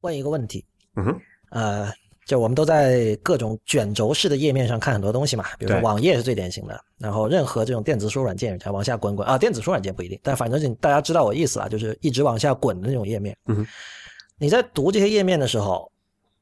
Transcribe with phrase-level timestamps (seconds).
[0.00, 0.64] 问一个问题，
[0.96, 1.20] 嗯哼，
[1.50, 1.92] 呃，
[2.26, 13.36] 就我们都在各种卷轴式的页面上看很多东西嘛，比如说网页是最典型的，然后任何这种电子书软件，往下滚滚啊，电子书软件不一定，但反正是大家知道我意思了，就是一直往下滚的那种页面。
[13.46, 13.66] 嗯哼，
[14.38, 15.90] 你在读这些页面的时候，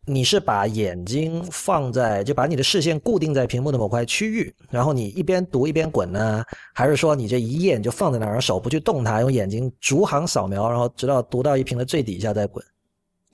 [0.06, 6.45] 你是把眼睛放在，就把你的视线固定在屏幕的某块区域，然后你一边读一边滚呢，
[6.75, 12.64] 还是说你这一页你就放在那儿，手不去动它，用眼睛逐行扫描，然后直到读到一屏的最底下再滚？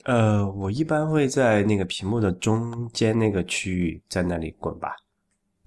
[0.05, 4.95] 呃，我一般会在那个屏幕的中间那个区域，在那里滚吧。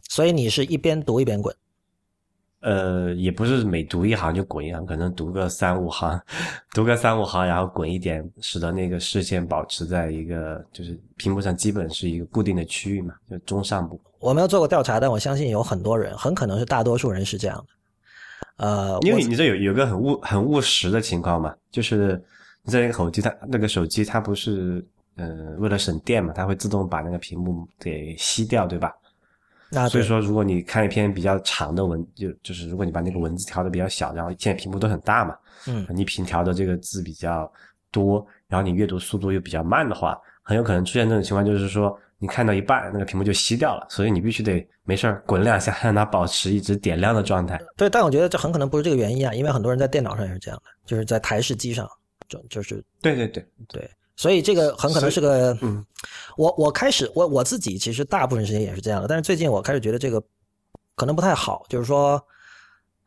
[0.09, 1.55] 所以你是一边读一边滚。
[2.61, 6.21] 呃，也不是每读一行就滚一行，可能读个三五行，
[6.75, 14.01] 读个三五行，然后滚一点，使得那个视线保持在一个就是屏幕上基本是一个固定的区域嘛，就中上部。
[14.19, 18.67] 我没有做过调查，但我相信有很多人，很可能是大多数人是这样的。
[18.67, 22.21] 呃，因为你这有有个很务很务实的情况嘛，就是
[22.69, 24.85] 你在那个手机它那个手机它不是
[25.17, 28.95] 呃为了省电嘛，它会自动把那个屏幕给吸掉，对吧？
[29.71, 35.35] 那所以说，如果你看一篇比较长的文，就就是如果你把那个文字调的比较小，然后现在屏幕都很大嘛，
[35.67, 37.51] 嗯你屏调的这个字比较
[37.91, 47.61] 多，然后你阅读速度又比较慢的话，很有可能出现这种情况，就是说你看到一半，那个屏幕就熄掉了，所以你必须得没事儿滚两下，让它保持一直点亮的状态。
[47.77, 51.87] 对，但我觉得这很可能不是这个原因啊，因为很多人在电脑上也是这样的，就是在台式机上，
[52.29, 55.85] 就就是对对对，对，所以这个很可能是个，嗯，
[56.37, 60.23] 我我开始我我自己其实大部分时间也是这样的，但是最近我开始觉得这个
[60.95, 62.23] 可能不太好，就是说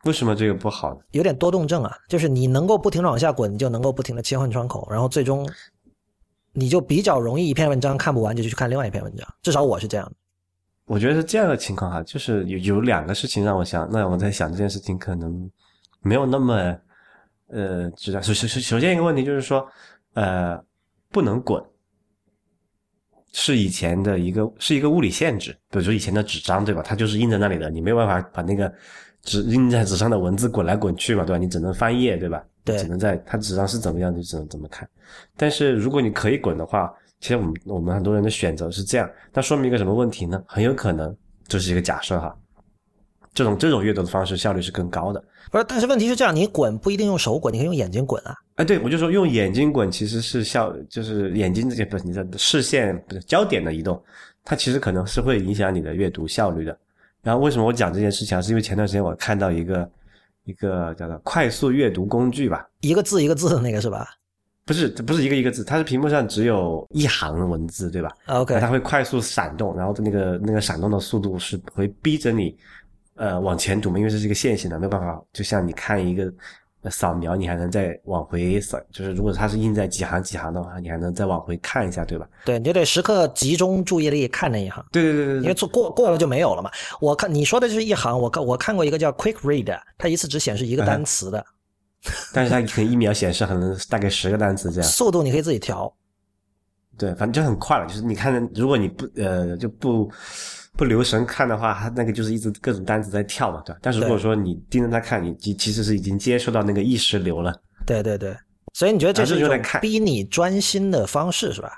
[0.04, 1.00] 为什么这个不好呢？
[1.12, 5.48] 有点多动症啊，就是你能够不停的往下滚，你就能够不停的切换窗口，然后最终
[6.52, 10.12] 你就比较容易一篇文章看不完就去看另外一篇文章，至少我是这样的。
[10.86, 15.48] 我觉得是这样的情况哈，就是有有两个事情让我想，那我在想这件事情可能
[16.00, 16.76] 没有那么
[17.52, 19.66] 呃，知道首首首首先一个问题就是说，
[20.14, 20.58] 呃，
[21.10, 21.62] 不能滚，
[23.32, 26.82] 是以前的一个是一个物理限制，比如说以前的纸张对吧？
[26.82, 28.72] 它就是印在那里的，你没有办法把那个
[29.22, 31.38] 纸印在纸上的文字滚来滚去嘛，对吧？
[31.38, 32.42] 你只能翻页对吧？
[32.64, 34.88] 对只能在它纸上是怎么样就只能怎么看。
[35.36, 36.90] 但是如果你可以滚的话，
[37.20, 40.42] 其实我们我们很多人的选择是这样，那说明一个什么问题呢？
[40.46, 41.14] 很有可能
[41.48, 42.34] 就是一个假设哈，
[43.34, 45.22] 这种这种阅读的方式效率是更高的。
[45.50, 48.34] 不是，但是问题是这样，你滚不一定用手滚，你可以用眼睛滚啊。
[48.56, 54.02] 哎，对，我就说用眼睛滚其实是效，就是眼睛这些不是你的视线不是焦点的移动，
[54.44, 56.76] 它其实可能是会影响你的阅读效率的。
[57.22, 58.40] 然后为什么我讲这件事情啊？
[58.40, 59.90] 是因为前段时间我看到一个
[60.44, 64.06] 一个叫做快速阅读工具吧，一个字一个字的那个是吧
[64.64, 72.56] 不是不是一个一个字，它是屏幕上只有一行文字，对吧？？OK，它会快速闪动，然后那个那个闪动的速度是会逼着你，
[73.16, 76.32] 呃，往前读嘛，因为这是一个线性的，没有办法，就像你看一个
[76.82, 82.26] 呃扫描，你还能再往回扫，就是如果它是印在几行几行的话，你还能再往回看一下，对吧？
[82.44, 84.84] 对，你就得时刻集中注意力看那一行。
[84.90, 86.70] 对对对对对，因为做过过了就没有了嘛。
[87.00, 91.44] 我看你说的就是一行，我看我看过一个叫 Quick Read，它一次只显示一个单词的，
[92.32, 95.94] 但是它可能一秒显示可能大概十个单词这样，速度你可以自己调。
[96.98, 97.86] 对，反正就很快了。
[97.86, 100.10] 就是你看，如果你不呃就不
[100.76, 103.78] 不留神看的话，它那个就是一直各种单子在跳嘛，对吧？
[103.82, 107.54] 但是如果说你盯着它看，你其其实是已经接受到那个意识流了。
[107.86, 108.36] 对对对，
[108.72, 111.70] 所以你觉得这啊是一种逼你专心的方式是吧？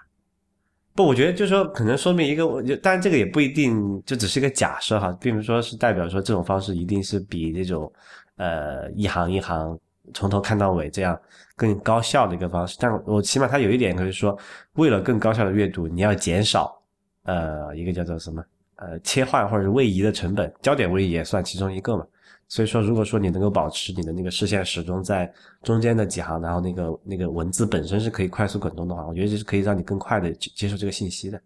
[0.95, 7.93] 不，我觉得就是说，可能说明一个，我就当然这个也不一定，就只是一个假设哈，并不是说是代表说这种方式一定是比这种，
[8.37, 9.77] 呃，一行一行
[10.13, 11.21] 从头看到尾这样
[11.57, 12.77] 更高效的一个方式。
[12.79, 14.39] 但我起码它有一点就是说，
[14.75, 16.81] 为了更高效的阅读，你要减少，
[17.25, 18.41] 呃，一个叫做什么，
[18.77, 22.07] 呃，切换或者是位移的成本，焦点位移也算其中一个嘛。
[22.47, 31.41] 所以说，如果说你能够保持你的那个视线始终在中间的几行，然后那个那个文字本身是可以快速滚动的话，我觉得这是可以让你更快的接受这个信息的。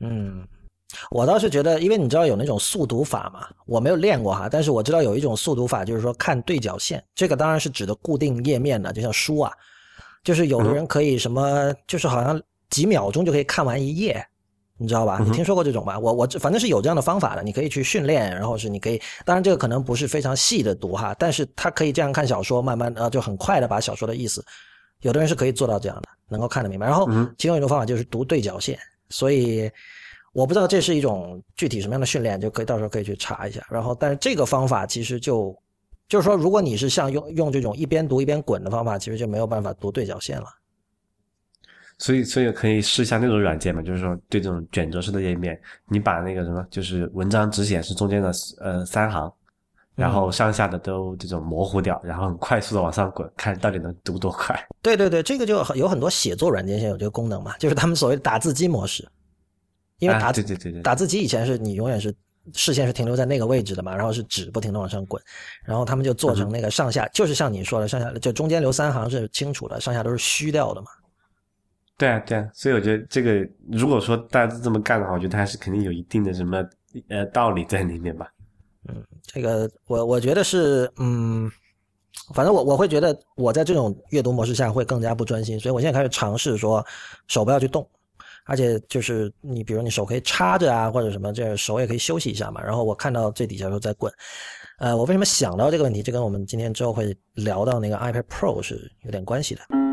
[0.00, 0.42] 嗯，
[1.10, 9.52] 我倒是觉得，因为你知道有那种速读法嘛，我没有练过哈，但是我知道有一种速读法，就是说看对角线，这个当然是指的固定页面的，就像书啊，
[10.24, 12.40] 就是有的人可以什么，就是好像
[12.70, 14.26] 几秒钟就可以看完一页。
[14.78, 15.20] 你知道吧？
[15.24, 15.98] 你听说过这种吧？
[15.98, 24.44] 我我这反正是有这样的方法的，你可以去训练，然后是你可以，当然这个可能不是非常细的读哈，但是他可以这样看小说，慢慢呃就很快的把小说的意思，
[25.00, 26.86] 有的人是可以做到这样的，能够看得明白。
[26.86, 28.78] 然后嗯其中一种方法就是读对角线，
[29.10, 29.70] 所以
[30.32, 33.60] 我不知道这是一种具体什么样的训练，就可以到时候可以去查一下。
[33.68, 35.56] 然后，但是这个方法其实就
[36.08, 40.46] 就是说，如果你是像用用这种一边读一边滚的方法，其实就没有办法读对角线了。
[41.98, 49.32] 所以，所以可以试一下那种软件嘛，就是说对这种卷轴式的页面，你把那个什么，就是文章只显示中间的呃三行，
[49.94, 54.56] 然后上下的都这种模糊掉，然后很快速的往上滚，看到底能读多快。
[54.80, 59.06] 对对对，这个就有很多写作软件现在有这个功能嘛，就是他们所谓的打字机模式。
[59.98, 62.14] 因为打对对对对打字机以前是你永远是
[62.54, 65.20] 视线是停留在那个位置的嘛，然后是纸不停的往上滚，
[65.64, 70.86] 然后他们就做成那个上下，就是像你说的上下，就中间留三行是清楚的，上下都是虚掉的嘛。
[71.98, 76.64] 对啊对啊，所以我觉得这个如果说大家都这么干的话，我觉得还是肯定有一定的什么
[77.08, 78.26] 呃道理在里面吧。
[78.88, 81.50] 嗯，这个我我觉得是嗯，
[82.32, 86.82] 反正我我会觉得我在这种阅读模式下会更加不专心，所以我现在开始尝试说
[87.26, 87.86] 手不要去动。
[88.46, 92.62] 而且就是你，比如你手可以插着啊，或者什么，这手也可以休息一下嘛。
[92.62, 94.10] 然后我看到最底下都在滚，
[94.78, 96.02] 呃，我为什么想到这个问题？
[96.02, 99.87] 这跟我们今天之后会聊到那个 iPad Pro 是有点关系的。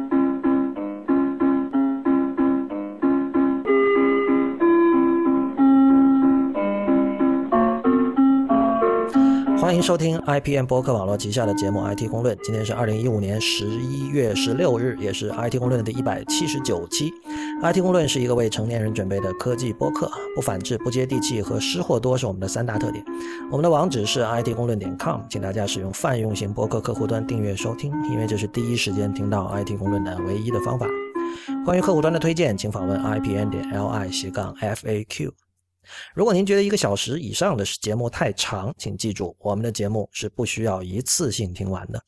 [9.65, 12.37] 欢迎收听 IPM 播客网络旗下的节目 IT 公论。
[12.43, 17.11] 今天是二零一五年十一月十六日，也是 IT 公论的第一百七十九期。
[17.63, 23.03] IT 公论是一个为成年人准备的科技播客，不反制、不接地气和失货多是我们的三大特点。
[23.49, 30.85] 我们的网址是 IT 公论点 com，请大家使用泛用型播客客户端订阅收听，因为这是第一时间听到 IT 公论的唯一的方法。
[31.65, 35.31] 关于客户端的推荐，请访问 IPN 点 LI 斜杠 FAQ。
[36.13, 42.01] 如果您觉得一个小时以上的节目太长，请记住，我们的节目是不需要一次性听完的。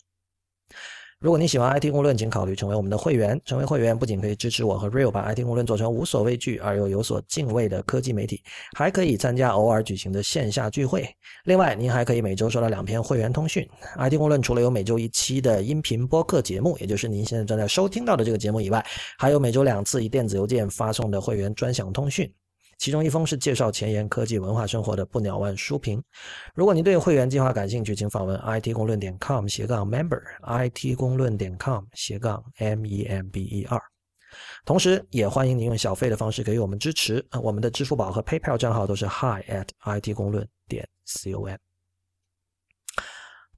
[1.20, 3.42] 如果您喜欢 IT 公论，请考虑成为我们的会员。
[3.44, 8.44] 成为会员不仅可以支持我和 Real 把 IT 公论做成无所畏惧而又有所敬畏的科技媒体，
[8.78, 11.10] 还可以参加偶尔举行的线下聚会。
[11.46, 13.68] 另外，您还可以每周收到两篇会员通讯。
[13.98, 18.86] IT 公论除了有每周一期的音频播客节目，也就是您现在正在收听到的这个节目以外，
[19.18, 22.32] 还有每周两次以电子邮件发送的会员专享通讯。
[22.78, 26.02] 其中一封是介绍前沿科技文化生活的不鸟万书评。
[26.54, 33.82] 如果您对会员计划感兴趣，请访问 it 公论点 com 斜杠 member，it 公论点 com 斜杠 m e m b e r。
[34.66, 37.26] 同时，也欢迎您用小费的方式给予我们支持。
[37.42, 41.56] 我们的支付宝和 PayPal 账号都是 hi at it 公论点 com。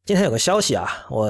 [0.06, 1.28] 今天有个消息啊，我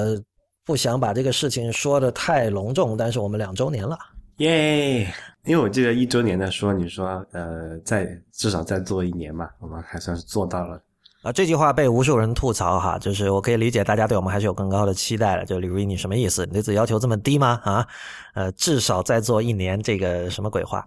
[0.64, 3.98] 不想把这个事情说的太隆重，但是我们两周年了。
[4.40, 5.06] 耶！
[5.44, 10.80] 因为我记得一周年的说，你说呃，再至少再做一年嘛，我们还算是做到了
[11.22, 11.30] 啊。
[11.30, 15.44] 这句话被无数人吐槽哈，就是我可以理解大家对我们还是有更高的期待的。
[15.44, 16.46] 就李如一，你什么意思？
[16.46, 17.60] 你对自己要求这么低吗？
[17.64, 17.86] 啊？
[18.34, 20.86] 呃，至少再做一年，这个什么鬼话？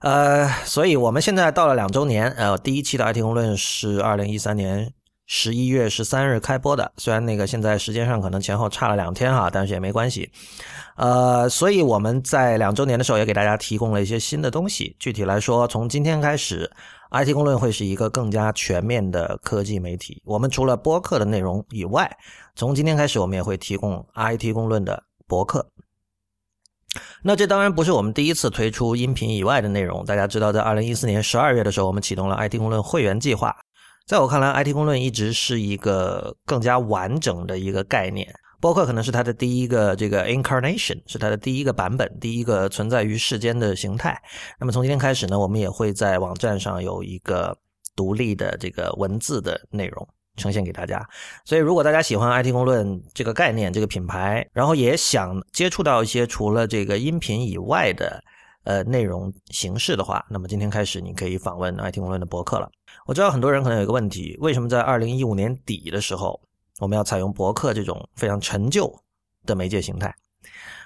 [0.00, 4.92] 呃，所以我们现在到了两周年，呃，第一期的 IT 公论是二零一三年
[5.30, 10.30] 十一月十三日开播的，虽然那个现在时间上可能前后差了两天哈，但是也没关系。
[10.96, 14.96] 呃，所以我们在两周年的时候也给大家提供了一些新的东西。
[14.98, 16.68] 具体来说，从今天开始
[17.10, 20.22] ，IT 公论会是一个更加全面的科技媒体。
[20.24, 22.10] 我们除了播客的内容以外，
[22.56, 25.68] 从今天开始，我们也会提供 IT 公论的博客。
[27.22, 30.02] 那这当然不是我们第一次推出音频以外的内容。
[30.06, 33.54] 大家知道，在二零一四年十二月的时候，我们启动了 IT 公论会员计划。
[34.08, 38.26] 在我看来，IT 公论一直是一个更加完整的一个概念。
[38.58, 44.18] 播客可能是它的第一个这个 incarnation，是它的第一个版本，第一个存在于世间的形态。
[44.58, 47.54] 那么从今天开始呢，我们也会在网站上有一个
[47.94, 50.08] 独立的这个文字的内容
[50.38, 51.06] 呈现给大家。
[51.44, 58.24] 所以如果大家喜欢 IT 公论这个概念、这个品牌，然后也想接触到一些除了这个音频以外的
[58.64, 62.70] 呃内容形式的话，那么今天开始你可以访问 IT 公论的博客了。
[63.06, 66.40] 我知道很多人可能有一个问题：为什么在二零一五年底的时候？
[66.80, 68.88] 我们要采用博客这种非常陈旧
[69.44, 70.14] 的媒介形态，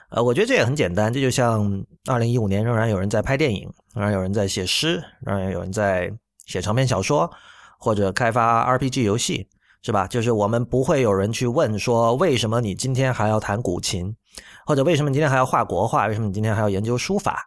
[0.08, 6.10] 呃，我觉得这也很简单，这就像二零一五年仍然有人在拍电影，仍然有人在写诗，仍然有人在
[6.46, 7.30] 写长篇小说
[7.78, 9.46] 或者开发 RPG 游戏，
[9.82, 10.06] 是吧？
[10.06, 14.16] 就是我们不会有人去问说，为什么你今天还要弹古琴，
[14.64, 17.46] 或者为什么你今天还要画国画，为什么你今天还要研究书法，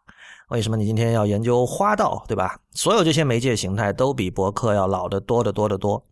[0.50, 2.60] 为什么你今天要研究花道，对吧？
[2.74, 6.06] 所有这些媒介形态都比博客要老得多得多得多。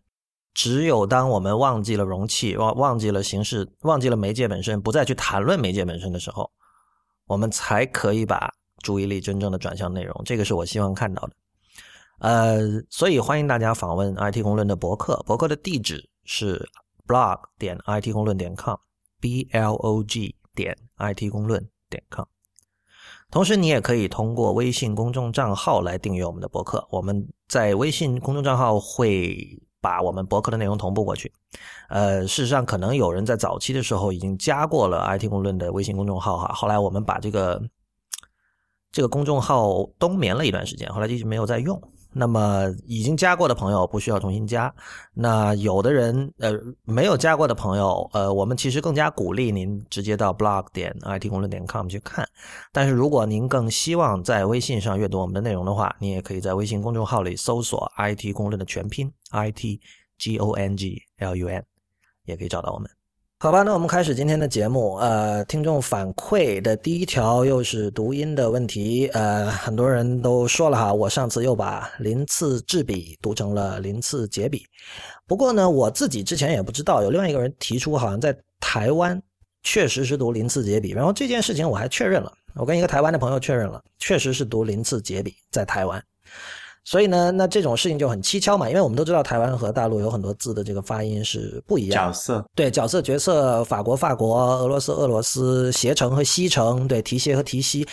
[0.52, 6.50] 只有当我们忘记了容器，忘忘记了形式，忘记了媒介本身，不再去谈论媒介本身的时候，
[7.26, 10.22] 我们才可以把注意力真正的转向内容。
[10.24, 11.32] 这个是我希望看到的。
[12.20, 16.68] 呃，所以欢迎大家访问 IT 公论的博客，博客的地址是
[17.06, 22.24] blog 点 IT 公论点 com，b l o g 点 IT 公论点 com。
[23.34, 26.86] 同时，你也可以通过微信公众账号来订阅我们的博客。
[26.88, 29.60] 我们在微信公众账号会。
[29.84, 31.30] 把我们博客的内容同步过去。
[31.90, 36.54] 呃，事实上，可能有人在早期的时候已经加过了 IT 公论的微信公众号哈。
[36.54, 37.62] 后来我们把这个
[38.90, 41.78] 这个公众号冬眠了一段时间，后来一直没有再用。
[42.14, 44.72] 那么已经加过的朋友不需要重新加。
[45.12, 46.52] 那有的人呃
[46.84, 52.26] 没有加过的朋友，呃，我们其实更加鼓励您直接到 blog 点 it 公论点 com 去看。
[52.72, 59.80] 但是如果您更希望在微信上阅读我们的内容的话，你也可以在微信公众号里搜索 “it 公论”的全拼 “it
[60.16, 61.64] g o n g l u n”，
[62.24, 62.88] 也可以找到我们。
[63.40, 64.94] 好吧，那我们开始今天的节目。
[64.96, 69.06] 呃，听众反馈的第一条又是读音的问题。
[69.08, 74.64] 呃，很多人都说了哈，我上次又把“鳞次栉比”读成了“鳞次栉比”。
[75.28, 79.20] 不过呢，我自己之前也不知道，有另外一个人提出，好像在台湾
[79.62, 80.92] 确实是读“鳞次栉比”。
[80.96, 86.02] 然后这件事情我还确认了，我跟一个台湾的朋友确认了，确实是读“鳞次栉比”在台湾。
[86.84, 92.08] 所以呢，那这种事情就很蹊跷嘛，因为我们都知道台湾和大陆有很多字的这个发音是不一样。
[92.08, 97.86] 角色对角色角色，法国法国，俄罗斯俄罗斯，携程和西城，对提携和提西，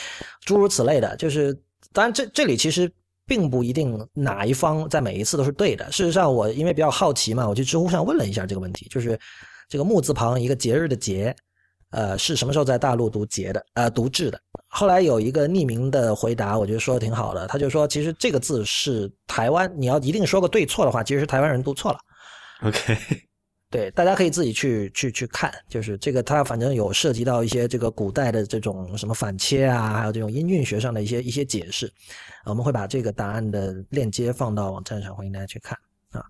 [0.45, 1.15] 诸如此类的。
[1.15, 1.57] 就是
[1.93, 2.91] 当然这这里其实
[3.25, 5.89] 并不一定哪一方在每一次都是对的。
[5.91, 9.17] 事实上，我因为比较好奇嘛，我去知乎上问了一下这个问题，就是
[9.69, 11.33] 这个木字旁一个节日的节。
[11.91, 13.65] 呃，是什么时候在大陆读节的？
[13.73, 14.39] 呃，读制的。
[14.73, 17.45] 后来有一个匿名的回答，我觉得说的挺好的。
[17.47, 21.99] 他就说，其实这个字是台湾，你要一定说个对错的话，其实是台湾人读错了。
[22.63, 22.97] OK，
[23.69, 31.91] 对，大家可以自己去去去看，就是这个，它反正有涉及到一些这个古代的这种什么反切啊，还有这种音韵学上的一些一些解释。
[32.45, 35.77] 我们会把这个答案的链接放到网站上，欢迎大家去看
[36.11, 36.23] 啊。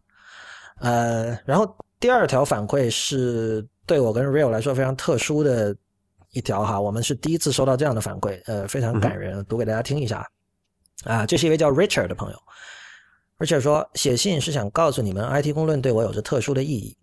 [0.79, 3.63] 呃，然后第二条反馈是。
[3.87, 5.75] 对我跟 Real 来说非常特殊的
[6.31, 10.25] 一条哈，我们是第一次收到这样的反馈，呃，非常感人，读给大家听一下。
[11.03, 12.37] 啊，这是一位叫 Richard 的朋友
[13.39, 16.95] ，Richard 说写信是想告诉你们，IT 公论对我有着特殊的意义。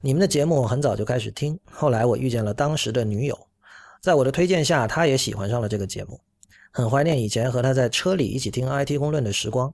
[0.00, 3.38] 你们的节目很早就开始听，后来我遇见了当时的女友，
[4.02, 6.20] 在我的推荐下，她也喜欢上了这个节目，
[6.70, 9.72] 很怀念以前和她在车里一起听 IT 公论的时光。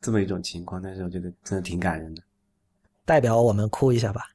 [0.02, 2.22] 这么一种情况，但是我觉得真的挺感人的。
[3.06, 4.33] 代表我们哭一下吧。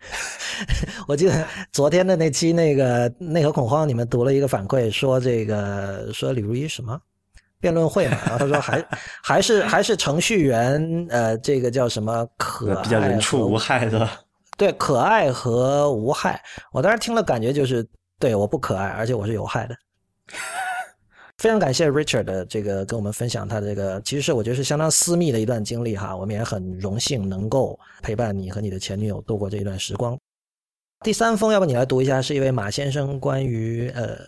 [1.06, 7.00] 我记得昨天的那期那个内核恐慌，你们读了一个反馈，说这个说李如一什么
[7.60, 8.84] 辩论会嘛，然 后他说还
[9.22, 14.08] 还是还是程序员，呃，这个叫什么可比较人畜无害的？
[14.56, 16.42] 对，可爱和无害。
[16.72, 17.86] 我当时听了感觉就是，
[18.18, 19.76] 对，我不可爱，而且我是有害的。
[21.38, 26.16] 非常感谢 Richard 的这个跟我们分享他的这个，其实是我觉得是相当私密的一段经历哈。
[26.16, 30.18] 我们也很荣幸能够陪伴你和你的前女友度过这一段时光。
[31.04, 34.18] 第三封，要不你来读一下，是一位马先生关于呃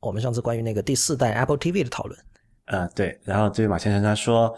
[0.00, 2.20] 我们上次关于那个第四代 Apple TV 的讨论。
[2.66, 3.18] 呃，对。
[3.24, 4.54] 然后这位马先生他说，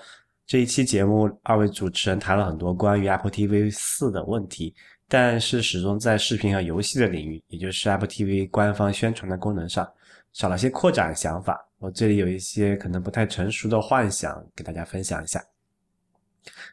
[0.48, 4.74] 这一期节目二位主持人谈了很多关于 Apple TV 四的问题，
[5.06, 9.88] 但是始终在视频和游戏的领域，也就是 Apple TV 官方宣传的功能上
[10.32, 11.64] 少了些扩展想法。
[11.80, 15.42] 我这里有一些可能不太成熟的幻想，给大家分享一下。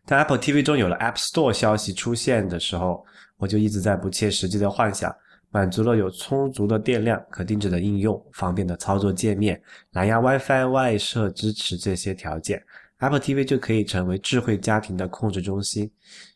[0.06, 3.06] 当 Apple TV 中有了 App Store 消息出现的时候，
[3.38, 5.16] 我就一直在不切实际的幻想，
[5.50, 9.62] 满足了有充足的电量、可定制的应用、方便的操作界面、
[9.92, 12.62] 蓝牙 WiFi 外设支持这些条件
[12.98, 15.90] ，Apple TV 就可以成为智慧家庭的控制中心。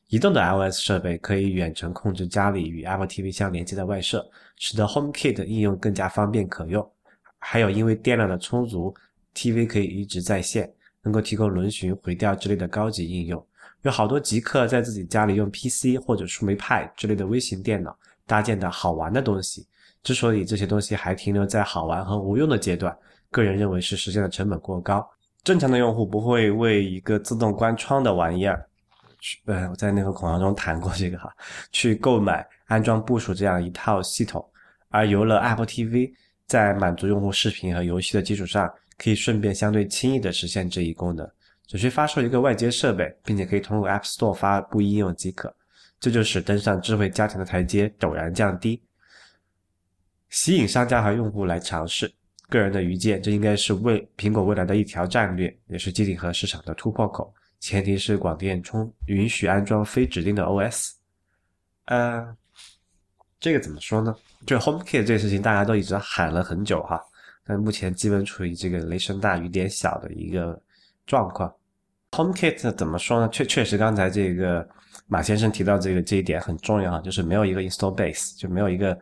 [0.07, 4.25] 移动的 iOS 设备可以远程控制家里与 Apple TV 相连接的外设，
[4.55, 6.89] 使得 HomeKit 应用更加方便可用。
[7.43, 8.93] 还有，因为电量的充足
[9.35, 10.71] ，TV 可以一直在线，
[11.01, 13.43] 能够提供轮询、回调之类的高级应用。
[13.81, 19.67] 有好多极客在自己家里用 PC 或者树莓派之类的微型电脑搭建的好玩的东西。
[20.03, 22.95] 之所以这些东西还停留在好玩和无用的阶段，
[23.31, 25.03] 个人认为是实现的成本过高。
[25.43, 28.63] 正常的用户不会为一个自动关窗的玩意儿，
[29.45, 31.33] 呃，我在那个恐慌中谈过这个哈，
[31.71, 34.47] 去购买、安装、部署这样一套系统。
[34.89, 36.13] 而有了 Apple TV。
[36.51, 41.25] 在满足用户视频和游戏的基础上，可以顺便相对轻易地实现这一功能，
[41.65, 45.55] 只需发售一个外接设备，并且可以通过 App Store 发布应用即可。
[45.97, 48.83] 这就使登上智慧家庭的台阶陡然降低，
[50.29, 52.11] 吸引商家和用户来尝试。
[52.49, 57.33] 个人的愚见，这应该是为苹果未来的一条战略，也是机顶盒市场的突破口。
[57.61, 60.89] 前提是广电充允许安装非指定的 OS。
[61.85, 62.35] 呃。
[63.41, 64.15] 这个怎么说呢？
[64.45, 67.01] 就 HomeKit 这个事情，大家都一直喊了很久哈，
[67.43, 70.61] 但目前基本处于这个雷声大雨点小的一个
[71.07, 71.51] 状况。
[72.11, 73.27] HomeKit 怎么说呢？
[73.29, 74.67] 确确实，刚才这个
[75.07, 78.95] 马先生提到这个这一点很重要啊，就是没有一个 install base，就没有一个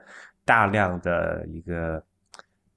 [0.45, 2.01] 大量的一个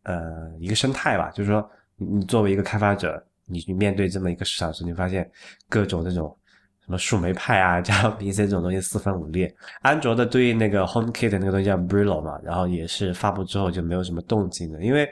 [0.02, 1.30] 呃一个生态吧。
[1.30, 5.30] 就是说，你作为一个开发者，你你面对这么一个市场时，你发现
[5.68, 6.36] 各种这种
[6.92, 9.52] 么树莓派啊、加 PC 这种东西四分五裂。
[9.80, 15.08] 安卓的对应那个 HomeKit 那个东西叫 Brillo 嘛，然后也是发布之后就没有什么动静了，因为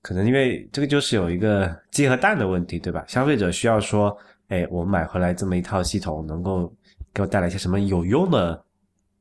[0.00, 3.04] 可能因为这个就是有一个鸡和蛋的问题，对吧？
[3.08, 4.16] 消费者需要说，
[4.48, 6.72] 哎，我买回来这么一套系统，能够
[7.12, 8.62] 给我带来一些什么有用的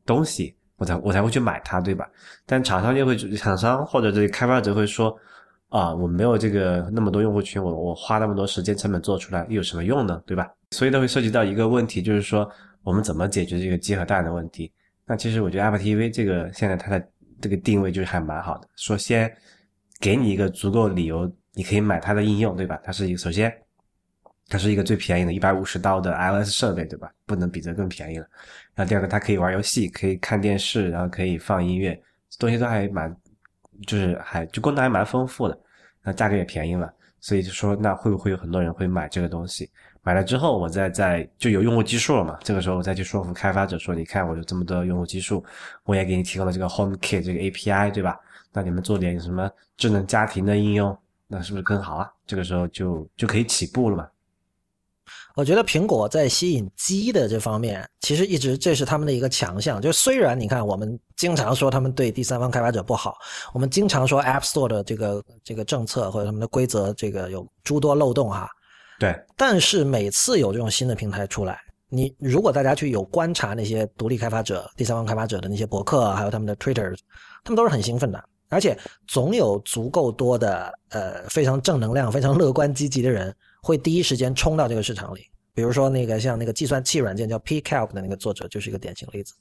[0.06, 2.08] 东西，我才我才会去买它，对吧？
[2.46, 5.16] 但厂商就会，厂商或者这个开发者会说，
[5.70, 10.50] 啊，我没有这个那么多用户群，我我花那么多时间成本做出来，又有什么用呢，对吧？
[10.74, 12.50] 所以都会涉及到一个问题，就是说
[12.82, 14.74] 我们怎么解决这个鸡和蛋的问题？
[15.06, 17.08] 那其实我觉得 Apple TV 这个现在它的
[17.40, 19.34] 这个定位就是还蛮好的，说先
[20.00, 22.78] 给你一个足够理由，你可以买它的应用，对吧？
[22.84, 23.54] 它是一个首先。
[24.50, 27.10] 它是一个最便宜的，一百五十刀的 iOS 设备，对吧？
[27.26, 28.28] 不能比这更便宜了。
[28.76, 32.00] 然后第二个，它可以玩游戏，可以看电视，然后可以放音乐，
[32.38, 33.16] 东西都还蛮，
[33.88, 35.58] 就是还就功能还蛮丰富的。
[36.04, 39.72] 那价格也便宜了，所以就说那会不会有很多人会买这个东西？
[40.04, 42.38] 买了之后，我再再就有用户基数了嘛？
[42.44, 45.44] 这个时候我再去说服开发者说，你看我有这么多用户基数，
[45.86, 48.20] 我也给你提供了这个 HomeKit 这个 API，对吧？
[48.52, 50.96] 那你们做点什么智能家庭的应用，
[51.28, 52.12] 那是不是更好啊？
[52.28, 54.08] 这个时候就就可以起步了嘛？
[55.36, 59.82] 我觉得苹果在吸引机的这方面，其实一直这是他们的一个强项。
[59.82, 63.18] 就虽然你看，我们经常说他们对第三方开发者不好，
[63.54, 68.50] 我们经常说 App Store 的这个这个政策或者他们的规则这个有诸多漏洞哈。
[69.00, 69.16] 对。
[69.36, 71.60] 但是每次有这种新的平台出来，
[71.90, 76.96] 你如果大家去有观察那些独立开发者、第三方开发者的那些博客，还有他们的 Twitter，
[77.44, 83.36] 他们都是很兴奋的，而且总有足够多的呃非常正能量、非常乐观积极的人。
[83.66, 85.22] 会第一时间冲到这个市场里，
[85.54, 89.34] 比如说那个像那个计算器软件叫 Pcalc 的那个作者就是一个典型例子。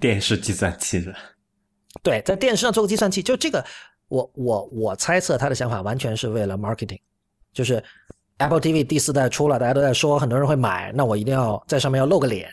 [0.00, 1.14] 电视计算器的？
[2.02, 3.62] 对，在电视上做个计算器，就这个，
[4.08, 6.98] 我我我猜测他的想法完全是为了 marketing，
[7.52, 7.84] 就是
[8.38, 12.52] Apple TV 第四代出了，大家都在说很多人会买，那我一定要在上面要露个脸。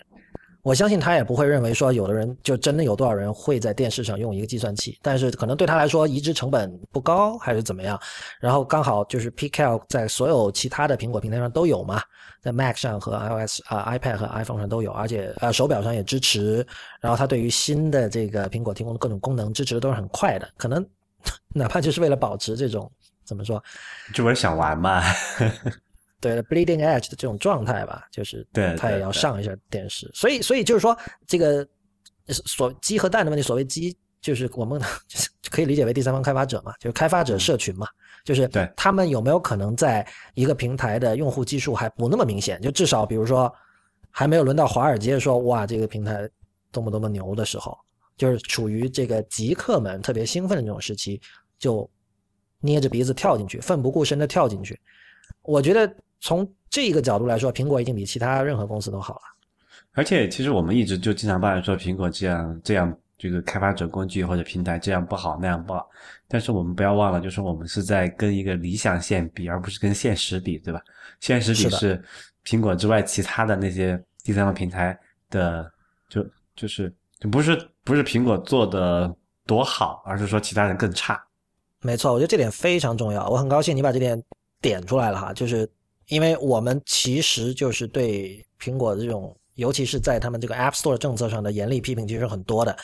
[0.62, 8.00] 我相信他也不会认为说有的人就真的有多少人会在电视上用一个计算器，但是可能对他来说移植成本不高还是怎么样。
[8.40, 12.02] 然后刚好就是 Pcal 在所有其他的苹果平台上都有嘛，
[12.42, 16.66] 在 Mac 上和 iOS 啊 iPad 和 iPhone 上都有，而且呃手表上也支持。
[17.02, 20.86] 然后它对于新的这个苹果提供的各种功能支持的都是很快的，可能
[21.54, 22.90] 哪怕就是为了保持这种
[23.26, 23.64] 怎么说，
[24.14, 25.02] 这不是想玩嘛。
[26.20, 31.68] 对，bleeding edge 的这种状态吧，就是对，他也要上一下电视，所以，所以就是说，这个
[32.30, 34.82] 所鸡和蛋的问题，所谓鸡，就是我们
[35.52, 37.86] 可以理解为第三方开发者嘛，就是开发者社群嘛，
[38.24, 38.72] 就是对。
[38.78, 43.54] 他们有没有可能在一个平台的用户基数还不那么明显，就至少比如说
[44.10, 46.26] 还没有轮到华尔街说哇这个平台
[46.72, 47.78] 多么多么牛的时候，
[48.16, 51.20] 就是处于这个极客们特别兴奋的那种时期，
[51.60, 51.90] 就
[52.64, 54.80] 捏着鼻子跳进去，奋不顾身的跳进去，
[55.44, 55.94] 我觉得。
[56.26, 59.22] 从这个角度来说，苹果已经比其他任何公司都好了。
[59.92, 65.86] 而且，其实我们一直就经常抱怨说，苹果这样这样这个开发者工具或者平台这样不好那样不好。
[66.30, 70.82] 但是我们不要忘了，就是我们是在跟一个理想线比，而不是跟现实比，对吧？
[71.20, 72.02] 现实比是
[72.46, 74.98] 苹果之外其他的那些第三方平台
[75.30, 75.70] 的，
[76.08, 79.14] 就就是就不是不是苹果做的
[79.46, 81.22] 多好，而是说其他人更差。
[81.84, 83.30] 没错，我觉得这点非常重要。
[83.30, 84.20] 我很高兴你把这点
[84.62, 85.70] 点出来了哈，就是。
[86.10, 92.76] 因为我们其实就是对苹果这种，尤其是在他们这个 App Store 政策上的严厉批评，其实很多的，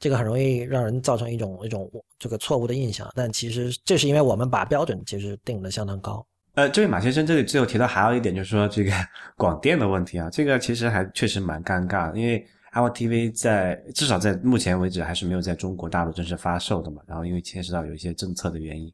[0.00, 1.88] 这个很容易让人造成一种一种
[2.18, 3.06] 这个错误的印象。
[3.14, 6.26] 但其实这是因为我们把标准其实定的相当高。
[6.54, 8.90] 呃，这位马先生这里最后提到还有一点，就是说这个
[9.36, 17.00] 广电的问题啊，这个其实还确实蛮尴尬，因为 Apple TV 在至少在目前为止还是没有在中国大陆正式发售的嘛。
[17.06, 18.92] 然后因为牵涉到有一些政策的原因。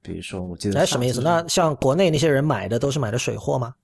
[0.00, 1.20] 比如说，我记得哎，什么意思？
[1.20, 3.74] 那像国内那些人买的都是买的水货吗？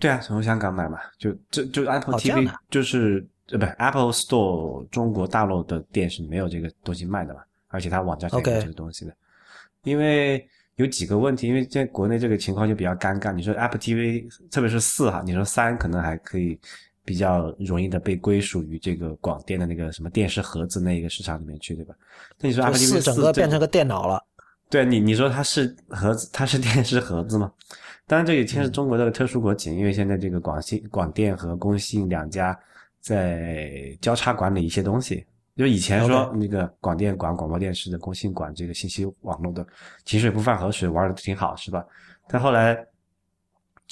[0.00, 9.14] 对啊，从香港买嘛，就就就 Apple TV 就是呃不 Apple Store 中国大陆的店是没有这个东西卖的嘛，而且它网站上有这个东西的。
[9.84, 13.32] 因为有几个问题，因为在国内这个情况就比较尴尬。
[13.32, 16.58] 你说 Apple TV，特别是四哈，你说三可能还可以
[17.04, 21.94] 比较容易的被归属于这个广电的那个什么电视盒子那一个市场里面去，对吧？
[22.38, 24.22] 那你说 Apple TV 四整个变成个电脑了。
[24.70, 27.52] 对你，你说它是盒子，它是电视盒子吗？
[28.06, 32.58] 当然，这也牵涉中国这个特殊国情，因为现在这个广信、广电和工信两家
[33.00, 35.24] 在交叉管理一些东西。
[35.56, 39.66] 就以前说那个广电管广播电视的，工信管这个信息网络的，
[40.04, 41.84] 井水不犯河水，玩的挺好，是吧？
[42.26, 42.74] 但后来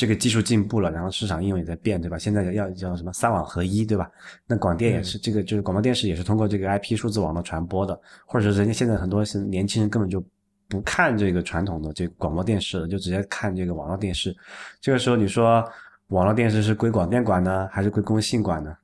[0.00, 2.16] 这个技术进步了，然后市场应用也在变，对吧？
[2.16, 4.10] 现在要叫什么三网合一，对吧？
[4.46, 10.24] 那广电也是这个，就是广播电视也是通过这个 IP 数字网络传播的，或者是人家现在很多是年轻人根本就
[10.70, 14.34] 不看这个传统的这个广播电视了，就直接看这个网络电视。
[14.80, 15.62] 这个时候你说
[16.06, 18.74] 网络电视是归广电管呢，还是归工信管呢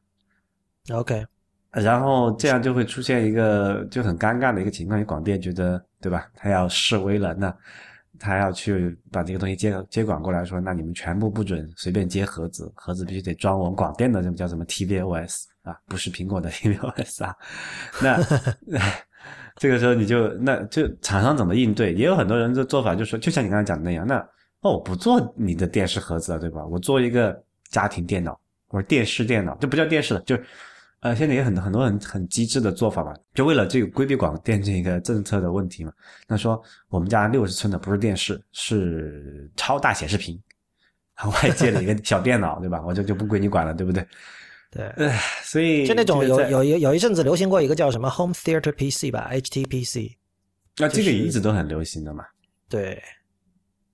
[0.93, 1.25] ？OK，
[1.71, 6.29] 然后这样就会出现一个就很尴尬的一个情况，广电觉得对吧？
[6.35, 7.57] 他要示威了，那
[8.19, 17.35] 他要去把这个东西接接管过来，说那你们全部不准随便接盒子，盒子必须得装我们广电的，这个叫什么 tvOS 啊，不是苹果的 tvOS 啊。
[18.03, 18.19] 那
[19.57, 21.93] 这个时候你就那就厂商怎么应对？
[21.95, 24.19] 也有很多人的做法就说，就像你刚才讲的那样，那
[24.61, 26.65] 哦我不做你的电视盒子了，对吧？
[26.67, 30.37] 我做一个家庭电脑或者电视电脑，这不叫电视了，就。
[31.01, 35.93] 呃，现在也很多很多很很机智的做法吧，就为了这个规避广电这个政策的问题嘛。
[36.27, 40.41] 那说我们家六十寸的不是电视，是超大显示屏，
[41.25, 42.83] 我还借了一个小电脑，对吧？
[42.85, 44.07] 我就就不归你管了，对不对？
[44.71, 50.17] 对，唉，所以就那种有有有有一阵子流行过一个叫什么 Home Theater PC 吧，HTPC。
[50.79, 52.25] 那这个就是一直都很流行的嘛。
[52.69, 53.01] 对，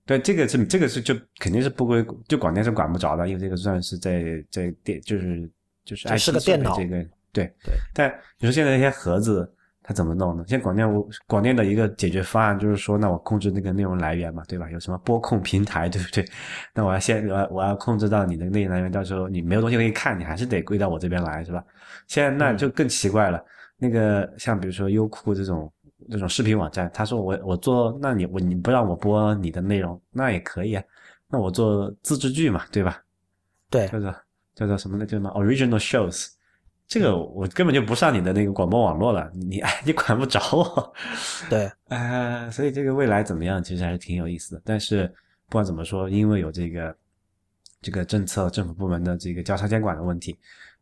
[0.05, 5.49] 对，这个是这个是就肯定是不归就广电是管不着的，因为这个算是在在电就是
[5.83, 7.73] 就是这 IT 是个电脑设备这个对对。
[7.93, 9.51] 但你说现在那些盒子
[9.85, 10.45] 它怎么弄呢？
[10.47, 14.69] 现在广电我广电的一个解决方案就是说，那我控制那个内容来源嘛，对吧？
[14.71, 16.25] 有什么播控平台，对不对？
[16.73, 21.61] 那我要先我要我要控制到你的内容来源，到时候你没有东西可以看，你还是得归到我这边来，是吧？
[22.07, 23.43] 现在那就更奇怪了。
[23.77, 25.69] 那个像比如说优酷这种
[26.09, 30.83] 这种视频网站，他说我我做，那你我你不让我播你的内容，那也可以啊。
[31.27, 33.01] 那我做自制剧嘛，对吧？
[33.69, 34.15] 对，叫做
[34.55, 35.05] 叫做什么呢？
[35.05, 36.29] 叫什么 original shows？
[36.85, 40.93] 这个我根本就不上你的那个广播网络了，你哎 你管不着我。
[41.49, 44.61] 对，呃，所以这个未来怎么样，其实还是挺有意思的。
[44.65, 45.07] 但是
[45.47, 46.95] 不管怎么说，因为有这个
[47.81, 50.37] 这个政策、政府部门的这个交叉监管的问题，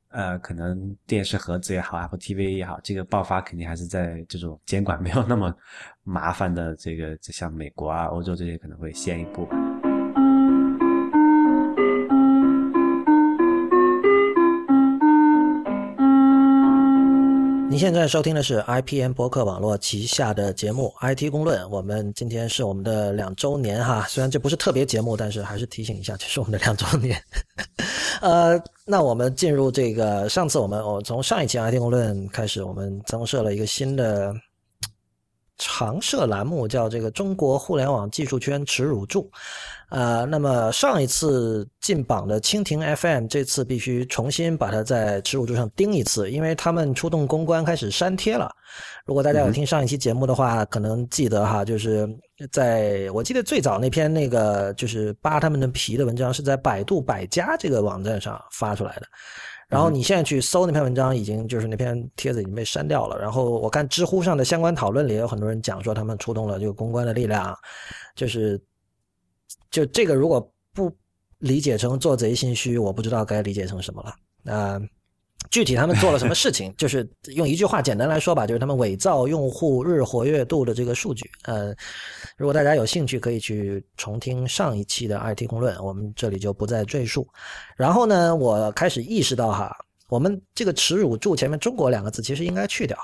[0.09, 5.55] 呃，可能电视盒子也好，Apple TV 也好，这个爆发肯定还是在这种监管没有那么
[6.03, 9.70] 麻烦的这个，就像美国啊、欧洲这些可能会先一步吧。
[17.71, 21.57] 您现在收听的是 IPN 博客网络旗下的节目《IT 公论》。
[21.69, 27.17] 我们今天是我们的两周年哈，虽然这不是特别节目，但是还是提醒一下，这是我们的两周年。
[28.19, 34.35] 呃，那我们进入这个，上次我们我从上一期 IT 公论开始，我们增设了一个新的
[35.63, 39.31] 常设栏目，叫这个中国互联网技术圈耻辱柱。
[39.89, 48.49] 呃，那么上一次进榜的蜻蜓 FM，这次必须重新把它在耻辱柱上钉一次，因为他们出动公关开始删帖了。
[49.05, 52.09] 如果大家有听上一期节目的话，可能记得哈，就是
[52.51, 59.01] 在我记得最早那篇那个就是扒他们的皮的文章是在百度百家这个网站上发出来的。
[59.71, 63.17] 然后你现在去搜那篇文章，已经就是那篇帖子已经被删掉了。
[63.17, 67.57] 然后我看知乎上的相关讨论里也有很多人讲说，他们出动了这个公关的力量，
[68.13, 68.61] 就是
[69.69, 70.91] 就这个如果不
[71.37, 74.13] 理解成做贼心虚，我不知道该理解成什么了。
[74.43, 74.81] 那、
[75.49, 81.29] 具体他们做了什么事情， 就是用一句话简单来说吧，就是他们伪造用户日活跃度的这个数据。
[81.43, 81.73] 呃，
[82.37, 87.27] 如果大家有兴趣，可以去重听上一期的 IT 公论，我们这里就不再赘述。
[87.75, 89.75] 然后呢，我开始意识到哈，
[90.07, 92.97] 我们这个耻辱柱前面“中国”两个字其实应该去掉，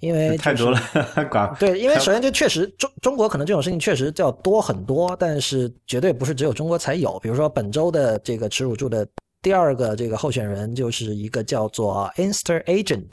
[0.00, 0.80] 因为、就是、太多了，
[1.30, 7.18] 管对，因为首先这确实中中国可能这种事情确实叫多很多，但是绝对不是只有中国才有。
[7.20, 9.06] 比如说本周的这个耻辱柱的
[9.42, 13.10] 第二个这个候选人就是一个叫做 Insta Agent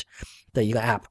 [0.54, 1.02] 的一个 app。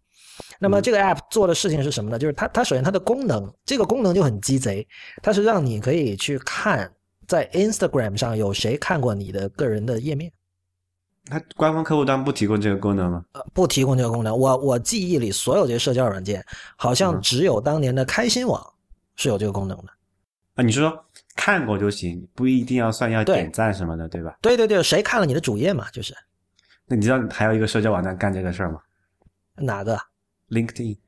[0.61, 2.19] 那么这个 app 做的事情是什么呢？
[2.19, 4.87] 就是它它首先它的功能，这个功能就很鸡贼，
[5.23, 6.91] 它是让你可以去看
[7.27, 10.33] 在 Instagram 上有谁看过你的个人的页面。
[11.27, 13.25] 它官方客户端不提供这个功能吗？
[13.33, 14.37] 呃，不提供这个功能。
[14.37, 16.45] 我我记忆里所有这些社交软件，
[16.77, 18.65] 好像只有当年的开心网
[19.17, 19.89] 是有这个功能的。
[20.55, 21.05] 啊，你是说
[21.39, 24.37] 看过就行，不一定要算要点赞什么的，对吧？
[24.43, 25.89] 对对对，谁看了你的主页嘛？
[25.93, 26.13] 就是。
[26.85, 28.81] 那你知道还有一个社交网站干这个事儿吗？
[29.55, 29.97] 哪个
[30.51, 30.99] ？LinkedIn。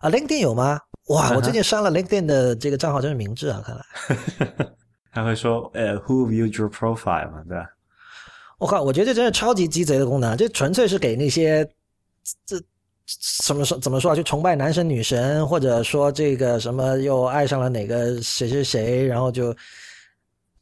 [0.00, 0.80] 啊，LinkedIn 有吗？
[1.10, 3.62] 哇，我最近删了 LinkedIn 的这个账号，真是明智啊！
[3.64, 4.66] 看来。
[5.12, 7.66] 他会说，呃，Who viewed your profile 嘛，对吧？
[8.58, 11.64] 我靠，我觉得这真是超级鸡贼的功能，这纯粹是给那些
[12.44, 12.60] 这
[13.20, 14.14] 什么说怎么说啊？
[14.14, 19.52] 就崇拜男神女神，或者说这个什么又爱上了哪个谁谁谁，然后就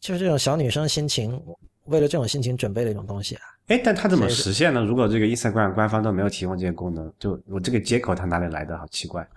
[0.00, 1.38] 就是这种小女生心情，
[1.84, 3.42] 为了这种心情准备的一种东西啊。
[3.66, 4.82] 哎，但它怎么实现呢？
[4.82, 8.78] 如果这个 Instagram 官方都没有提供这些功能，就我这个接口它哪里来的？
[8.78, 9.28] 好奇怪。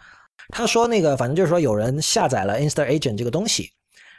[0.50, 3.69] 他说那个，反正就是说有人下载了 Insta Agent 这个东西。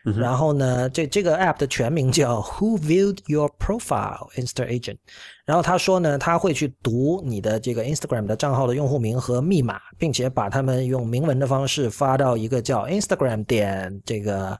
[0.05, 4.97] 然后呢，这这个 app 的全名叫 Who Viewed Your Profile Insta Agent。
[5.45, 14.59] 然后他说呢，他会去读你的这个 Instagram 的账号的用户名和密码，并且把他们用明文的方式发到一个叫 Instagram 点这个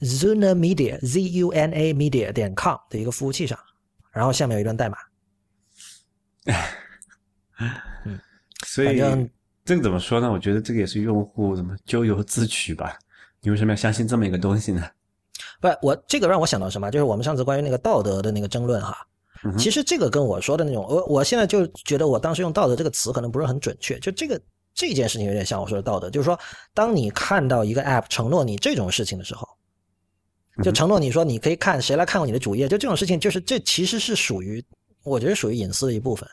[0.00, 3.58] Zuna Media Z U N A Media 点 com 的一个服务器上。
[4.12, 4.96] 然后下面有一段代码。
[8.04, 8.18] 嗯，
[8.64, 8.98] 所以
[9.64, 10.30] 这个怎么说呢？
[10.32, 12.98] 我觉得这个也是用户怎么咎由自取吧。
[13.46, 14.84] 你为什么要相信这么一个东西呢？
[15.60, 16.90] 不，我这个让我想到什么？
[16.90, 19.06] 就是我们上次关于那个道德的那个争论哈。
[19.56, 24.00] 其实这个跟我说的那种，我我现在就觉得我当时用道德这个词可能不是很准确。
[24.00, 24.40] 就这个
[24.74, 26.36] 这件事情有点像我说的道德，就是说，
[26.74, 29.46] 当你看到一个 app 承诺你这种事情的时候，
[30.64, 34.60] 就承诺你说你可以看谁来看过你的主页，就这种事情，就是这其实是属于，
[35.04, 36.28] 我觉得属于隐私的一部分。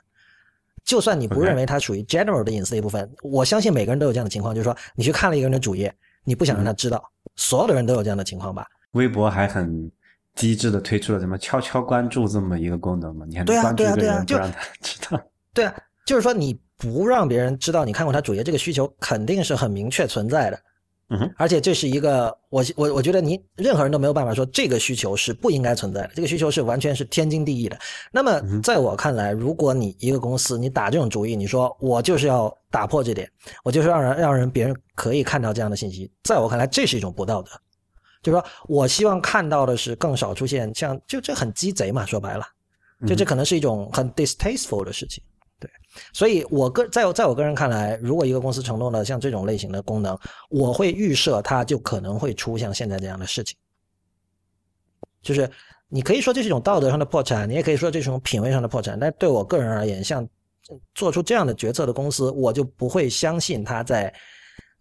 [0.84, 5.93] 就算你不认为它属于 general 的隐私的一部分，我相信每个人都有这样的情况，就是说你去看了一个人的主页。
[6.23, 7.03] 你不想让他知道，
[7.36, 8.65] 所有的人都有这样的情况吧？
[8.91, 9.91] 微博还很
[10.36, 13.25] 机智的推出了什么悄悄关注这么一个功能嘛？
[13.27, 15.21] 你看，对啊，对啊，对啊，就让他 知道。
[15.53, 20.59] 对啊，就是说你不让别人知道你看过他主页，这个需求肯定是很明确存在的。
[21.38, 27.78] 而且这是一个，我我我觉得你任何人都没有办法说这个需求是不应该存在的，这个需求是完全是天经地义的。
[28.12, 33.30] 那么在我看来，如果你一个公司你打这种主意，你说我就是要打破这点，
[33.63, 37.52] 我就是让人让人别人可以看到这样的信息，在我看来这是一种不道德。
[38.21, 42.45] 就是说我希望看到的是更少出现像就这很鸡贼嘛，说白了，
[43.06, 45.21] 就这可能是一种很 distasteful 的事情。
[45.63, 45.71] 对，
[46.12, 50.17] 所以我个在在我个人看来，如果一个公司承诺了像这种类型的功能，
[50.49, 53.56] 我会预设它就可能会出像现在这样的事情。
[55.21, 55.49] 就是
[55.88, 58.99] 你可以说这是一种道德上的破产，你也可以说这是一种品味上的破产。
[58.99, 60.28] 但对我个人而言，像
[60.93, 64.13] 做出这样的决策的公司，我就不会相信它在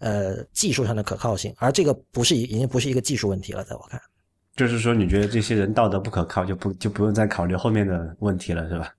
[0.01, 1.55] 呃技术上的可靠性。
[1.59, 4.01] 而这个不是已经不是一个技术问题了，在我看，
[4.57, 8.93] 就是说你觉得这些人道德不可靠，就不就不用再考虑后面的问题了，是吧？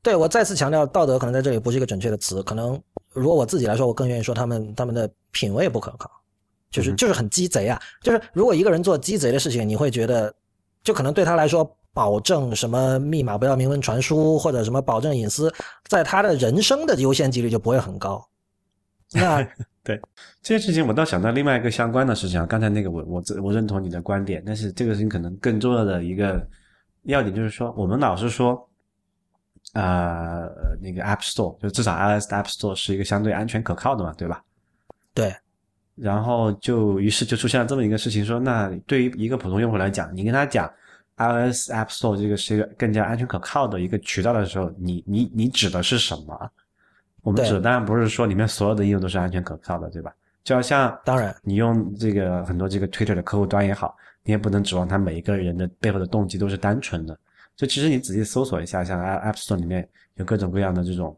[0.00, 2.42] 对我再次强调，道德可能在这里不是一个准确的词。
[2.44, 2.80] 可能
[3.12, 6.08] 如果我自己来说，我更愿意说他们他们的品味不可靠，
[6.70, 7.78] 就是就是很鸡贼啊。
[8.00, 10.32] 就是如果一个人做鸡贼的事情，你会觉得，
[10.84, 15.52] 就可能对他来说，保证什么密码不要明文传输，或者什么保证隐私，
[15.88, 18.24] 在他的人生的优先级率就不会很高。
[19.12, 19.42] 那
[19.82, 20.00] 对
[20.42, 22.46] 这件事情，我倒想到另外一个相关的事情啊。
[22.46, 26.46] 刚才那个我我我认同你的观点，但是这个事情可能更重要的一个
[27.02, 28.64] 要点就是说，我们老是说。
[29.74, 30.48] 呃，
[30.80, 34.42] 那个 App Store 就至少 iOS App Store 是一个相对安全可靠的嘛，对吧？
[35.14, 35.34] 对。
[35.94, 40.66] 然后就于是就出现了这么一个事情，说那对于一个普通用户来讲，你跟他讲
[41.16, 46.50] iOS App Store 这个是一个更加安全可靠的一个渠道的时候，你你你指的是什么？
[47.22, 50.14] 我们指的当然不是说里面所有的应用都是安全可靠的，对吧？
[50.44, 57.18] 就好像当然你用这个很多这个 Twitter 的客户端也好，你也不能指望他每一个人的背后的动机都是单纯的。
[57.58, 61.14] 就其实你仔细搜索一下，像 App Store 里面有各种各样的这种，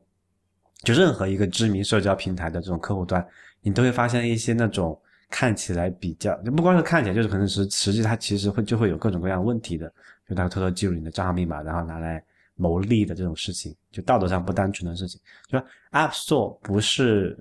[0.85, 3.25] 就任何一个知名社交平台的这种客户端，
[3.61, 4.99] 你都会发现一些那种
[5.29, 9.93] 看起来比较，就不光是看起来，就是可能是实际它其实会就会有各种各样问题的，
[10.27, 12.25] 就它偷偷记录你的账号密码，然后拿来
[12.57, 15.21] 牟利的这种事情，就道德上不单纯的事情。
[15.47, 15.59] 就
[15.91, 17.39] App Store 不是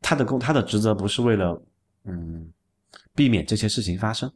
[0.00, 1.60] 它的工，它的职责不是为了
[2.04, 2.48] 嗯
[3.12, 4.32] 避免这些事情发生。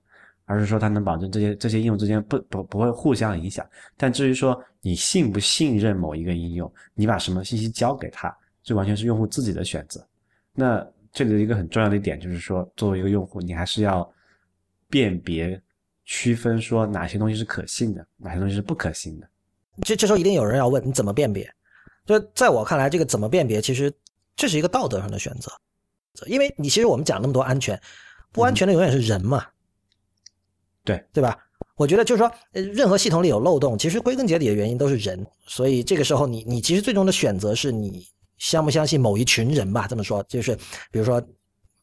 [0.52, 10.06] 而是说它能保证这些这些应用之间不不不会互相影响，但至于说你信不信任某一个应用，你把什么信息交给他，这完全是用户自己的选择。
[10.52, 14.06] 那这里的一个很重要的一点就是说，作为一个用户，你还是要
[14.90, 15.58] 辨别、
[16.04, 19.28] 区分说哪些东西是可信的，哪些东西是不可信的。
[19.86, 21.50] 这这时候一定有人要问，你怎么辨别？
[22.04, 23.90] 就在我看来，这个怎么辨别，其实
[24.36, 25.50] 这是一个道德上的选择，
[26.26, 27.80] 因为你其实我们讲那么多安全，
[28.32, 29.46] 不安全的永远是人嘛。
[30.84, 31.38] 对对吧？
[31.76, 35.24] 我觉得就是说，任何系统里有漏洞，其实归根结底的原因都是人。
[35.46, 38.06] 所以这个时候，你你其实最终的选择是你
[38.38, 39.86] 相不相信某一群人吧？
[39.88, 40.54] 这么说，就是
[40.90, 41.22] 比如说，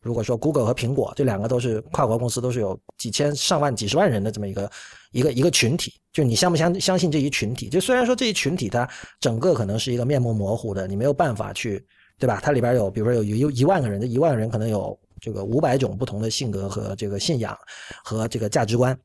[0.01, 4.71] 如果说 Google 和苹果这两个都是跨国公司，都是有几千上万、几十万人的这么一个
[5.11, 7.67] 一个一个群体，就你相不相相信这一群体？
[7.67, 8.87] 就虽然说这一群体它
[9.19, 11.83] 整个可能是一个面目模糊的，你没有办法去，
[12.17, 12.39] 对吧？
[12.43, 14.97] 它里边有，比如说有有一万个人，这一万个人可能有。
[15.19, 17.57] 这个五百种不同的性格和这个信仰
[18.03, 18.97] 和这个价值观，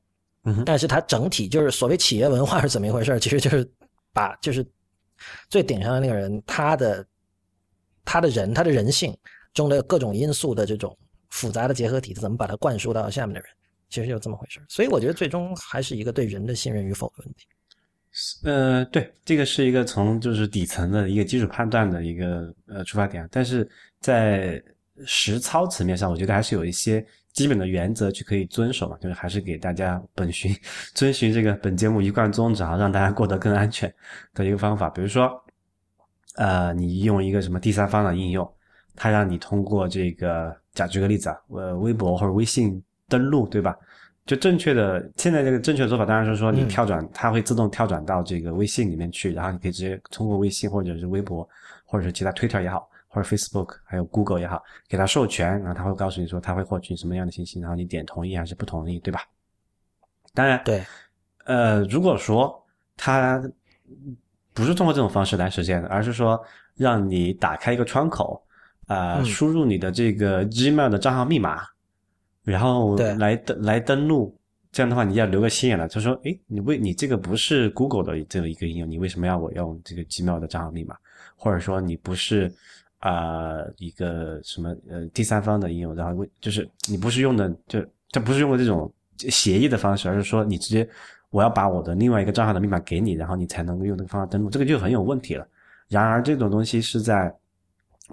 [0.45, 3.19] 嗯，但是它整体就是所谓企业文化是怎么一回事？
[3.21, 3.69] 其实就是
[4.13, 4.67] 把就是
[5.49, 7.07] 最顶上的那个人他的
[8.05, 9.17] 他的人他的人性
[9.53, 10.97] 中的各种因素的这种
[11.31, 13.49] 复杂的结合体，怎么把它灌输到下面的人？
[13.91, 14.61] 其实就这么回事。
[14.69, 17.47] 所以我觉得最终还是一个对人的信任与否的问题。
[18.45, 23.69] 呃，对，这个是一个从就是底层的一个基础判断的一个呃出发点，但是
[24.01, 24.63] 在
[25.07, 30.55] 实操层面上，我觉得还是有一些基本的原则去可以遵守嘛，就是还是给大家本循
[30.95, 33.93] 遵循这个本节目一贯宗旨啊，让大家过得更安全
[34.35, 34.89] 的一个方法。
[34.91, 35.31] 比如说，
[36.37, 38.49] 呃，你用一个什么第三方的应用，
[38.95, 43.77] 它让你通过这个，假举个例子啊，呃，微博或者微信登录，对吧？
[44.27, 51.47] 就正确的，现在这个正确的做法当然是说你跳转，它会自动跳转到这个微信里面去，然后你可以直接通过微信或者是微博，
[51.85, 59.21] 或者是其他 Twitter 也好，或者 Facebook 还有 Google 也好，给它授权，然后他会告诉你说它会获取什么样的信息，然后你点同意还是不同意，对吧？
[60.35, 60.85] 当然，对，
[61.45, 62.61] 呃，如果说
[62.97, 63.41] 他
[64.53, 66.43] 不是通过这种方式来实现的，而是说
[66.75, 68.45] 让你打开一个窗口，
[68.89, 71.63] 啊，输入你的这个 Gmail 的账号密码。
[72.43, 74.39] 然后来登来登录，
[74.71, 75.89] 这样的话你要留个心眼了。
[75.89, 80.95] 他说：“哎，你为你这个不是 Google 的这个一个应用，你为什么要我用这个 Gmail 的账号密码？
[81.37, 82.53] 或者说你不是
[83.05, 85.95] 啊一个什么呃第三方的应用？
[85.95, 90.89] 然后为就是你不是用的，就它不是用的这种协议的方式，而是说你直接
[91.31, 95.47] 我要把我的另外一个账号的密码给你，然后你才能够用这个方法登录，这个就很有问题了。
[95.89, 97.33] 然而这种东西是在。”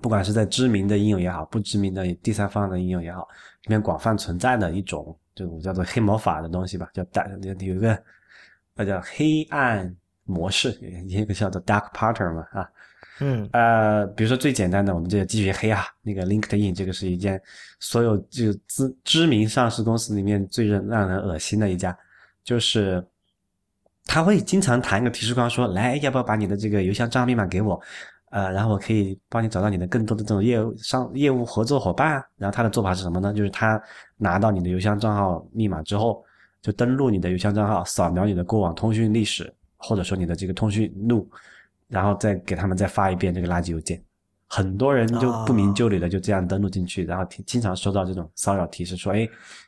[0.02, 3.28] 不管是在知名的应用也好，不知名的第三方的应用也好，
[3.64, 7.28] 里面广泛存在的一种这种叫做黑魔法的东西吧，叫大
[7.60, 8.02] 有一个
[8.74, 10.72] 那叫黑暗模式，
[11.10, 12.70] 一个叫做 dark pattern 嘛啊，
[13.22, 17.42] 嗯呃，比如说最简单的，我们这个继续黑啊，那个 LinkedIn 这个是一件
[17.80, 21.98] 所有就知知名上市公司里面最让让人恶心的一家，
[22.44, 23.02] 就是
[24.06, 27.80] 他会经常弹一个提示框说，来要不要把你的这个邮箱账号密码给我。
[28.32, 32.14] 呃，然后我可以帮你找到你的更多的这种业务商业务合作伙伴。
[32.38, 33.34] 然后他的做法是什么呢？
[33.34, 33.78] 就是他
[34.16, 36.24] 拿到你的邮箱账号密码之后，
[36.62, 41.30] 就登录你的邮箱账号，扫描你的过往通讯历史，或者说你的这个通讯录，
[41.92, 44.02] 然后再给他们再发一遍这个垃圾邮件。
[44.54, 49.20] 很多人就不明就里的就这样登录进去，然后经常收到这种骚扰提示，说哎，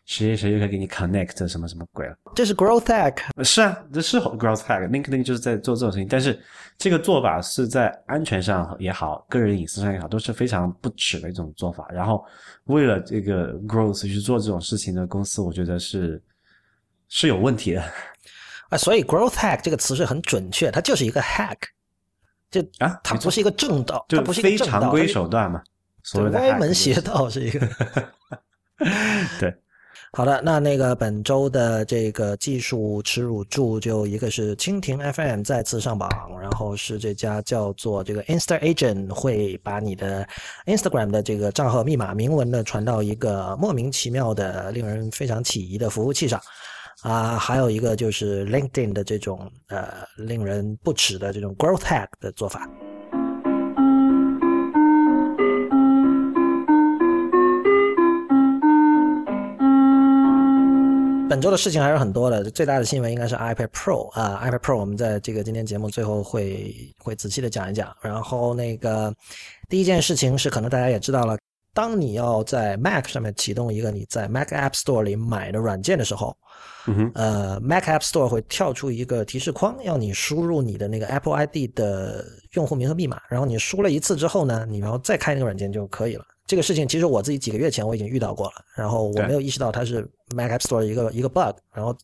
[0.04, 2.14] 谁谁谁又可以给你 connect 什么什么鬼了？
[2.36, 3.20] 这是 growth hack。
[3.46, 4.86] 是啊，这是 growth hack。
[4.90, 6.38] LinkedIn 就是在做这种事情，但是
[6.78, 11.88] 这个做法是在安全上也好，个人隐私上也好，都是非常不耻的一种做法。
[11.90, 12.22] 然后
[12.66, 16.22] 为了这个 growth 去做这种事情的公司，我觉得是
[17.08, 17.82] 是有问题的。
[18.68, 21.58] 啊，所以 growth hack 这个词是很准确，它就是一个 hack。
[22.54, 25.62] 这啊，它不是一个正道，它不是非常规手段嘛？
[26.04, 27.68] 所谓的歪门邪道是一个。
[29.40, 29.52] 对，
[30.12, 40.28] 好的，那那个本周的这个技术耻辱柱，就一个是蜻蜓 FM 再次上榜，然后是这家叫做这个 Insta Agent 会把你的
[40.66, 46.40] Instagram 的这个账号密码明文的传到一个莫名其妙的、令人非常起疑的服务器上。
[47.04, 52.68] 啊，还有一个就是 LinkedIn 的这种呃令人不齿的这种 growth hack 的做法。
[61.30, 67.94] 本周的事情还是很多的，最大的新闻应该是 iPad Pro 啊，iPad Pro 我们在这个今天节目最后会会仔细的讲一讲。
[68.02, 69.14] 然后那个
[69.68, 71.38] 第一件事情是，可能大家也知道了。
[71.74, 76.38] 当你要在 Mac 上面启动一个你在 Mac App Store 里买的软件的时候，
[77.16, 83.20] 呃，Mac App Store 会跳出一个提示框，要你输入你的那个 Apple ID 的用户名和密码。
[83.28, 86.24] 然后你输了一次之后呢，你然后再开那个软件就可以了。
[86.46, 91.56] 这个事情其实我自己几个月前我已经遇到过了，然后我没有意识到它是 Mac App Store 一个一个 bug。
[91.74, 91.96] 然后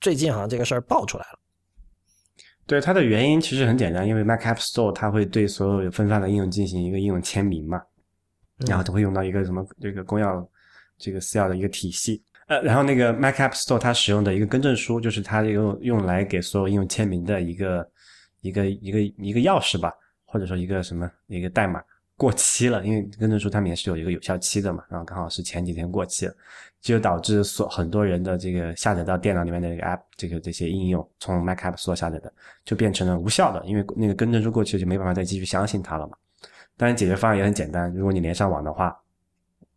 [0.00, 1.38] 最近好像这个事儿爆出来了。
[2.64, 7.82] 对它的原因其实很简单，因为 Mac App Store 它会对所有分发的应用进行一个应用签名嘛。
[8.66, 10.46] 然后都会用到一个什么这个公钥
[10.98, 17.88] 这个私钥的一个体系，呃，然后那个 Mac App Store 它使用的一个更正书，就是它用用来给所有应用签名的一个
[18.40, 19.92] 一个一个一个钥匙吧，
[20.24, 21.80] 或者说一个什么一个代码
[22.16, 26.34] 过期了，因为更正书它们也是有一个有效期的嘛，然后刚好是前几天过期了，
[26.80, 32.32] 就导致所很多人的这个下载到电脑里面的这个 App 这个这些应用从 Mac App Store 下载的
[32.64, 36.16] 就变成了无效的，因为那个更正书过期了，就没办法再继续相信它了嘛。
[36.78, 37.92] 当然，解决方案也很简单。
[37.92, 38.96] 如果你连上网的话，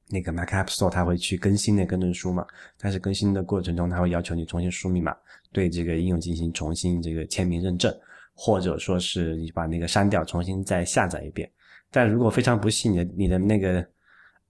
[0.07, 2.45] 那个 Mac App Store 它会去更新那更证书嘛？
[2.77, 5.13] 但是更新的过程中，它会要求你重新输密码，
[5.51, 7.91] 对这个应用进行重新这个签名认证，
[8.35, 11.49] 或者说是你把那个删掉，重新再下载一遍。
[11.89, 13.85] 但如果非常不幸，你的你的那个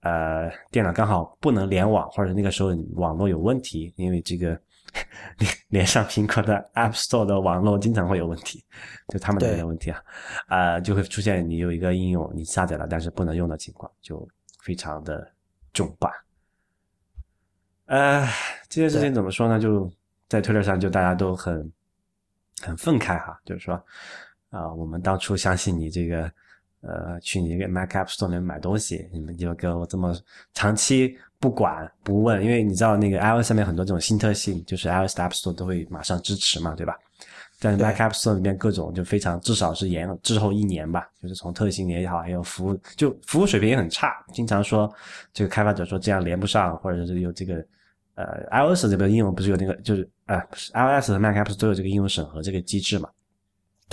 [0.02, 4.60] 呃电脑刚好不能联网，或者那个时候网络有问题，因为这个。
[5.38, 8.62] 连连上苹果的 App Store 的网络经常会有问题，
[9.08, 10.02] 就他们的有问题啊，
[10.46, 14.28] 啊，就会出现你有一个应用你下载了但是不能用的情况，就
[14.60, 15.32] 非常的
[15.72, 16.12] 重磅。
[17.86, 18.26] 呃，
[18.68, 19.58] 这件事情怎么说呢？
[19.58, 19.90] 就
[20.28, 21.72] 在 Twitter 上就大家都很
[22.60, 23.74] 很愤慨哈，就是说
[24.50, 26.30] 啊，我们当初相信你这个
[26.82, 30.14] 呃去你这个 Mac App Store 里面买东西，你们就给我这么
[30.52, 31.18] 长期。
[31.42, 36.96] 不管不问，因为你知道那个 iOS 上面很多这种新特性，就是 iOS App Store 都会马上支持嘛，对吧？
[37.58, 44.88] 在 Mac App Store 里面各种就非常，至少是延滞后一年吧，就是从特性也好，还有服务，就服务水平也很差，经常说
[45.32, 47.56] 这个开发者说这样连不上，或者是有这个
[48.14, 50.40] 呃 iOS 这边应用不是有那个就是呃
[50.74, 53.08] iOS 和 Mac App Store 都有这个应用审核这个机制嘛？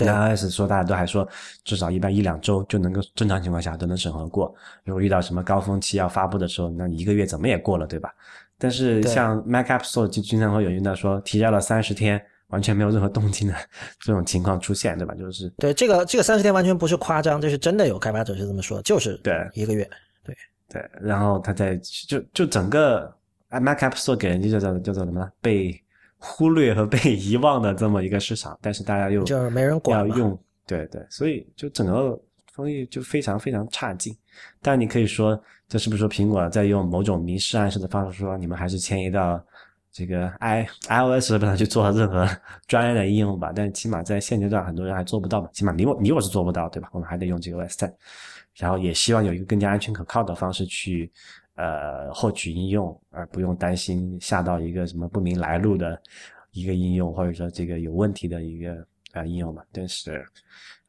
[0.06, 1.28] 对 iOS 说大家都还说
[1.64, 8.12] 至少一般一两周就能够正常情况下都能审核过，如果遇到什么高峰期要发布的时候，那一个月怎么也过了，对吧？
[8.58, 12.20] 但是像 Mac App Store 就经常会有遇到说提交了三十天。
[12.50, 13.54] 完全没有任何动静的
[14.00, 15.14] 这种情况出现，对吧？
[15.14, 19.88] 就是对这个这个三十天完全不是夸张，这是真的有开发者是这么说，就是对一个月。
[20.24, 20.36] 对
[20.68, 21.76] 对，然后他在
[22.08, 23.08] 就就整个
[23.50, 25.30] Mac App Store 给人就叫做叫做什么呢？
[25.40, 25.80] 被
[26.20, 32.20] 忽略和被 遗忘的这么一个市场，但是大家又就是没人管要用，对对，所以就整个
[32.52, 34.14] 风力就非常非常差劲。
[34.60, 39.42] 但你可以说，这是不是说苹果在用某种明示暗示的方式说，你们还是迁移到
[39.90, 42.28] 这个 i iOS 上去做任何
[42.68, 43.52] 专业的应用吧？
[43.54, 45.48] 但是起码在现阶段，很多人还做不到嘛。
[45.52, 46.88] 起码你我你我是做不到，对吧？
[46.92, 47.92] 我们还得用这个 OS 10，
[48.56, 51.10] 然后也希望有一个更加安全可靠的方式去
[51.60, 56.00] 呃获取应用，而不用担心下到一个什么不明来路的
[56.52, 59.62] 一个应用，或者说这个有问题的一个呃应用嘛。
[59.70, 60.24] 但是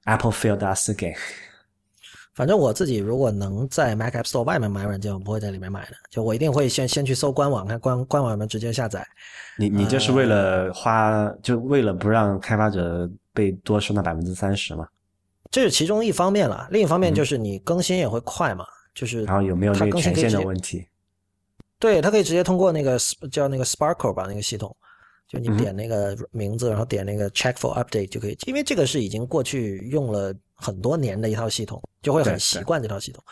[0.05, 1.17] Apple failed us again。
[2.33, 5.91] 反正我自己如果能在 Mac App Store 外面买软件，我不会在里面买的。
[6.09, 9.05] 就我一定会先先去搜官网，看官官网有没有直接下载。
[9.57, 14.87] 你你就是为了花，就为了不让开发者被多收那百分之三十嘛？
[15.51, 20.85] 这是其中一方面了，另一方面就是你更新也会快嘛，就是然后有没有它那个权限的问题？
[21.79, 22.97] 对，它可以直接通过那个
[23.31, 24.75] 叫那个 Sparkle 吧，那个系统，
[25.27, 28.37] 就你点那个名字，然后点那个 Check for Update 就可以。
[28.45, 33.23] 因为这个是已经过去用了很多年的一套系统，就会很习惯这套系统。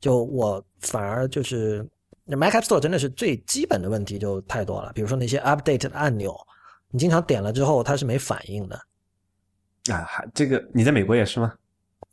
[0.00, 1.86] 就我反而就是
[2.24, 6.34] 那 Mac App Store 真的是最基本的问题就太多了，比如说那些 Update 的按钮，
[6.90, 8.76] 你经常点了之后它是没反应的。
[9.90, 11.52] 啊，还这个你在美国也是吗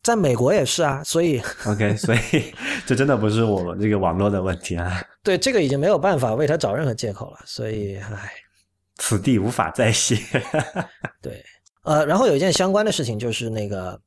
[0.08, 1.42] 在美国也是啊，所以？
[1.68, 2.20] OK，所以
[2.88, 7.40] 这真的不是我们这个网络的问题啊，对这个已经没有办法为他找任何借口了。
[7.46, 8.32] 所以，唉。
[9.00, 10.18] 此地无法再写。
[11.22, 11.46] 对，
[11.84, 14.00] 呃，然后有一件相关的事情就是那个，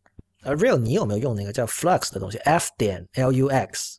[0.43, 3.99] 呃，Real，你有没有用那个叫 Flux 的东西？F 点 L U X。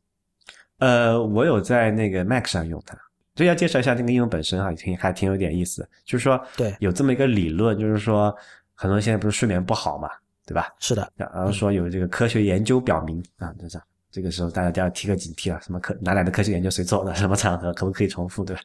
[0.80, 2.98] 呃，我有在那个 Mac 上用它。
[3.36, 5.88] 就要介绍一下那个应用本身啊，挺还挺有点意思。
[6.04, 8.36] 就是说，对有这么一个理论，就是说，
[8.74, 10.10] 很多人现在不是睡眠不好嘛，
[10.46, 10.68] 对吧？
[10.80, 18.62] 是的，然后说有这个科学研究表明啊，就这样这个时候大家就要提个警惕了，什么科哪来的科学研究谁做的， 什么场合可不可以重复，对吧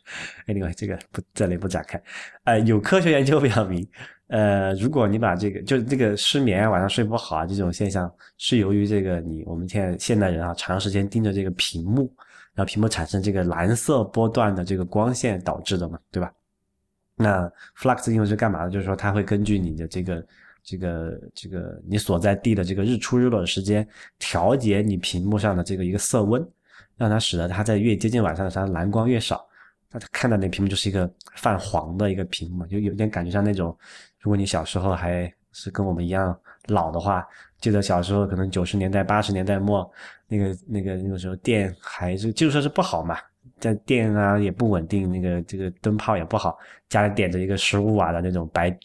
[0.49, 2.03] ？Anyway，这个不这里不展开。
[2.45, 3.87] 呃，有科学研究表明，
[4.27, 12.12] 呃，如果你把这个就这个失眠啊、晚上睡不好啊这种现象，是由于这个你我们现在现代人啊长时间盯着这个屏幕，
[12.55, 16.33] 然后屏幕产生这个蓝色波段的这个光线导致的嘛，对吧？
[17.14, 17.49] 那
[17.79, 18.70] Flux 应用是干嘛的？
[18.70, 20.27] 就是说它会根据你的这个
[20.67, 23.87] 这个这个你所在地的这个日出日落的时间，
[24.19, 26.45] 调节你屏幕上的这个一个色温，
[26.97, 29.47] 让它使得它在越接近晚上的时候，蓝光越少。
[29.93, 33.75] 那它看到那屏幕就是一个泛黄的一个屏幕，就有点感觉像那种，
[34.19, 36.37] 如果你小时候还是跟我们一样
[36.67, 37.25] 老的话，
[37.61, 39.89] 记得小时候可能九十年代、八十年代末，
[40.27, 43.17] 那个那个那个时候电还是基础设施不好嘛，
[43.61, 46.59] 在电啊也不稳定，那个这个灯泡也不好，
[46.89, 48.77] 家里点着一个十五瓦的那种白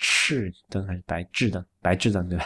[0.00, 2.44] 炽灯还是白炽灯，白炽灯对吧？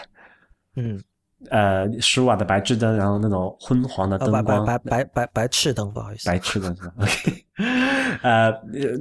[0.76, 1.02] 嗯，
[1.50, 6.94] 呃，十五瓦的白炽灯，然后那种昏黄的灯光，白白白白白炽灯，不好意思，白炽灯是吧？
[7.02, 7.44] OK，
[8.22, 8.52] 呃，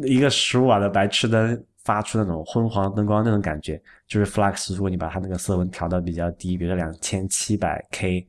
[0.03, 4.73] 一个十五瓦的白炽灯发出那种昏黄灯光那种感觉，就是 Flux。
[4.75, 8.27] 如果你把它那个色温调到比较低，比如说两千七百 K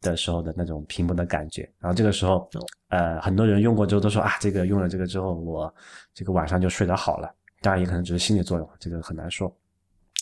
[0.00, 2.48] 的时候的那种屏幕的感觉，然后这个时候，
[2.88, 5.72] 呃，很多人用过之后都说啊，这个用了这个之后，我
[6.14, 7.32] 这个晚上就睡得好了。
[7.60, 9.54] 当然也可能只是心理作用，这个很难说。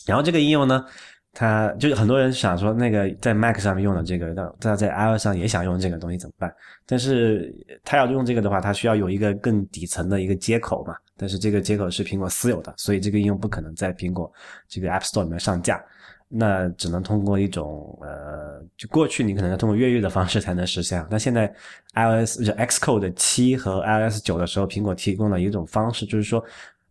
[0.05, 0.85] 然后这个应用呢，
[1.33, 6.53] 它就是很多人想说，那个在 Mac 上面用的这个，那在 iOS 上也想用这个东西怎么办？
[6.85, 10.95] 但是它要用这个的话，它需要有一个更底层的一个接口嘛。
[11.15, 14.31] 但是这个接口是苹果私有的，所以这个应用不可能在苹果
[14.67, 15.83] 这个 App Store 里面上架。
[16.29, 21.05] 那只能通过一种呃，就过去你可能要通过越狱的方式才能实现。
[21.09, 21.47] 那现在
[21.93, 26.43] iOS 就 Xcode 七和 iOS 九的时候，苹果提供了一种方式，就是说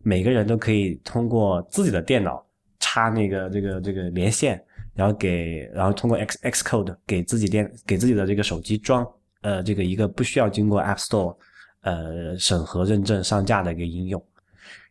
[0.07, 2.41] 每个人都可以通过自己的电脑
[2.79, 4.63] 插那个这个这个连线，
[4.95, 9.05] 然后给然后通过 X Xcode 给自己电给自己的这个手机装
[9.41, 11.35] 呃这个一个不需要经过 App Store
[11.81, 14.23] 呃审核认证上架的一个应用。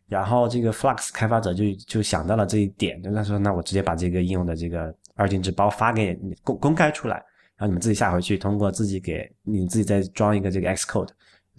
[0.07, 7.15] 然后这个 Flux 开发者就就想到了这一点，就他说：“那我直接把这个应用的这个二进制包发给你公公开出来，
[7.57, 11.09] 然后你们自己下回去，通过自己给你自己再装一个这个 Xcode，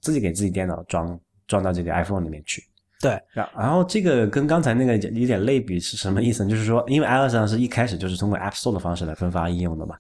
[0.01, 2.63] 自己给自己电脑装装到这个 iPhone 里面去。
[3.01, 6.51] 对，然然后这个跟刚才那个有点类比是什么意思呢？
[6.51, 9.97] 就是说，因为 iOS 上是一开始就是通过 App Store 的方式来分发应用的嘛，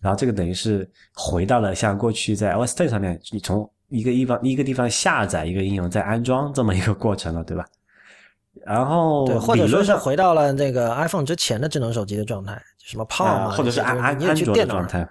[0.00, 7.66] 然后这个等于是回到了像过去在 iOS 10上面，你从一个地方一个地方下载一个应用再安装这么一个过程了，对吧？
[8.66, 15.06] 然后对，或者说是回到了那个 iPhone 之前的智能手机的状态，什么 Palm 或者是安安安卓的状态，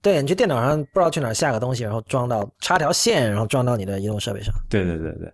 [0.00, 4.54] 对你去电脑上不知道去哪儿下个东西，然后装到插条线，然后装到你的移动设备上。
[4.70, 5.30] 对对对对。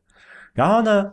[0.55, 1.13] 然后呢，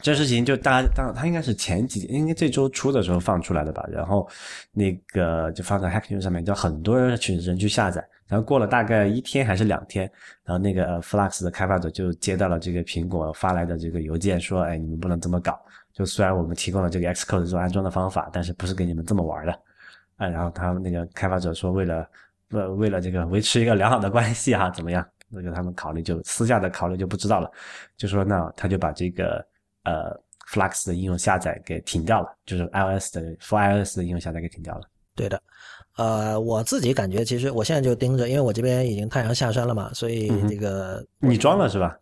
[0.00, 4.26] 这事情就大家当他应该是前几应该这周初的时候放出来的吧，然后
[4.72, 8.02] 那个就放在 Hack News 上面，就很多人去人去下载。
[8.28, 10.10] 然后过了大概一天还是两天，
[10.42, 15.60] 然后那个 Flux 的开发者就接到了这个苹果发来的这个邮件，说：“哎，你们不能这么搞。
[15.92, 19.52] 就虽然我们提供了这个 Xcode 这种安装的方法，但是不是给你们这么玩的。”
[20.16, 22.08] 啊，然后他那个开发者说，为了
[22.52, 25.06] 为为了这个维持一个良好的关系哈，怎么样？
[25.32, 27.50] 那个他们考虑就私下的考虑就不知道了，
[27.96, 29.44] 就说那他就把这个
[29.84, 30.14] 呃
[30.50, 34.82] Flux 的应用下载给停掉了，就是 iOS 的 For iOS 的应用下载给停掉了。
[35.14, 35.40] 对的，
[35.96, 41.96] 呃，我自己感觉其实我现在就盯着，因为我这边已经太阳下山了嘛，所以这个、你装了是吧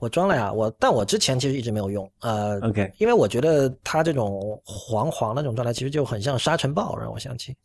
[0.00, 7.56] 我装了呀，我但我之前其实一直没有用，呃，？OK，因为我觉得它这种黄黄那种状态，其实就很像沙尘暴，让我想起，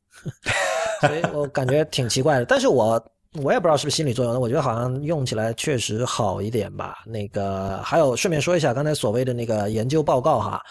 [1.02, 2.46] 所以我感觉挺奇怪的。
[2.46, 3.04] 但是我
[3.40, 6.98] 我也不知道是不是心理作用，我觉得好像用起来确实好一点吧。
[7.06, 10.62] 那个还有顺便说一下，刚才所谓的那个研究报告哈，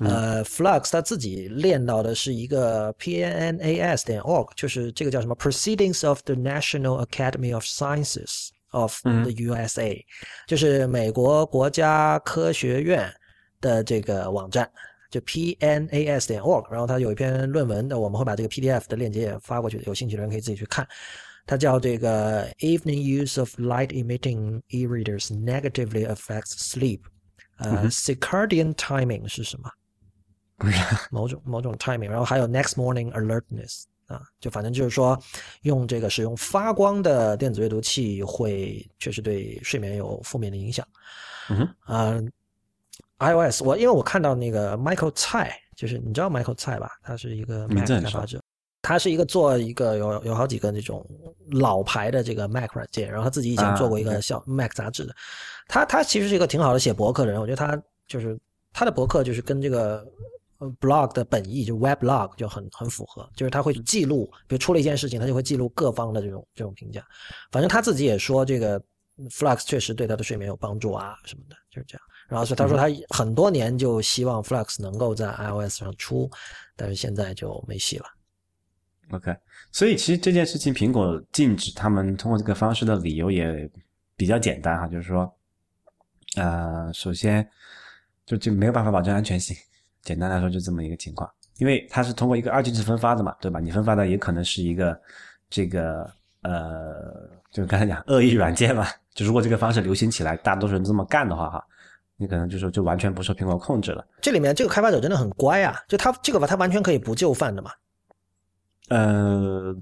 [0.00, 10.04] 呃，Flux 他自己练到的是一个 PNAS 点 org，就是这个叫什么 Proceedings of the National Academy of Sciences of the USA，、
[10.46, 13.10] 就是美国国家科学院
[13.62, 14.70] 的这个网站。
[15.10, 20.86] 就 pnas 点 org，然后它有一篇论文的，我们会把这个 PDF 的链接也发过去，有兴趣的人可以自己去看。
[21.50, 27.00] 它叫这个 Evening use of light emitting e-readers negatively affects sleep。
[27.56, 29.68] 呃、c i r c a d i a n timing 是什么？
[31.10, 35.20] 某种某种 timing，然后还有 next morning alertness 啊，就反正就是说，
[35.62, 40.86] 用这个使用发光的电子阅读器会确实对睡眠有负面的影响。
[41.48, 42.30] 嗯哼，
[43.18, 46.92] 啊、iOS 我因为我看到那个 Michael 蔡，就是你知道 Michael 蔡吧？
[47.02, 48.40] 他是一个 Mac 开发者，
[48.82, 51.04] 他是一个做一个有有好几个那种
[51.50, 55.14] 老牌的这个 Mac 软件，然后他自己以前啊做过一个小 Mac 杂志的。
[55.68, 58.38] 他他其实是一个挺好的写博客的人，我觉得他就是
[58.72, 60.04] 他的博客就是跟这个
[60.58, 67.04] 呃 blog 的本意就 weblog 就很很符合，就是他会记录，比如出了一件事情，他就会记录各方的这种这种评价。
[67.52, 68.82] 反正他自己也说这个
[69.30, 72.02] Flux 确实对他的睡眠有帮助啊什么的，就是这样。
[72.28, 76.30] 然后是他说他很多年就希望 Flux 能够在 iOS 上出，
[76.76, 78.06] 但是现在就没戏了。
[79.10, 79.36] OK，
[79.72, 83.68] 所以其实这件事情，苹果禁止他们通过这个方式的理由也
[84.16, 85.32] 比较简单哈，就是说，
[86.36, 87.48] 呃，首先
[88.24, 89.56] 就就没有办法保证安全性，
[90.02, 93.58] 简单来说就这么一个情况，因为它是通过一个二进制分发的嘛，对吧？
[93.58, 94.96] 你分发的也可能是一个
[95.48, 96.08] 这个
[96.42, 101.66] 呃，就刚才讲恶意软件嘛，就如果这个方式流行起来，大多数人这么干的话哈，
[102.16, 104.06] 你可能就说就完全不受苹果控制了。
[104.22, 107.72] 这里面这个开发者真的很乖啊，就他这个吧，他完全可以不就范的嘛。
[108.90, 109.74] 呃，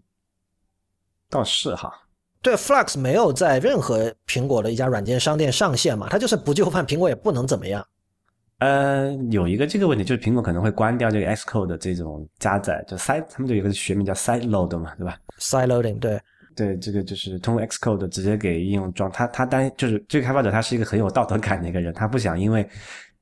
[1.29, 1.93] 倒是哈，
[2.41, 7.85] 对，Flux 没有在任何苹果的一家软件商店上线嘛，它就是不就范，苹果也不能怎么样。
[8.59, 16.21] 呃，有一个这个问题，就是苹果可能会关掉这个 Xcode 的这种加载，就 side，他们就有一个学名叫 side load 嘛，对吧？Side loading，对，
[16.57, 22.69] 对，这个就是通过 Xcode 直接给应用装，他他担就是这个开发者他是一个很有道德感的一个人，他不想因为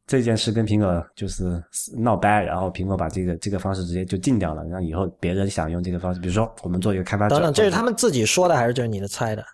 [0.06, 1.62] 这件事跟苹果就是
[1.96, 9.44] 闹掰，然后苹果把这个这个方式直接就禁掉了，然后以后别人想用这个方式，比如说我们做一个开发者，等等，这是他们自己说的还是就是你的猜的？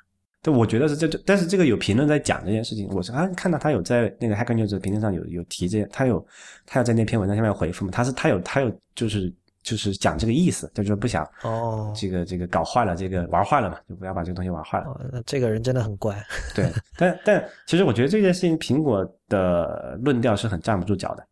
[0.42, 6.26] 对，我觉得是这这，但是这个有评论在讲这件事情，我是啊看到他有在那个 Hacker News 的评论上有有提这，他有
[6.66, 9.32] 他有在那篇文章下面回复嘛，他是他有他有就是
[9.62, 15.22] 就是讲这个意思，就是说不想哦，这个这个搞坏了，这个玩坏了嘛，就不要把这个东西玩坏了。
[15.24, 16.14] 这个人真的很乖。
[16.54, 21.24] 对，但但其实我觉得这件事情，苹果的论调是很站不住脚的，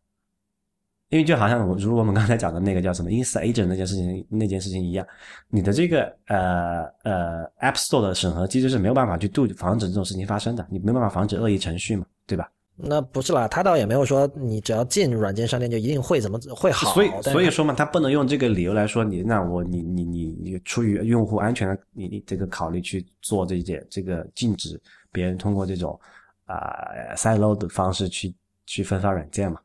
[1.09, 5.05] 因为就好像我如果我们刚才讲的那个叫什么 Ins Agent 那件事情那件事情一样，
[5.49, 12.49] 你的这个呃呃 App Store 的审核机制是没有办法去杜防止这种事情发生的，你没办法防止恶意程序嘛，对吧？
[12.83, 16.93] 那不是啦，他倒也没有说你只要进软件商店就一定会怎么会好。
[16.93, 25.99] 所以所以说嘛，他不能用这个理由来说你，那我你你你你出于用户安全的你你这个考虑去做这件这个禁止别人通过这种
[26.45, 28.33] 啊、side load 的方式去
[28.65, 29.59] 去分发软件嘛。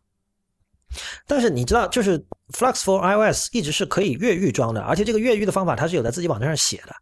[1.26, 2.18] 但是你知道，就是
[2.52, 6.94] Flux for iOS 一直是可以越狱装的，而且这个越狱的方法它是有在自己网站上写的。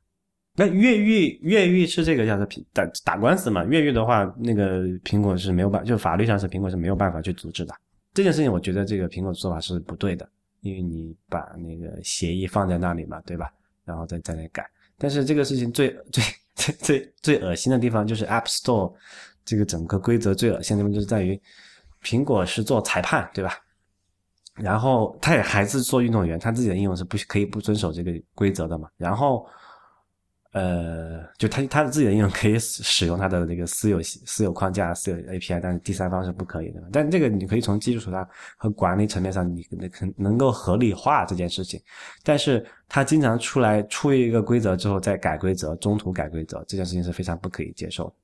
[0.56, 3.64] 那越狱越狱是这个叫做打打官司嘛？
[3.64, 7.74] 越狱的话，那个苹果是没有办，就法律上是苹果是没有办法去阻止的。
[8.12, 10.28] 这件事情，我觉得这个苹果的做法是不对的，
[10.60, 13.52] 因为你把那个协议放在那里嘛，对吧？
[13.84, 14.64] 然后再再来改。
[14.96, 16.22] 但是这个事情最最
[16.54, 18.94] 最最最恶心的地方就是 App Store
[19.44, 21.36] 这个整个规则最恶心的地方就是在于，
[22.04, 23.58] 苹果是做裁判，对吧？
[24.54, 28.88] 然后他也还是做运动员，他自己的应用是不可以不遵守这个规则的嘛？
[28.96, 29.44] 然后。
[30.54, 36.80] 呃，就他他的自己的应用可以使用他的那个私有私有框架、私有 API，但是第三方是不可以的。
[36.92, 38.24] 但这个你可以从技术上
[38.56, 41.82] 和管理层面上，你能能够合理化这件事情。
[42.22, 48.14] 但是他经常出来出一个规则之后再改规则，中途改规则，这件事情是非常不可以接受。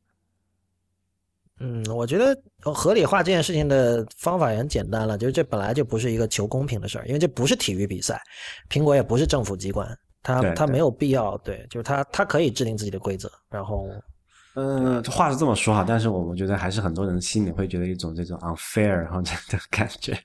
[1.59, 8.23] 嗯，我觉得合理化这件事情的方法也很简单了，就是这本来就不是一个求公平的事儿，因为这不是体育比赛，
[8.71, 9.99] 苹果也不是政府机关。
[10.23, 13.89] 他他没有必要，对，就是他他可以制定自己的规则，然后，
[14.55, 20.19] 嗯，话是这么说哈，但是我我觉得还是很多人心里会觉得一种这种 unfair 然后这样的感觉。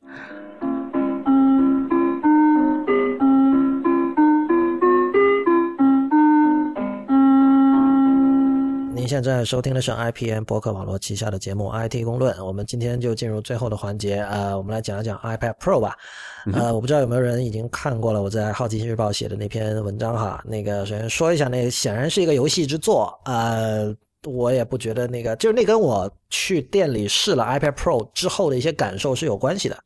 [8.95, 15.97] 您现在收听的是 IPN 博客网络旗下的节目 IT 公论，我们今天就进入最后的环节啊，我们来讲一讲 iPad Pro 吧。
[16.53, 20.41] 呃，我不知道有没有人已经看过了我在好奇心日报写的那篇文章哈。
[20.45, 23.93] 那个首先说一下，那显然是一个游戏之作呃，
[24.23, 29.77] 我也不觉得那个，就是那跟我去店里试了 iPad Pro 之后的一些感受是有关系的。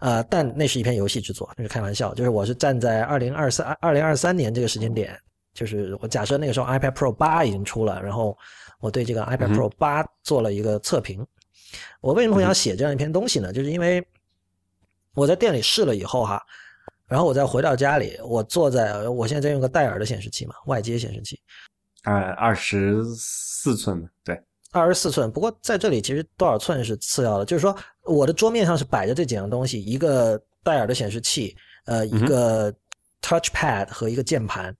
[0.00, 5.18] 呃，但那是一篇游戏之作，那是开玩笑，就是我是站在二零二三二零二三年这个时间点。
[5.58, 8.38] 就是我假设那个时候 iPad Pro 八已经出了，然后
[8.78, 11.26] 我对这个 iPad Pro 八做了一个测评。
[12.00, 13.52] 我为什么会想写这样一篇东西呢？
[13.52, 14.06] 就是因为
[15.14, 16.40] 我在店里试了以后哈，
[17.08, 21.40] 然后我再回到家里，我坐在我现在在用个戴尔的显示器嘛，外接显示器，
[22.04, 24.40] 呃，二十四寸对，
[24.70, 25.28] 二十四寸。
[25.28, 31.56] 不过在这里其实多少寸是次要的，就是说我的桌面上是摆着这几样东西：一个戴尔的显示器，
[31.86, 32.72] 呃，一个
[33.20, 34.72] Touchpad 和一个键盘。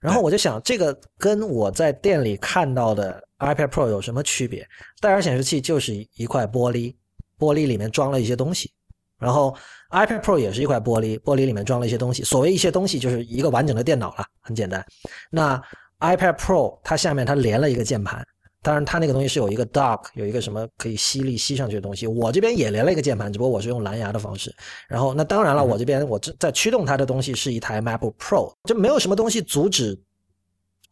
[0.00, 4.66] 然后我就想，这个跟我在店里看到的 iPad Pro 有什么区别？
[5.00, 6.94] 戴尔显示器就是一块玻璃，
[7.38, 8.72] 玻璃里面装了一些东西。
[9.18, 9.54] 然后
[9.90, 12.24] iPad Pro 也是一块玻璃，玻璃里面装了一些东西。
[12.24, 14.82] 所谓一些东西，就是一个完整的电脑了，很简单。
[15.30, 15.62] 那
[15.98, 18.26] iPad Pro 它下面它连了一个键盘，
[18.62, 22.06] 当然它那个东西是有一个 dock，有一个什么可以吸力吸上去的东西。
[22.06, 24.54] 我这边也连了一个键盘，只不过我是用蓝牙的方式。
[24.88, 29.98] 然后那当然了，我这边我在驱动它的东西是一台 MacBook Pro，就没有什么东西阻止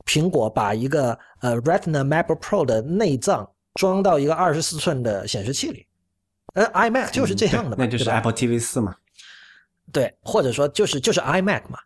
[0.07, 5.87] 苹果把一个呃 Retina MacBook Pro 的内脏装到一个二十四寸的显示器里。
[6.55, 8.97] 呃，iMac 就是这样的，那就是 Apple TV 四嘛。
[9.93, 11.79] 对，或者说就是就是 iMac 嘛。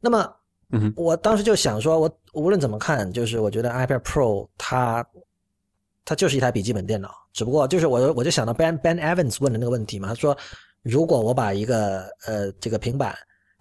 [0.00, 0.36] 那么，
[0.70, 5.04] 嗯，我当时就想说，我无论怎么看，就是我觉得 iPad Pro 它
[6.04, 10.36] 它就是一台笔记本电脑，只不过就是我我就想到 Ben Ben Evans 问的那个问题嘛，他说
[10.82, 13.16] 如果我把一个呃这个平板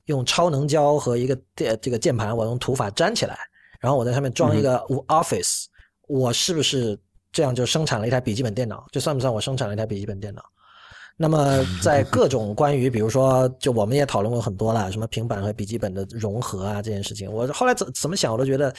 [0.06, 3.38] 用超能胶和一个电这个键盘，我用土法粘起来，
[3.80, 4.78] 然后我在上面装一个
[5.08, 5.66] Office，
[6.08, 7.00] 我是不是？
[7.36, 10.44] 这样就生产了一台笔记本电脑，这算不算我生产了一台笔记本电脑？
[11.18, 18.72] 那么在各种关于，比如说，就我们也讨论过很多了，什么平板和笔记本的融合啊这件事情，我后来怎怎么想，我都觉得，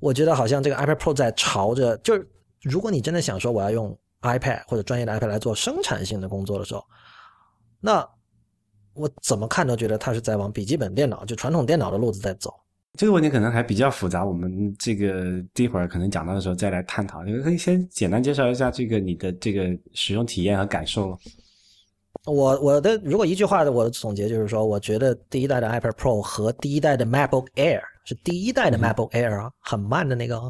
[0.00, 2.26] 我觉得好像这个 iPad Pro 在朝着，就是
[2.64, 6.84] 如果你真的想说我要用 iPad 或者专业的 iPad 来做生产性的工作的时候，
[7.80, 8.06] 那
[8.94, 12.54] 我怎么看都觉得它是在往笔记本电脑，就传统电脑的路子在走。
[12.96, 17.24] 这个问题可能还比较复杂，我们这个一会儿可能讲到的时候再来探讨。
[17.24, 21.18] 你可以先简单介绍一下这个你的这个使用体验和感受。
[22.24, 30.40] 我我的如果一句话的我的总结就是说，我觉得第一代的 iPad Pro 和第一代的 MacBook Air 是第一代的 MacBook Air 啊，很慢的那个，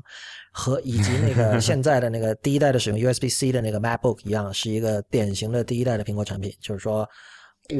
[0.53, 6.53] 和以及那个 现在的那个第一代的使用 USB-C 的那个 MacBook 一样，是一个典型的第一代的苹果产品。
[6.61, 7.09] 就是说，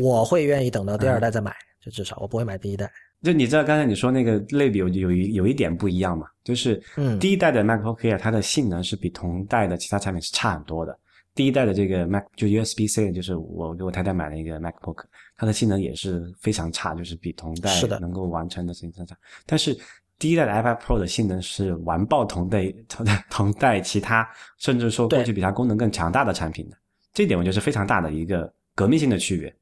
[0.01, 1.53] 我会愿意等到第二代再买，
[1.83, 2.91] 就至少我不会买第一代。
[3.23, 6.27] 就你知道刚才你说那个类比有有一有一点不一样嘛？
[6.45, 6.81] 就是
[7.19, 10.97] 第一代的 MacBook Air 它的性能是比同代的其他产品是差很多的。
[11.35, 15.05] 第一代的这个 Mac 就 USB C 就是我给我太太买了一个 MacBook，
[15.37, 17.71] 它的性能也是非常差，就是比同代
[18.01, 19.17] 能够完成的事情差。
[19.45, 19.77] 但是
[20.19, 24.29] 第一代的 iPad Pro 的性能是完爆同代同同代其他，
[24.59, 26.77] 甚至说过去比它功能更强大的产品的。
[27.13, 29.53] 这点我觉得是非常大的一个革命性的区别。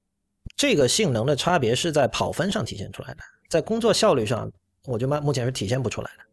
[0.57, 3.21] 这个性能的差别是在跑分上体现出来的。
[3.49, 4.51] 在工作效率上，
[4.85, 6.25] 我觉得目前是体现不出来的。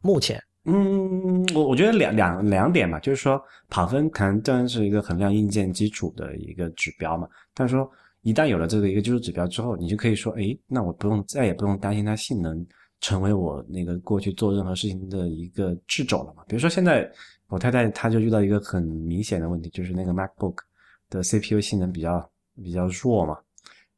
[0.00, 7.28] 目前，嗯，我我觉得两两两点嘛，就是说跑分可能当然是一个衡量硬件基础的一个指标嘛。
[7.52, 7.90] 但是说
[8.22, 12.64] 一旦有了这个一个基础指标之后，你就可以说，哎，那我不用再也不用担心它性能
[13.00, 16.44] 成为我那个过去做任何事情的一个掣肘了嘛。
[16.46, 17.10] 比如说现在
[17.48, 20.54] 我太太她就遇到一个很明显的问题，就是那个 MacBook
[21.10, 22.30] 的 CPU 性能比较
[22.62, 23.36] 比较弱嘛，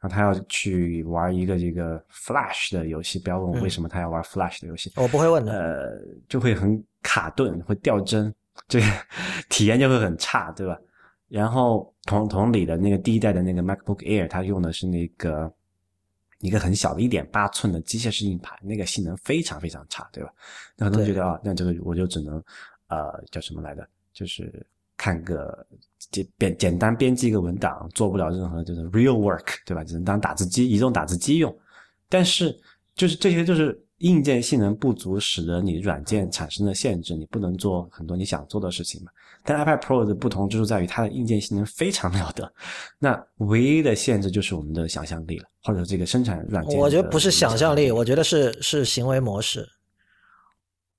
[0.04, 5.52] 然后她要去玩一个这个 Flash 的游戏，不要问我为什么他要玩 Flash 的游戏，我不会问的。
[5.52, 5.98] 呃，
[6.28, 8.30] 就会很卡顿，会掉帧，
[8.68, 8.86] 这个
[9.48, 10.78] 体验就会很差，对吧？
[11.28, 15.50] 然后同同理的那个第一代的那个 MacBook Air，它用的是那个
[16.40, 20.30] 一个很小的一点八寸的机械式硬盘，那个性能非常非常差，对吧？
[20.76, 22.36] 那很多人觉得啊，那这个我就只能
[22.88, 24.66] 呃叫什么来着，就是
[24.98, 25.66] 看个
[26.14, 29.82] 简简简单编辑一个文档，做不了任何就是 real work，对吧？
[29.82, 31.52] 只能当打字机、移动打字机用。
[32.08, 32.56] 但是
[32.94, 39.10] 就是这些就是硬件性能不足，使得你软件产生了限制，你不能做很多你想做的事情嘛。
[39.42, 42.50] 但 iPad Pro 的不同之处在于它的硬件性能非常了得，
[42.98, 46.78] 那唯一的限制就是我们的想象力了，或者这个生产软件。
[46.78, 49.68] 我觉得不是想象力，我觉得是是行为模式。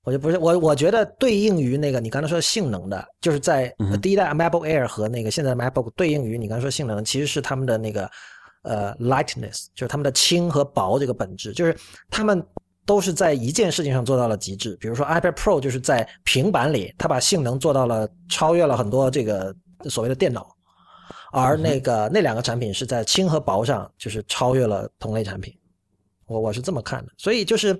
[0.06, 8.10] 我就不是我，我觉得对应于那个你刚才说性能的，就是在第一代 MacBook Air 和那个现在的 MacBook 对应于你刚才说性能，其实是他们的那个
[8.62, 11.76] 呃 lightness，就是他们的轻和薄这个本质，就是
[12.08, 12.42] 他们。
[12.86, 19.52] 都是在一件事情上做到了极致，比如说 iPad Pro 就是在平板里，它把性能做到了超越了很多这个
[19.90, 20.46] 所谓的电脑，
[21.32, 25.52] 而那个那两个产品是在轻和薄上就是超越了同类产品，
[26.26, 27.10] 我我是这么看的。
[27.18, 27.76] 所以就是，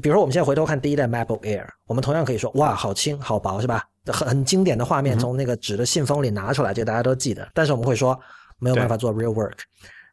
[0.00, 3.84] 比如说我们现在回头看第一代 MacBook Air，我们同样可以说哇，好轻好薄是吧？
[4.06, 7.46] 很很经典的画面从那个纸的信封里拿出来，这个大家都记得。
[7.52, 8.18] 但是我们会说
[8.58, 9.58] 没有办法做 real work。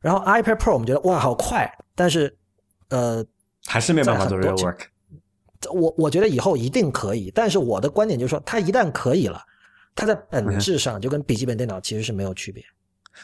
[0.01, 2.36] 然后 iPad Pro 我们觉得哇好快，但是
[2.89, 3.25] 呃。
[3.67, 4.80] 还是没办法做 real work。
[5.71, 9.41] 我我觉得以后一定可以，但是我的观点就是说，它一旦可以了，
[9.93, 12.63] 它在本质上就跟笔记本电脑其实是没有区别。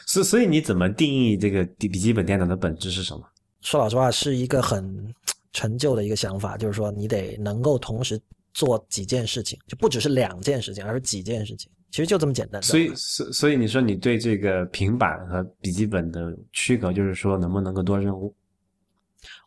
[0.04, 3.22] 所所以你怎么定义这个笔笔记本电脑的本质是什么？
[3.62, 5.12] 说老实话，是一个很
[5.56, 8.20] 陈旧的一个想法，就是说你得能够同时
[8.52, 11.70] 做几件事情，就不只是两件事情，而是几件事情。
[11.90, 12.62] 其实就这么简单。
[12.62, 18.34] 所以，所所以你说你对这个平板和笔记本的区隔，就是说能不能够多任务？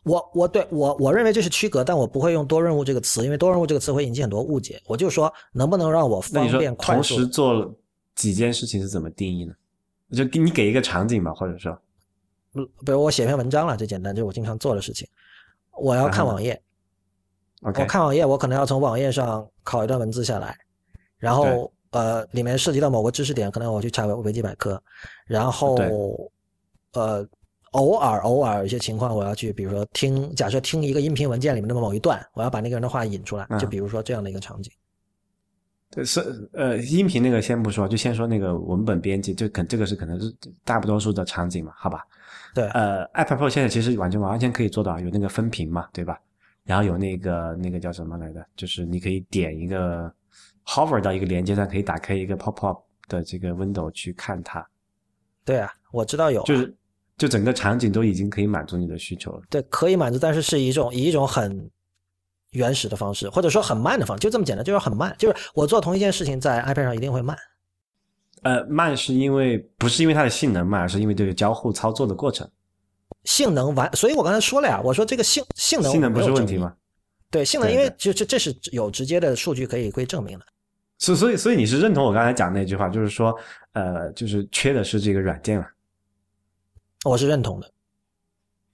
[0.02, 4.82] 我我对我我认为这是区隔，但我不会用多任务这个词，因为多任务这个词会引起很多误解。
[4.86, 7.14] 我就说能不能让我方便快速？
[7.14, 7.72] 同时做
[8.16, 9.54] 几件事情是怎么定义呢？
[10.12, 11.80] 就给你给一个场景吧，或者说，
[12.84, 15.06] 比如我写篇文章了，最简单就是我经常做的事情。
[15.80, 16.60] 我要看网页，
[17.62, 20.56] 我看网页，我可能要从网页上拷一段文字下来，
[21.18, 24.82] 然后呃里面涉及到某个知识点，可能我去查维基百科，
[25.26, 25.76] 然后
[26.92, 27.26] 呃。
[27.74, 34.72] 偶尔偶尔有些情况，我要去，比如说听，假设听一个音频文件里面的某一段，我要把那个人的话引出来，就比如说这样的一个场景。
[35.88, 36.20] 对，是
[36.52, 42.04] 呃，音频那个先不说，就先说那个文本编辑，就可这个是可能是大多数的场景嘛，好吧？
[42.54, 46.18] 对，呃，iPad Pro 现在其实完全完全可以做到有那个分屏嘛，对吧？
[46.64, 48.44] 然后有那个那个叫什么来着？
[48.56, 50.12] 就是你可以点一个
[50.64, 54.66] hover 到一个连接上，可以打开一个 pop up 的这个 window 去看它。
[55.44, 56.74] 对啊，我知道有，就是。
[57.18, 59.42] 就整个场景都已经可以满足你的需求了。
[59.50, 61.70] 对，可以满足，但是是一种以一种很
[62.52, 65.14] 原始的方式，或者说很慢的方式，就这么简单，就是很慢。
[65.18, 67.36] 就是我做同一件事情，在 iPad 上一定会慢。
[68.42, 72.48] 呃，慢是因为不是因为它的性能慢，而是因为这个交互操作的过程。
[73.24, 76.74] 性能完，所以我刚才说了呀，我说这个性性能性能不是问题吗？
[77.30, 80.44] 对，性能因为就这这是有直接的数据可以可以证明的。
[80.98, 83.34] 所所以所以你是认同我刚才讲那句话，就是说
[83.72, 85.66] 呃，就是缺的是这个软件嘛。
[87.04, 87.70] 我是认同的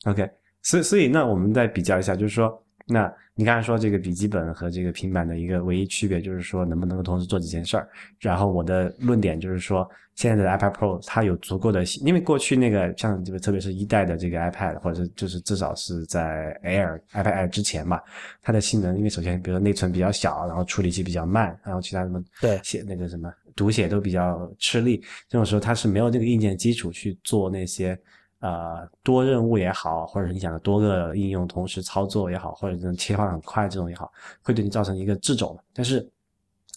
[0.05, 0.29] ，OK，
[0.63, 7.87] 所以所以那我们再比较一下，就是说，那你刚才说这个笔记本和这个平板的一个唯一区别，就是说能不能够同时做几件事儿。
[8.19, 18.03] 然后我的论点就是说，现在的 iPad Pro 它有足够的，因为过去那个像这个特别是一代的这个 iPad，或者是就是至少是在 Air iPad Air 之前吧，
[18.41, 27.99] 它的性能，因为首先比如说内存比较小，然后处理器比较慢，然后其他什么对写那个什么读写都比较吃力，这种时候它是没有这个硬件基础去做那些。
[28.41, 34.13] 呃，多任务也好，或者你想的多个应用同时操作也好，或者这种切换很快这种也好，
[34.43, 35.59] 会对你造成一个掣肘。
[35.73, 36.07] 但是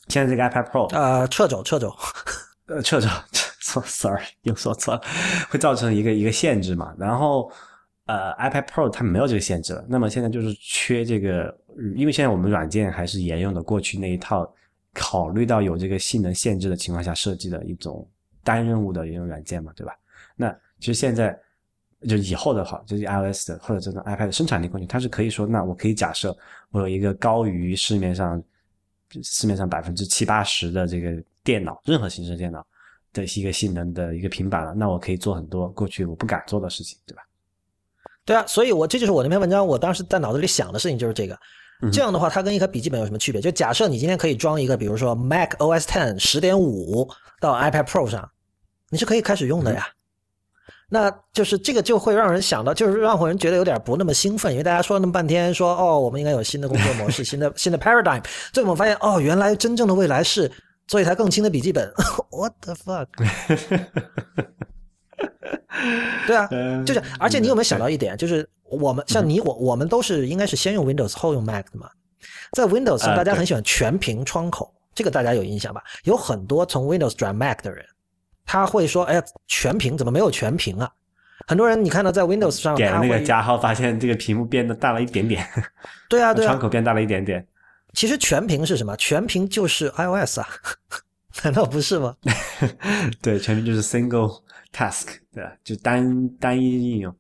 [0.08, 1.94] 现在这个 iPad Pro，呃，掣肘，掣肘，
[2.68, 3.10] 呃，掣肘，
[3.60, 5.02] 错， sorry，又说错了，
[5.50, 6.96] 会造成一个一个限制嘛。
[6.98, 7.52] 然后
[8.06, 9.86] 呃，iPad Pro 它没有这个限制了。
[9.88, 11.54] 那么现在就是缺这个，
[11.94, 14.50] 因为现在我们软件还是沿用的过去那一套，
[14.94, 18.08] 考虑到有这个性能限制的情况下设计的一种
[18.46, 19.94] 单任务的应用软件嘛，对吧？
[20.38, 20.50] 那
[20.80, 21.38] 其实现在。
[22.08, 26.36] 就以后的话，就是 iOS 的或者这种 iPad 的生产力工具，它是可以说，那我可以假设
[26.72, 28.42] 我有一个高于市面上
[29.24, 31.12] 市面上百分之七八十的这个
[31.44, 32.66] 电脑，任何形式电脑
[33.12, 37.24] 的一个性能的一个平板了，那我可以做很多过去我不敢做的事情，对吧？
[38.24, 41.38] 对啊，所以我这就是我那篇文章，我当时在脑子里想的事情就是这个。
[41.94, 43.40] 这样的话，它跟一个笔记本有什么区别？
[43.40, 48.30] 就假设你今天可以装一个，比如说 Mac OS Ten 十点五到 iPad Pro 上，
[48.90, 49.88] 你是可以开始用的呀。
[50.90, 60.52] 那就是这个就会让人想到，就是让人觉得有点不那么兴奋，因为大家说了那么半天，说哦，我们应该有新的工作模式， 新的新的 paradigm，最后我们发现哦，原来真正的未来是
[60.88, 61.92] 做一台更轻的笔记本。
[62.32, 63.08] What the fuck？
[66.26, 66.50] 对 啊，
[66.86, 71.90] 就是，而且你有没有想到一点，就是我们像你我我们都是应该是先用 Windows 后用 Mac 的嘛，
[72.54, 75.84] 在 Windows 上大家很喜欢全屏窗口，这个大家有印象吧？
[76.04, 77.86] 有很多从 Windows 转 Mac 的人，
[78.52, 80.92] 他会说：“哎呀，全屏怎么没有全屏啊？”
[81.48, 85.48] 很多人你看到在 Windows 上点了那个加号，发现这个屏幕变得大了一点点。
[86.10, 87.46] 对啊，对啊，窗口变大了一点点。
[87.94, 88.98] 其实全屏是什么？
[88.98, 90.48] 全屏就是 iOS 啊，
[91.46, 92.16] 难道不是吗？
[93.22, 94.42] 对，全屏就是 Single。
[94.72, 95.52] Task 对吧？
[95.64, 97.16] 就单单一应用，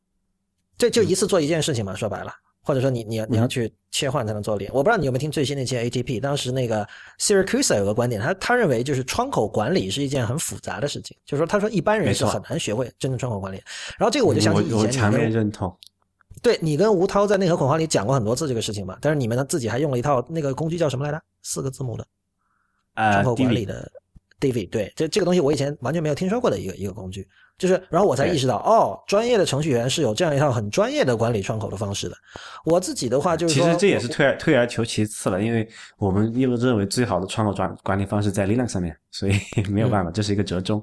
[0.78, 1.96] 这就一次做一件事情嘛。
[1.96, 2.32] 说白了，
[2.70, 4.70] 或者说你你你要去切换才能做脸。
[4.72, 13.60] 我不知道你有没有听最新那期 ATP，当时那个 Siracusa 有个观点，他他认为就是窗口管理是一件很复杂的事情，就是说他说一般人是很难学会真正窗口管理。
[13.98, 15.76] 然后这个我就想起以前我强烈认同。
[16.44, 21.20] 对你跟吴涛在内核恐慌里讲过很多次这个事情嘛，但是你们呢自己还用了一套那个工具叫什么来着？
[21.42, 22.06] 四个字母的
[22.96, 23.92] 窗口管理的。
[24.40, 27.28] David，对，这这个东西我以前完全没有听说过的一个一个工具，
[27.60, 32.16] 就是，然后我才意识到，哦，专业的程序员是有这样一套很专业的管理窗口的方式的。
[32.64, 39.38] 我自己的话就是，其实这也是退而退而求其次了，因为我们又认为最好的窗口管管理方式在 Linux 上面，所以
[39.70, 40.82] 没有办法，这是一个折中。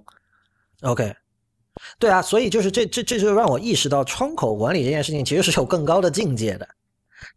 [0.82, 1.10] OK，
[1.98, 6.68] 对啊，所以就是这这这就让我意识到，窗口管理这件事情其实是有更高的境界的。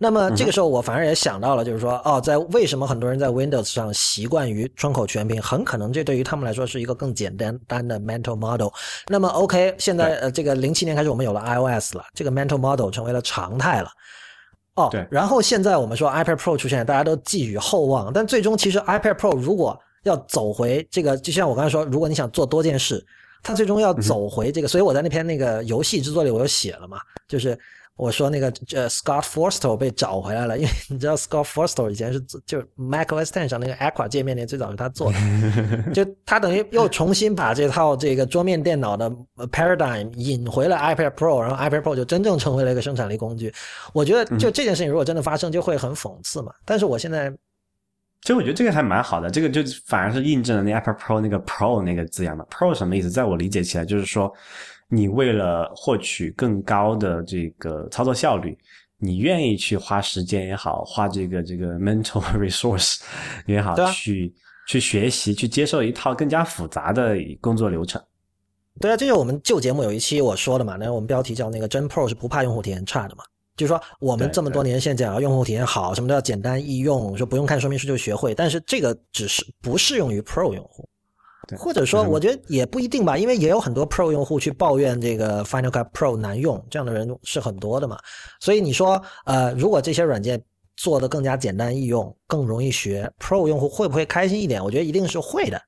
[0.01, 5.41] 那么这个时候，我反而也想到了，就是说，哦，在为什么很多人在 Windows 上习惯于窗口全屏？
[5.41, 8.69] 很可能这对于他们来说是一个更简单单的 mental model。
[9.09, 13.89] 那么 OK，现在呃，这个零七年开始我们有了 iOS 了，这个 mental model 成为了常态了。
[14.75, 15.05] 哦，对。
[15.11, 23.05] 然后现在我们说 iPad Pro 出现，大家都寄予厚望，但最终其实 iPad Pro 如果要走回这个，就像我刚才说，如果你想做多件事，
[23.43, 24.67] 它最终要走回这个。
[24.69, 27.59] 所以我在那篇那个游戏制作里，我又写了嘛，就是。
[27.99, 35.19] 我说那个呃，Scott Forstall 被找回来了，因为你知道 Scott Forstall 以前是就 macOS Ten 上那个 Aqua 界面那最早是他做的，
[35.93, 39.11] 就他等于又重新把这套这个桌面电脑的
[39.51, 43.53] paradigm 引回了 iPad Pro，然后 iPad Pro 就真正成为了一个生产力工具。
[43.93, 46.53] 我觉得就这件事情如果真的发生，就会很讽刺嘛。
[46.63, 47.29] 但是我现在，
[48.21, 52.45] 其实我觉得这个还蛮好的，这个就反而是印证了那 Apple Pro 那个 Pro 那个字样嘛。
[52.49, 53.09] Pro 什么意思？
[53.09, 54.33] 在我理解起来就是说。
[54.91, 58.57] 你为了获取更高的这个操作效率，
[58.97, 62.99] 你愿意去花时间也好，花这个这个 mental resource
[63.45, 64.33] 也好，去
[64.67, 68.01] 去学习，去接受一套更加复杂的工作流程。
[68.81, 73.23] 对啊，这是我们旧节目有一期我说的嘛，那我们标题叫那个真 Pro 是不怕用户体验差的嘛，
[73.59, 80.87] 就是说我们这么多年现在啊用户体验好，什么都要简单易用，说不用看说明书就学会，但是这个只是不适用于 Pro 用户。
[81.57, 87.97] 或者说，我觉得也不一定吧，因为也有很多 Pro 用户去抱怨这个 Final Cut Pro 难用，这样的人是很多的嘛。
[88.39, 90.39] 所以你说，呃，如果这些软件
[90.77, 94.63] 做的更加简单易用，更容易学，Pro 用户会不会开心一点？
[94.63, 95.59] 我觉得一定是会的。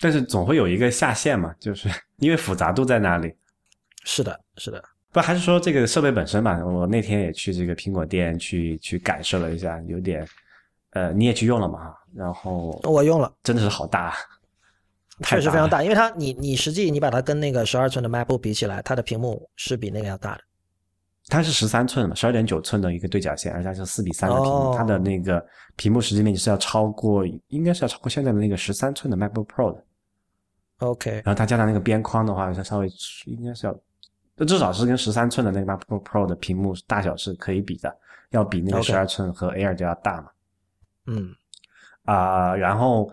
[0.00, 3.32] 但是总会有一个下限嘛，就是 因为复杂度在哪里？
[4.04, 4.82] 是的，是的。
[5.16, 6.62] 不还是说这个设备本身嘛？
[6.62, 10.28] 我那天也去这个苹果店去去感受了一下，有点，
[10.90, 11.94] 呃，你也去用了嘛？
[12.14, 14.14] 然后我用了，真的是好大。
[15.24, 20.42] 确实非常大，因为它你你实际你把它跟那个十二寸的 MacBook 比起来，它的屏幕是比那个要大的。
[21.28, 25.42] 它是十三寸嘛，十二点九寸的一个对角线，而且是四比三的屏幕，它的那个
[25.76, 29.82] 屏幕实际面积是要超过，应该是要超过现在的那个十三寸的 MacBook Pro 的。
[30.80, 32.88] OK，然后它加上那个边框的话，它稍微
[33.24, 33.74] 应该是要，
[34.44, 37.96] 至少是跟十三寸的那个 MacBook Pro 的屏幕大小是可以比的，
[38.30, 40.28] 要比那个十二寸和 Air 就要大嘛。
[41.06, 41.34] 嗯，
[42.04, 43.10] 啊，然后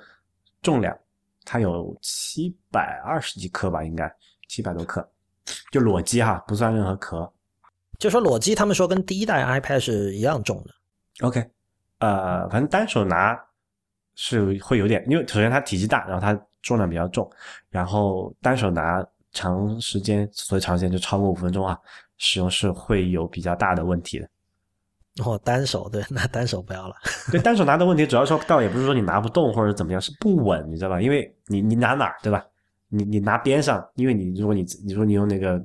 [0.61, 0.97] 重量。
[1.45, 4.09] 它有七百二十几克吧，应该
[4.47, 5.05] 七百多克，
[5.73, 7.29] 就裸机哈，不算任何壳。
[7.99, 10.73] 就说裸机，他们说跟第一代 iPad 是一样重的。
[11.19, 11.45] OK，
[11.99, 13.37] 呃，反正单手拿
[14.15, 17.29] 是会有点，因为首先它体积大，然后它重量比较重，
[17.69, 21.77] 然后单手拿长时间，所以长时间就超过五分钟啊，
[22.17, 24.29] 使用是会有比较大的问题的。
[25.23, 26.95] 哦，单手对，那单手不要了。
[27.31, 31.01] 对，单手拿的问题，主要说倒也不是说你拿不动或者怎么样，是不稳，你知道吧？
[31.01, 32.43] 因为你你拿哪儿，对吧？
[32.89, 35.63] 你你拿边上，因为你如果你你说你用那个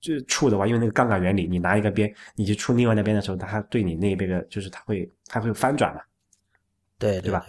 [0.00, 6.00] 就是触的话，因为那个杠杆原理，你拿一个边，你去触另外那边的时候，它对你那边的，就是它会它会翻转嘛？
[6.98, 7.44] 对对吧？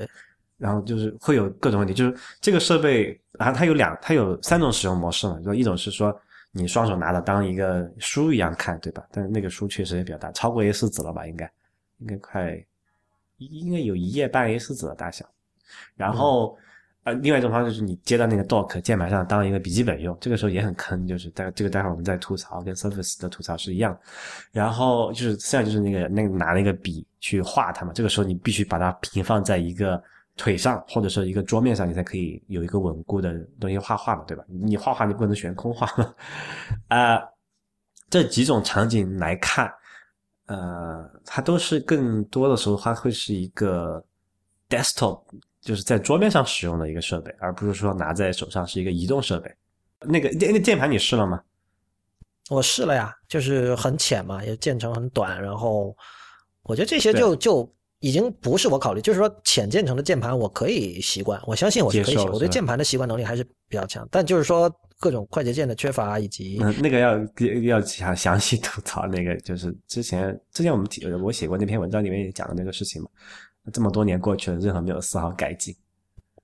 [0.60, 6.14] 然后就是会有各种问题，就是这个设备啊，它有两，它有三种使用模式嘛，就一种是说
[6.51, 9.01] 你双手拿着当一个书一样看，对吧？
[9.10, 11.26] 但是那个书确实也比较大，超过 A 四纸了吧？
[11.26, 11.49] 应该
[11.99, 12.62] 应该快
[13.38, 15.26] 应该有一页半 A 四纸的大小。
[15.95, 16.57] 然后
[17.05, 23.97] 呃，另外一种方式就是你接到那个 dock 键盘上当一个笔记本用，这个时候也很坑，就是待这个待会儿我们再吐槽，跟 Surface 的吐槽是一样。
[24.51, 30.03] 然后就是现在就是那个那个拿那个笔去画它嘛，这个时候你必须把它平放在一个。
[30.40, 34.44] 腿上或者说一个桌面上，你才可以有一个稳固的东西画画嘛，对吧？
[34.48, 35.86] 你画画你不能悬空画
[36.88, 37.20] 啊。
[38.10, 39.70] 这几种场景来看，
[40.46, 44.02] 呃，它都是更多的时候它会是一个
[44.70, 45.22] desktop，
[45.60, 49.54] 就是在桌面上使用的一个设备，而不是说拿在手上是一个移动设备。
[50.00, 51.44] 那个那个键盘你试了吗？
[52.50, 55.94] 我试了呀，就是很浅嘛，也键程很短，然后
[56.64, 57.70] 我觉得这些就就。
[58.00, 64.08] 已经不是我考虑，就是说浅键程的键盘我可以习惯，我相信我是可以习惯，我对键盘的习惯能力还是比较强。
[64.10, 67.18] 但就是说各种快捷键的缺乏以及那个要
[67.62, 73.10] 要详详细吐槽那个，就是之前之前我们提我写过那篇文章里面也讲的那个事情嘛。
[73.74, 75.76] 这么多年过去了，任何没有丝毫改进。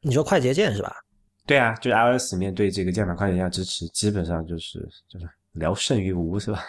[0.01, 0.93] 你说快捷键是吧？
[1.45, 6.62] 对啊，就是 iOS 里面对这个键盘快捷键支持，基本上就是就是聊胜于无，是吧？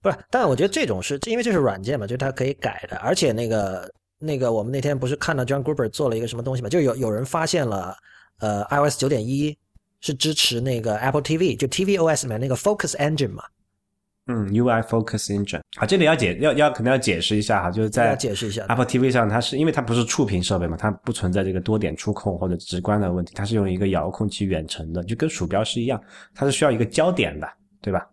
[0.00, 3.92] 不是，但我觉得这种是因为这是软件嘛，就是它可以改的，而且那个。
[4.18, 6.68] 那个，我们那天不是看到 John Gruber 做了一个什么东西嘛？
[6.68, 7.96] 就有有人发现了，
[8.38, 9.56] 呃，iOS 九点一
[10.00, 13.42] 是支持那个 Apple TV，就 tvOS 里面那个 Focus Engine 嘛。
[14.28, 26.00] 嗯，UI Focus Engine 啊，这里要解要要可能要解释一下哈，就是在解释一下 Apple TV 上，它是因为它不是触屏设备嘛，它不存在这个多点触控或者直观的问题，它是用一个遥控器远程的，就跟鼠标是一样，
[26.34, 27.46] 它是需要一个焦点的，
[27.80, 28.04] 对吧？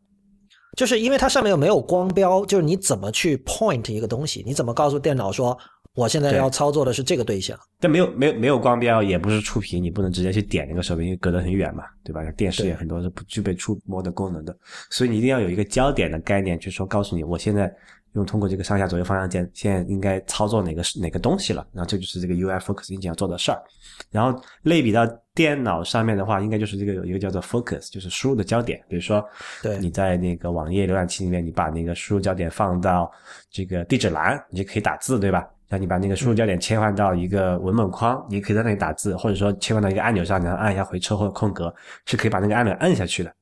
[0.78, 5.58] 就是因为它上面又没有光标，就是你怎么去 point 一个东西，你怎么告诉电脑说？
[5.96, 12.24] 我现在要操作的是这个对象，但没有没有没有光标，也不是触屏，你不能直接去点那个手柄，因为隔得很远嘛，对吧？
[12.32, 14.58] 电视也很多是不具备触摸的功能的，
[14.90, 17.72] 所以你一定要有一个焦点的概念，就是说告诉你，我现在
[18.14, 21.66] 用通过这个上下左右方向键，现在应该操作哪个哪个东西了。
[21.74, 23.62] 然后这就是这个 UI Focus 硬件要做的事儿。
[24.10, 28.84] 然后类比到电脑上面的话，应该就是这个有一个叫做 Focus，就是输入的焦点。
[28.88, 29.24] 比如说，
[29.62, 33.12] 对你在那个网页浏览器里面，你把那个输入焦点放到
[33.52, 35.48] 这个地址栏，你就可以打字，对吧？
[35.74, 41.74] 那你把那个输入焦点切换到一个文本框，你可以在那里打字，或者说切换到一个按钮上，然后按一下回车或者空格，
[42.06, 43.36] 是可以把那个按钮按下去的。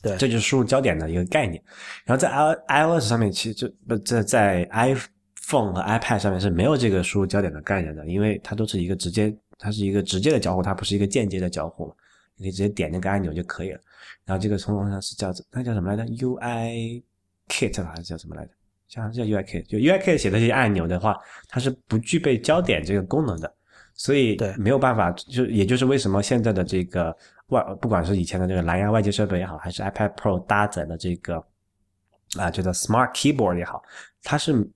[0.00, 1.62] 对，这就是输入焦点的一个概念。
[2.06, 11.92] 然后在 i iOS 上面，其实就不在在 iPhone 和 iPad 上面是没有这个输入焦点的概念的，因为它都是一个直接，它是一个直接的交互，它不是一个间接的交互嘛。
[12.36, 13.80] 你可以直接点那个按钮就可以了。
[14.24, 17.02] 然后这个从上是叫那叫什么来着？UI
[17.48, 18.52] Kit 还是叫什么来着？
[18.90, 21.16] 像叫 UIK，就 UIK 写的这些按钮的话，
[21.48, 23.54] 它是不具备焦点这个功能的，
[23.94, 25.12] 所以没有办法。
[25.12, 27.16] 就也就是为什么现在的这个
[27.50, 31.36] 外，不管是以前的这个蓝牙外接设备也好，还是 iPad Pro 搭载的这个
[32.36, 33.80] 啊，叫做 Smart Keyboard 也好，
[34.24, 34.68] 它是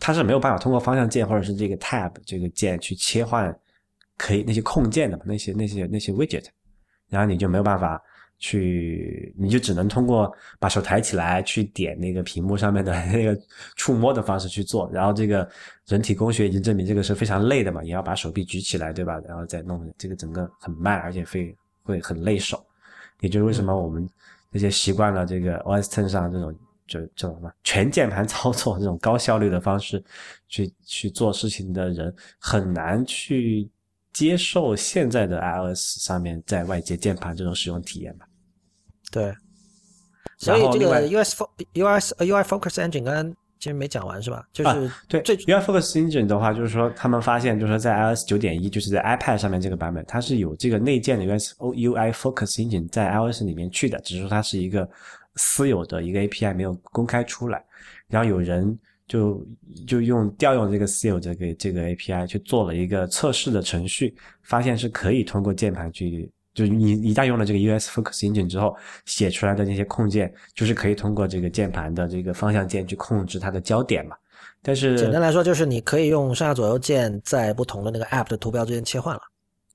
[0.00, 3.56] 它是没有办法通过方向键或者是这个 Tab 这个键去切换
[4.16, 6.46] 可以那些控件的那些那些那些 widget，
[7.08, 8.02] 然后你就没有办法。
[8.38, 13.36] 去，你就只能通过把手抬起来去点那个屏幕上面的 那个
[13.76, 15.48] 触摸的方式去做，然后这个
[15.86, 19.20] 人体工学已经证明这个是非常累的嘛，也要把手臂举起来，对吧？
[19.26, 22.64] 然后再弄这个整个很慢，而且会会很累手。
[23.20, 24.08] 也就是为什么我们
[24.50, 26.54] 那些习惯了这个 OS Ten 上这种
[26.86, 30.00] 就这种什么全键盘操作这种高效率的方式
[30.48, 33.68] 去去做事情的人，很难去
[34.12, 38.27] 接受现在的 iOS 上面在外接键盘这种使用体验吧。
[39.10, 39.34] 对，
[40.36, 41.34] 所以这个 US
[41.74, 44.46] US UI Focus Engine 刚刚其实没讲完是吧？
[44.52, 54.88] 就是对最 UI Focus Engine 的话，就是说他们发现，就是说在 iOS 九点一，就是在 iPad 上面这个版本，它是有这个内建的 US UI Focus Engine 在 iOS 里面去的，只是说它是一个
[55.36, 57.64] 私有的一个 API 没有公开出来，
[58.08, 58.78] 然后有人
[59.08, 59.44] 就
[59.86, 66.30] 就用调用这个私有这个这个 API 去做了一个测试的程序，发现是可以通过键盘去。
[66.54, 74.16] 就是你一旦用了这个 US Focus Engine 之后，写出来的那些控件，就是可以通过这个键盘的这个方向键去控制它的焦点嘛。
[74.60, 79.20] 但是简单来说，就是你可以用上下左右键在不同的那个 App 的图标之间切换了。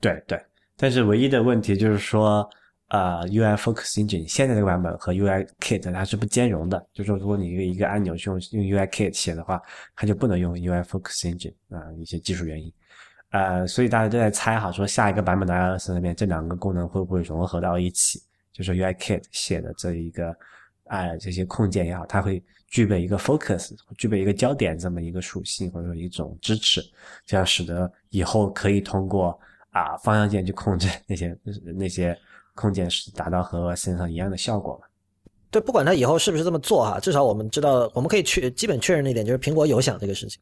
[0.01, 0.37] 对对，
[0.75, 2.47] 但是唯一的问题就是说，
[2.89, 6.85] 呃，UI Focus Engine 现在这个版本和 UI Kit 它是不兼容的。
[6.93, 9.61] 就是说，如果你一个一个按钮用用 UI Kit 写的话，
[9.95, 12.71] 它就不能用 UI Focus Engine 啊，一些技术原因。
[13.33, 18.21] 呃，所以大家都在猜哈，说下一个版本的 iOS 里面这两个功能会不会融合到一起？
[18.51, 20.31] 就是 UIKit 写的这一个，
[20.85, 26.79] 哎，这些控件也好，它会具备一个 focus，具备一个焦点这么一个属性或者说一种支持，
[27.25, 29.39] 这样使得以后可以通过
[29.71, 31.35] 啊方向键去控制那些
[31.75, 32.15] 那些
[32.53, 34.85] 控件，是达到和身上一样的效果嘛？
[35.49, 40.39] 对，不管它以后是不是这么做哈，至少我们知道，我们可以确基本确认的一点就是苹果有想这个事情。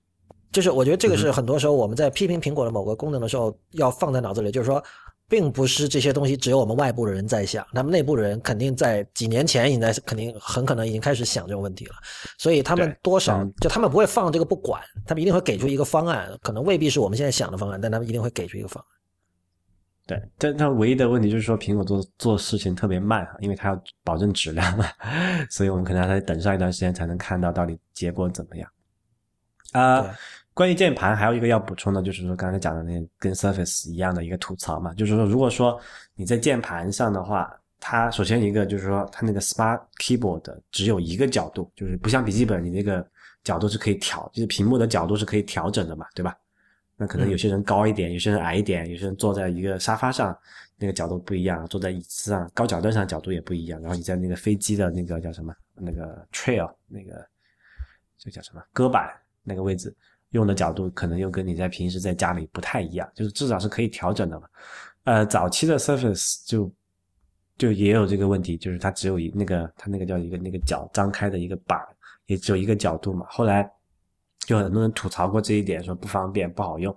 [0.52, 4.84] 就是我觉得这个是很多时候我们在批评苹果的某个功能的时候要放在脑子里，就是说，
[5.30, 11.96] 并不是这些东西只有我们外部的人在想，他们内部的人肯定在几年前已经在肯定很可能已经开始想这个问题了，
[12.38, 18.88] 所以他们多少就他们不会放这个不管，他们一定会给出一个方案，可能未必是我们现在想的方案，但他们一定会给出一个方案。
[20.06, 24.86] 对，但它唯一的问题就是说苹果做做事情特别慢因为它要保证质量嘛，
[25.50, 28.70] 所以我们可能要再等上一段时间才能看到到底结果怎么样。
[29.72, 30.14] 啊。
[30.54, 35.80] 关于键盘，还有一个要补充的，就是说刚才讲的那跟 Surface 一样的一个吐槽嘛，就是说如果说
[36.16, 43.06] 你在键盘上的话，它首先一个就是说它那个 Smart Keyboard 只有一个角度，就是不像笔记本，你那个
[43.44, 46.38] 角度是可以调，就是屏幕的角度是可以调整的嘛，对吧？
[46.98, 50.38] 那可能有些人高一点，有些人矮一点，有些人坐在一个沙发上，
[50.78, 53.82] 那个角度不一样；坐在椅子上、高脚凳上角度也不一样。
[53.82, 57.26] 然后你在那个飞机的那个叫什么那个 Trail 那个
[58.20, 59.10] 这叫什么搁板
[59.42, 59.96] 那个位置。
[60.32, 64.48] 用的角度可能又跟你在平时在家里不太一样，就是至少是可以调整的嘛。
[65.04, 66.72] 呃，早期的 Surface 就
[67.58, 71.80] 就也有这个问题，就是它只有一那个它那个叫一个那个角张开的一个板，
[72.28, 73.26] 也只有一个角度嘛。
[73.30, 73.70] 后来
[74.40, 76.96] 就很多人吐槽过这一点，说不方便不好用。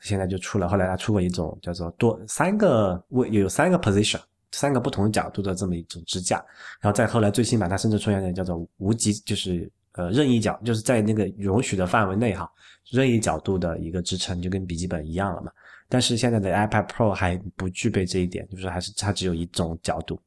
[0.00, 4.20] 现在就出了，后来它出过一种叫做多三个位有三个 position，
[4.52, 6.36] 三个不同角度的这么一种支架。
[6.80, 12.50] 然后再后来最新版它甚至出现了叫做无极，就是呃任意角，就是在那个容许的范围内哈。
[12.90, 15.50] 任意角度的一个支撑就跟笔记本一样了嘛，
[15.88, 20.20] 但是现在的 iPad Pro 还不具备这一点，就是还是它只有一种角度，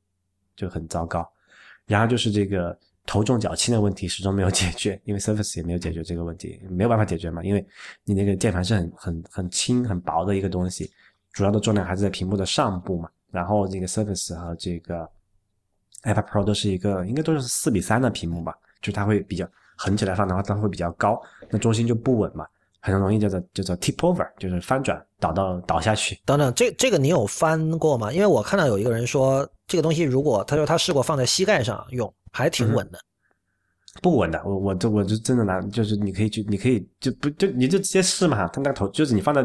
[0.55, 1.27] 就很糟糕。
[1.85, 7.65] 然后就是这个头重脚轻的问题始终没有解决，因为 Surface 也没有解决这个问题，没有办法解决嘛，因为
[8.03, 10.91] 你那个键盘是很很很轻很薄的一个东西，
[11.31, 13.09] 主要的重量还是在屏幕的上部嘛。
[13.31, 15.07] 然后这个 Surface 和这个
[16.03, 19.47] iPad Pro 都是一个应该都是四比三的屏幕吧，就它会比较。
[19.79, 22.45] 横起来放的话，它会比较高，那中心就不稳嘛，
[22.79, 26.19] 很容易叫做叫做 tip over，就是翻转倒到倒下去。
[26.25, 28.11] 等等，这这个你有翻过吗？
[28.11, 32.99] 因为我看到有一个人说，这个东西如果他说他试过放在膝盖上用，还挺稳的。
[34.01, 39.43] 不稳的，我我这我就真的拿，就是你可以去，你可以就不就你就直接试嘛，它那个头就是你放在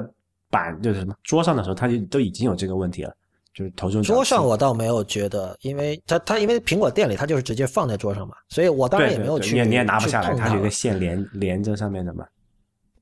[0.50, 3.16] 板就是什么桌上的时候，它就都已经有这个问题了。
[3.54, 9.52] 就是头重桌上我倒没有觉得，因为它它因为苹果店里它就是直接放在桌上嘛，所以我当然也没有去。
[9.52, 12.24] 你也你也拿不下来，它有一个线连连着上面的嘛。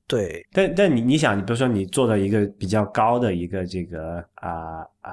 [0.09, 5.12] 对，但但你你想，你比如说你坐在一个比较高的一个这个啊啊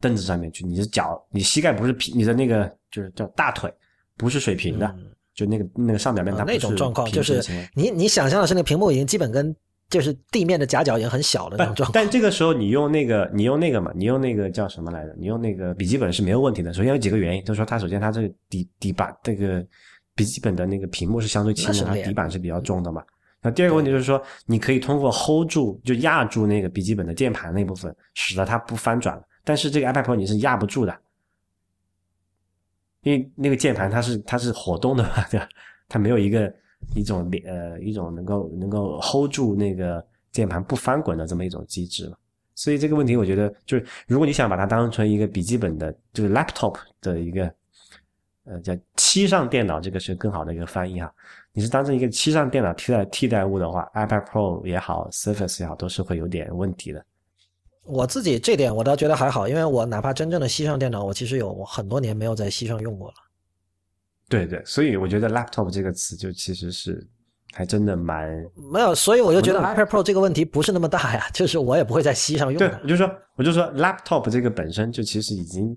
[0.00, 3.72] 凳子上面去，你的脚你膝盖不是平，你的那个就是叫大腿
[4.16, 4.92] 不是水平的，
[5.34, 7.40] 就那个那个上表面它那种状况，就是
[7.74, 9.54] 你你想象的是那个屏幕已经基本跟。
[9.90, 15.14] 就是地面的夹角也很小的那种状况，但这个时候你用那个，你用那个嘛，你用那个叫什么来着？
[15.18, 16.72] 你用那个笔记本是没有问题的。
[16.72, 19.64] 首先有几个原因，就是说它首先它这个底底板这个
[20.16, 23.04] 笔记本的那个屏幕是相对轻的，它底板是比较重的嘛。
[23.40, 29.22] 那第二个问题就是说，你可以通过 hold 住就压住那个笔记本的键盘那部分，使得它不翻转。
[29.44, 30.98] 但是这个 iPad Pro 你是压不住的，
[33.02, 35.46] 因为那个键盘它是它是活动的嘛，对吧？
[35.88, 36.52] 它没有一个。
[36.94, 42.18] 一种呃一种能够能够 hold 住那个键盘不翻滚的这么一种机制了，
[42.54, 47.52] 所以这个问题我觉得就是如果你想把它当成一个笔记本的，就是 laptop 的一个
[48.44, 51.12] 呃叫七上电脑，这个是更好的一个翻译哈。
[51.52, 57.04] 你是当成一个七上电脑替代替代物的话，iPad Pro 也好，Surface 也好，都是会有点问题的。
[57.84, 63.14] 我自己这点我倒觉得还好，因为我哪怕真正的吸上电脑，我其实有很多年没有在吸上用过了。
[64.28, 67.06] 对对，所以我觉得 laptop 这个词就其实是
[67.52, 68.28] 还真的蛮
[68.72, 72.58] 没有，所以我就觉得 iPad Pro 这个问题不是那么大呀，就是我也不会在吸上用。
[72.58, 75.76] 对，我就说，我就说 laptop 这个本身就其实已经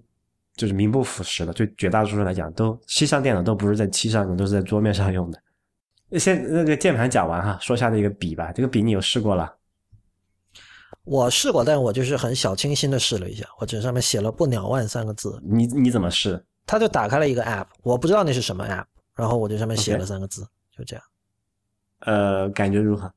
[0.55, 5.39] 就是名不副实了，对绝大多数来讲，都吸上电脑都不是在漆上用，都是在桌面上用的。
[6.17, 9.53] 先那个键盘讲完哈，说下那个笔吧，这个笔你有试过了？
[11.03, 15.39] 我试过，但我就是很小清新的试了一下，我只上面写了“不鸟万”三个字。
[15.43, 16.43] 你你怎么试？
[16.67, 18.85] 他就打开了一个 app，我不知道那是什么 app，
[19.15, 21.03] 然后我就上面写了三个字，就这样。
[22.01, 23.11] 呃，感觉如何？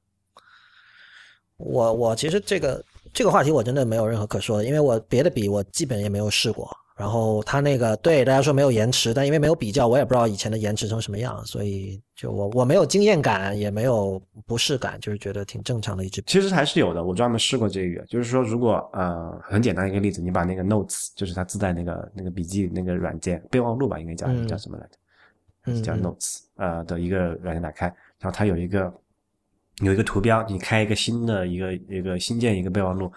[1.59, 2.83] 我我其实这个
[3.13, 6.75] 这个话题我真的没有任何可说的，因为我别的笔我基本也没有试过。
[7.01, 16.23] 然后它那个对大家说没有延迟，但因为没有比较，我也不知道以前的延迟成什么样，所以就我我没有经验感，也没有不适感，就是觉得挺正常的一支。
[16.27, 25.81] 其实还是有的，我专门试过这个，就是说如果呃很简单一个例子，你把那个 Notes，就是它自带那个那个笔记那个软件备忘录吧，应该叫叫什么来着？
[25.81, 27.87] 叫 Notes 呃的一个软件打开，
[28.19, 28.93] 然后它有一个
[29.81, 33.11] 有一个图标，你开一个新的一个一个新建一个备忘录。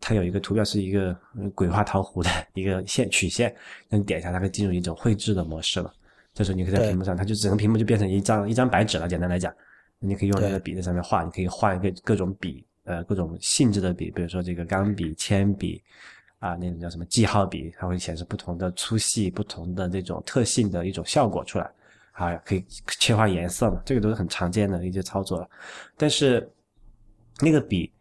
[0.00, 1.16] 它有一个图标是一个
[1.54, 3.54] 鬼画桃弧的 一个线曲线，
[3.88, 5.92] 那你点一下，它会进入一种绘制的模式了。
[6.34, 9.08] 这时候你可以在屏幕上，它就整个屏幕就变成一张一张白纸了。
[9.08, 9.52] 简单来讲，
[9.98, 15.82] 你可以用那个笔在上面画，你可以换一个各种笔，呃，各种性质的笔，比如说这个钢笔、铅笔
[16.38, 21.70] 啊，那种叫什么记号笔，它会显示不同的粗细、不同的这种特性的一种效果出来。
[22.12, 22.64] 啊，可以
[22.98, 25.48] 切换颜色嘛，这个都是很常见的一些操作了。
[25.96, 26.50] 但是
[27.40, 27.92] 那个笔，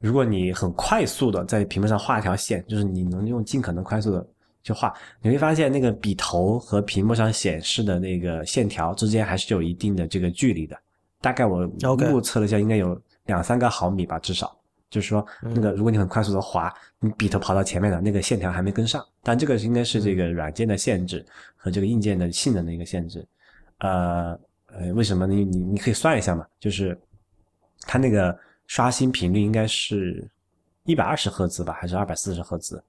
[0.00, 4.26] 如果你很快速的在屏幕上画一条线，就是你能用尽可能快速的
[4.62, 10.76] 去画，你会发现那个笔头和屏幕上显示的那个线条之间还是有一定的这个距离的。
[11.20, 14.56] 大概我目测了一下，应该有两三个毫米吧，至少。
[14.88, 19.06] 就是说，那个如果你很快速的滑，你笔头跑到前面了，那个线条还没跟上。
[19.22, 21.24] 但这个应该是这个软件的限制
[21.54, 23.24] 和这个硬件的性能的一个限制。
[23.78, 24.36] 呃
[24.66, 25.34] 呃，为什么呢？
[25.34, 26.98] 你你你可以算一下嘛，就是
[27.82, 28.36] 它那个
[28.70, 30.24] 刷新频率应该是
[30.84, 32.80] 一百二十赫兹吧，还是二百四十赫兹？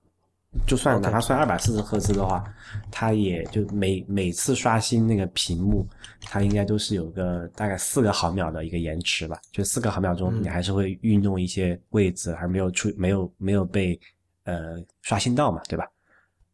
[0.68, 2.44] 就算哪怕算二百四十赫兹的话，
[2.92, 5.84] 它也就每每次刷新那个屏幕，
[6.22, 9.42] 它应该都是有个大概四个毫秒的一个延迟吧。
[9.52, 14.00] 就四个毫秒钟，嗯你还是会运动一些位置，还没有出没有没有被
[14.44, 15.90] 呃刷新到嘛，对吧？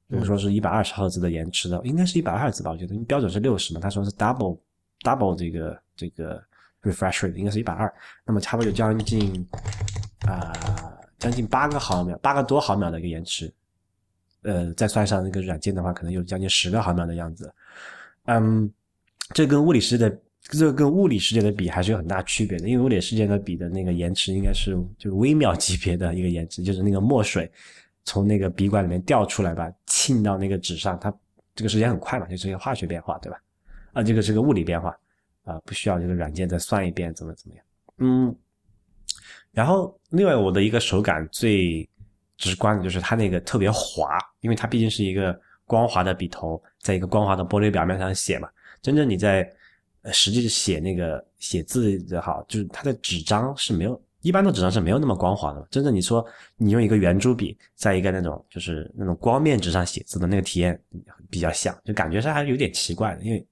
[0.07, 4.57] 如果说是一百二十赫兹的延迟的，应该是一百二十吧，我觉得标准是六十嘛，他说是 double
[5.01, 6.41] double 这个这个
[6.88, 7.93] refresh rate 应该是一百二，
[8.26, 9.47] 那么差不多有将近
[10.27, 10.53] 啊、
[11.19, 13.51] 将近八个毫秒，八个多毫秒的一个延迟，
[14.43, 17.53] 呃，再算上那个软件的话，可能有将近十个毫秒的样子。
[18.26, 18.69] 嗯，
[19.34, 27.49] 这跟物理世界的这跟物理世界的比还是有很大区别的，因为物理世界的比的那个延迟应该是就是微秒级别的一个延迟，就是那个墨水
[28.03, 31.14] 从那个笔管里面掉出来吧，沁到那个纸上，它
[31.55, 33.41] 这个时间很快嘛，就是一个化学变化，对吧？
[33.93, 34.97] 啊，这个是个物理变化
[35.47, 37.65] 啊，不需要这个软件再算一遍怎么怎么样。
[37.99, 38.35] 嗯，
[39.51, 41.87] 然后另外我的一个手感最
[42.37, 48.49] 直观的就是它那个特别滑，因为它毕竟是一个光滑的笔头，在一个光滑的玻璃表面上写嘛。
[48.81, 49.49] 真正你在
[50.01, 55.65] 呃实际写那个写字也好，就是它的纸张是没有一般的纸张是没有那么光滑的。
[55.71, 56.25] 真正你说
[56.57, 60.79] 你用一个圆珠笔在一个那种就是那种光面纸上写字的那个体验
[61.29, 63.45] 比较像，就感觉上还是有点奇怪的，因为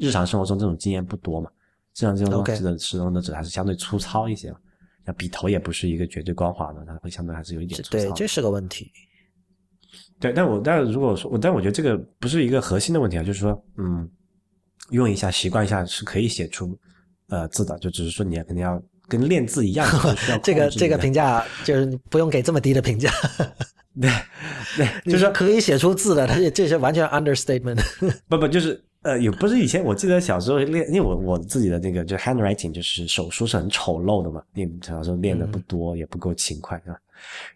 [0.00, 1.50] 日常生活中这种经验不多嘛。
[1.92, 4.58] 这样这种东西的使用的纸还是相对粗糙一些嘛。
[5.04, 8.90] 那笔头也不是一个绝对光滑的，它会相对还是有一点粗糙。，这对这是个问题。
[10.20, 14.08] 对，但我但如果说我，但我觉得这个不是一个核心的问题啊，就是说，嗯，
[14.90, 16.78] 用一下习惯一下是可以写出
[17.28, 19.88] 呃字的，就只是说你肯定要跟练字一样，
[20.42, 23.10] 这个这个评价就是你不用给这么低的评价，
[24.00, 24.10] 对
[24.76, 27.80] 对，就是说可以写出字的，这这是完全 understatement。
[28.28, 36.94] 不不就是呃，也不是以前我记得小时候练，因为我我自己的那个就 handwriting 就是手书是很丑陋的嘛，因为小时候练的不多，也不够勤快啊。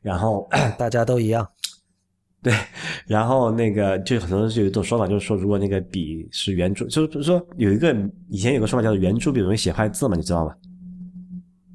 [0.01, 0.49] 然后
[0.79, 1.47] 大家都一样。
[2.45, 2.53] 对，
[3.07, 7.97] 然后那个就很多人就有一种说法，就是说如果那个笔是圆珠，就是说有一个
[8.29, 10.55] 以前有个说法叫做圆珠笔容易写坏字嘛，你知道吗？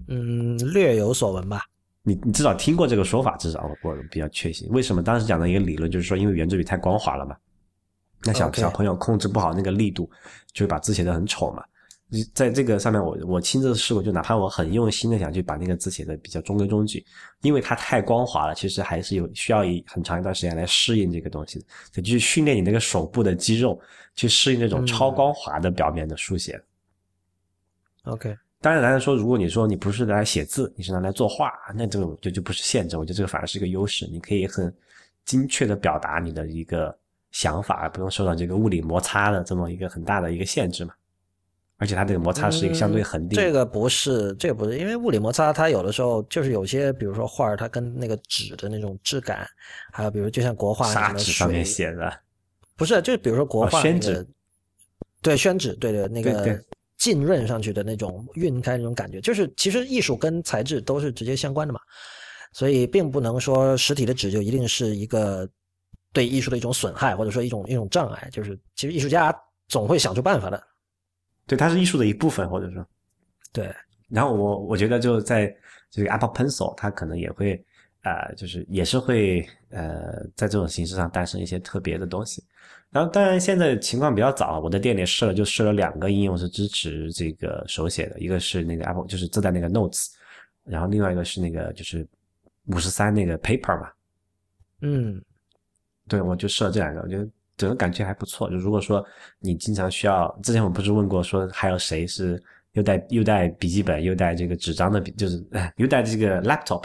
[0.07, 1.61] 嗯，略有所闻吧。
[2.03, 4.67] 你你至少听过这个说法，至少我我比较确信。
[4.69, 7.35] 为什么当时讲的一个理论就是说，因为圆珠笔太光滑了嘛，
[8.23, 10.09] 那小小朋友控制不好那个力度，
[10.53, 11.63] 就会把字写的很丑嘛。
[12.33, 17.05] 在这个上面我，我亲自试过，就哪怕我很用心的想去把那个字写的比较中规中矩，
[17.41, 23.79] 因为它太光滑了，其实还是有需要一很长一段时间来适应这个东西的，就去训练你那个手部的肌肉，
[24.15, 26.59] 去适应那种嗯超光滑的表面的书写。
[28.05, 34.73] OK，当然来说，如果你说你不是拿来写字，你是拿来作画，那这个就就不是限制，我觉得这个反而是一个优势，你可以很
[35.25, 36.97] 精确的表达你的一个
[37.31, 40.93] 想法，而不用受到这个物理摩擦的这么一个很大的一个限制嘛。
[41.77, 49.47] 而且它这个摩擦是一个相对恒定这个不是，这个不是，因为物理摩擦它有的时候就是有些，比如说画儿，它跟那个纸的那种质感，
[49.91, 52.13] 还有比如就像国画砂纸上面写的，
[52.75, 54.27] 不是，就是比如说国哦画、那个宣纸。
[55.21, 56.57] 对宣纸，对对，那个
[56.97, 61.79] 浸润上去的那种晕开那种感觉，就是其实艺术跟材质都是直接相关的嘛，
[62.53, 65.45] 所以并不能说实体的纸就一定是一个
[66.11, 69.33] 对艺术的一种损害，或者说一种一种障碍，就是其实艺术家
[69.67, 70.61] 总会想出办法的，
[71.45, 72.85] 对，它是艺术的一部分，或者说，
[73.53, 73.71] 对，
[74.09, 75.55] 然后我我觉得就在
[75.91, 77.63] 这个 Apple Pencil，它可能也会
[78.01, 82.43] 呃，就是也是会呃，在这种形式上诞生一些特别的东西。
[82.89, 90.07] 然后当然现在情况比较早，我在店里试了，就试了两个应用是支持这个手写的，一个是那个 Apple 就是自带那个 Notes，
[90.63, 92.07] 然后另外一个是那个就是
[92.65, 93.91] 五十三那个 Paper 嘛，
[94.81, 95.23] 嗯。
[96.09, 97.25] 对，我就试了这两个，我觉得
[97.55, 98.49] 整个感觉还不错。
[98.49, 99.05] 就如果说
[99.39, 102.41] 你经常需要，之前我不是问过说还有谁是
[102.73, 106.83] 又带又带笔记本又带这个纸张的笔，就是哎 又带这个 laptop，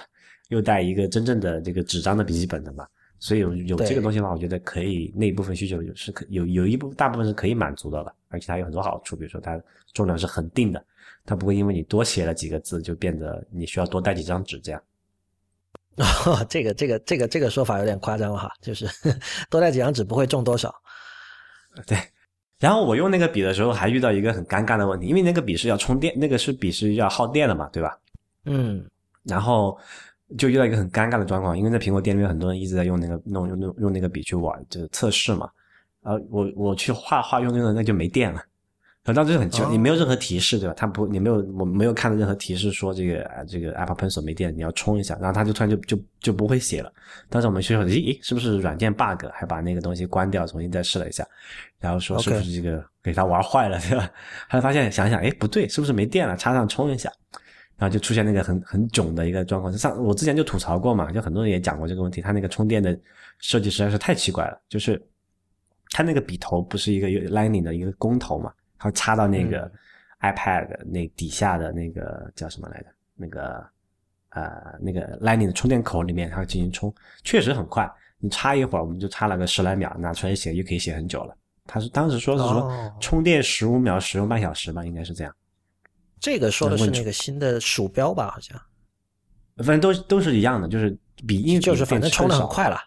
[0.51, 2.87] 又带一个真正的这个纸张的笔记本的嘛？
[3.19, 9.59] 所以有有这个东西的话，我觉得可以那一部分需求是可有有一部大部分是可以满足的了，而且它有很多好处，比如说它
[9.95, 10.85] 重量是恒定的，
[11.25, 14.83] 它不会因为你多写了几个字就变得你需要多带几张纸这样。
[15.97, 18.87] 哦， 这个这个这个这个说法有点夸张了哈，就是
[19.49, 20.75] 多带几张纸不会中多少。
[21.87, 21.99] 对，
[22.59, 27.99] 然后我用那个笔的时候还遇到一个很尴尬的问题，因为那个笔是要充电，那个是笔是要耗电的嘛，对吧？
[28.47, 28.85] 嗯，
[29.25, 29.79] 然后
[30.39, 35.49] 就遇到一个很尴尬的状况，因为在苹果店里面很多人一直在用那个弄用用用那个笔去玩，就是测试嘛。
[36.03, 38.43] 然后我我去画画用那个那就没电了，
[39.05, 40.75] 然后当时就很奇怪，哦你没有任何提示对吧？
[40.75, 46.91] 他不你没有我没有看到任何提示说这个啊这个 Apple Pencil 没电，你要充一下，然后他就突然就就就不会写了。
[47.29, 51.27] 当时我们学校咦咦是不是软件 bug，还把那个东西关掉，重新再试了一下，
[51.79, 54.05] 然后说是不是这个给他玩坏了 对吧？
[54.49, 56.37] 后来发现想想哎不对，是不是没电了？
[56.37, 57.13] 插上充一下。
[57.77, 59.77] 然后就出现那个很很囧的一个状况。
[59.77, 62.21] 上我之前就吐槽过嘛，就很多人也讲过这个问题。
[62.23, 62.97] 他那个充电的
[63.41, 65.05] 设计实在是太奇怪了，就是
[65.91, 68.53] 它那个笔头不是一个有 Lightning 的一个公头嘛，
[68.85, 69.71] 它插到那个
[70.21, 72.87] iPad 那底下的那个叫什么来着？
[73.15, 73.67] 那个
[74.29, 77.91] 呃那个 Lightning 的充电口里面，它进行充，确实很快。
[78.19, 81.35] 你插一会儿，我们就插了个十来秒，拿出来写就可以写很久了。
[81.65, 85.35] 他是当时说是说哦充电十五秒，使用半小时吧，应该是这样。
[86.21, 88.31] 这个说的是那个新的鼠标吧？
[88.31, 88.61] 好像
[89.59, 90.95] 反正都都是一样的，就是
[91.27, 92.79] 比硬就是反正充的很快了。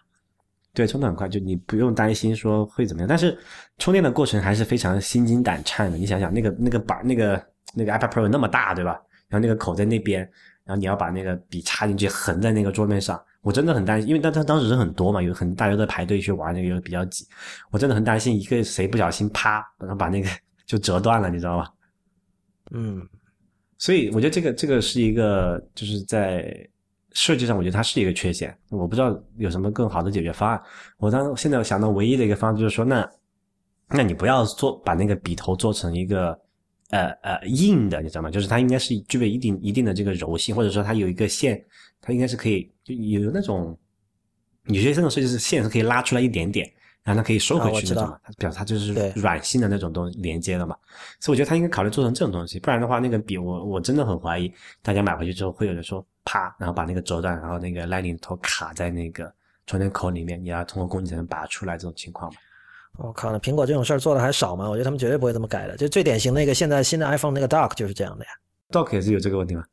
[0.78, 3.08] 对，充的很快，就你不用担心说会怎么样。
[3.08, 3.36] 但是
[3.78, 5.98] 充电的过程还是非常心惊胆颤的。
[5.98, 7.44] 你想想，那个那个板，那个
[7.74, 8.92] 那个 iPad Pro 那么大，对吧？
[9.28, 10.20] 然后那个口在那边，
[10.64, 17.26] 然后你要把那个笔插进去，横在那个桌面上，我真的很担心，因为当当当时人很多嘛，有很大家都在排队去玩那个，又比较挤，
[17.72, 20.28] 我真的很担心一个谁不小心啪，然后把那个
[20.64, 21.66] 就折断了，你知道吗？
[22.70, 23.04] 嗯，
[23.78, 26.54] 所以我觉得这个这个是一个就是在
[27.18, 28.56] 设计上，我觉得它是一个缺陷。
[28.70, 30.62] 我不知道有什么更好的解决方案。
[30.98, 33.10] 我当现在想到唯一的一个方案就是说，那
[33.88, 36.38] 那你不要做把那个笔头做成一个
[36.90, 38.30] 呃呃硬的，你知道吗？
[38.30, 41.60] 就是它应该是具备一定一定的这个柔性，或者说它有一个线，
[42.00, 43.76] 它应该是可以就有那种
[44.66, 46.72] 有些这种设计是线是可以拉出来一点点。
[47.08, 50.76] 然后它可以收回去那种嘛，它表示它就是软性的那种东连接的嘛，
[51.18, 54.52] 所以我觉得它应该考虑做成这种东西，不然的话，那个笔我我真的很怀疑，
[54.82, 59.32] 大家买回去之后会有人说啪，然后把那个轴段，然后那个 Lightning 头卡在那个
[59.66, 62.38] 充电口里面，你要通过工具才能拔出来这种情况嘛。
[62.98, 64.68] 我靠，那苹果这种事儿做的还少吗？
[64.68, 65.78] 我觉得他们绝对不会这么改的。
[65.78, 68.30] 就最典型的一个，现在新的 iPhone 那个 Dock 就是这样的呀
[68.70, 69.64] ，Dock 也是有这个问题吗？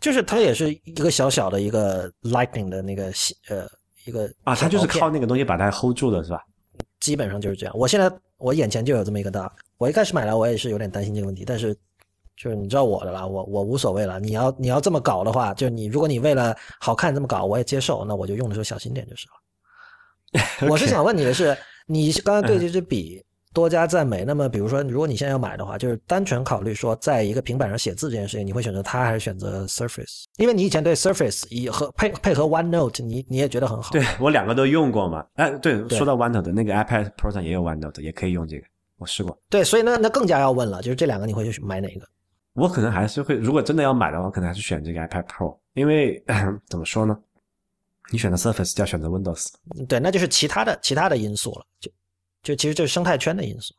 [0.00, 3.66] 就是它也是一个小小的一个 Lightning 的那个细呃
[4.04, 6.44] 一个啊，它就是靠那个东西把它 hold 住了是吧？
[7.00, 7.74] 基本上就是这样。
[7.76, 11.74] 我现在我眼前就有这么一个 Dock，我一开始买来我也是有点担心这个问题，但是
[12.36, 14.20] 就是你知道我的啦，我我无所谓了。
[14.20, 20.68] 你要你要这么搞的话，就你如果你为了好看这么搞，我也接受，那我就用的时候小心点就是了。
[20.70, 21.56] 我是想问你的是，
[21.86, 30.24] 你刚刚对这支笔多加赞美，那么比如说如果你现在要买的话，就是单纯考虑说在一个平板上写字这件事情，你会选择它还是选择 Surface？
[30.36, 33.90] 因为你以前对 Surface 以和配配合 OneNote，你你也觉得很好。
[33.90, 35.24] 对我两个都用过嘛。
[35.34, 38.64] 哎，对，对说到 OneNote 那个 iPad Pro 上也有 OneNote，也可以用这个，
[38.98, 39.36] 我试过。
[39.48, 42.06] 对，所以那那更加要问了，就是这两个你会去买哪个？
[42.54, 46.22] 我可能还是会，如果真的要买的话，可能还是选这个 iPad Pro，因为
[46.68, 47.16] 怎么说呢？
[48.10, 49.48] 你选择 Surface 就要选择 Windows。
[49.86, 51.90] 对，那就是其他的其他的因素了，就
[52.42, 53.74] 就其实就是生态圈的因素。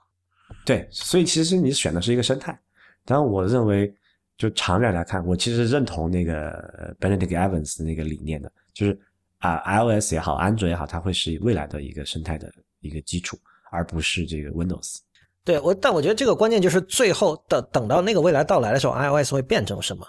[0.66, 2.58] 对，所以其实你选的是一个生态。
[3.06, 3.94] 当然，我认为
[4.38, 9.00] 就长远来看，我其实认同那个呃 Benedict Evans 的那个理念的，就是
[9.40, 13.38] 啊、iOS 也好，安卓也好，它会是未来的一个生态的一个基础，
[13.72, 14.98] 而不是这个 Windows。
[15.44, 20.06] 对我，但我觉得这个关键就是最后等等到那个未来到来的时候，iOS 会变成什么？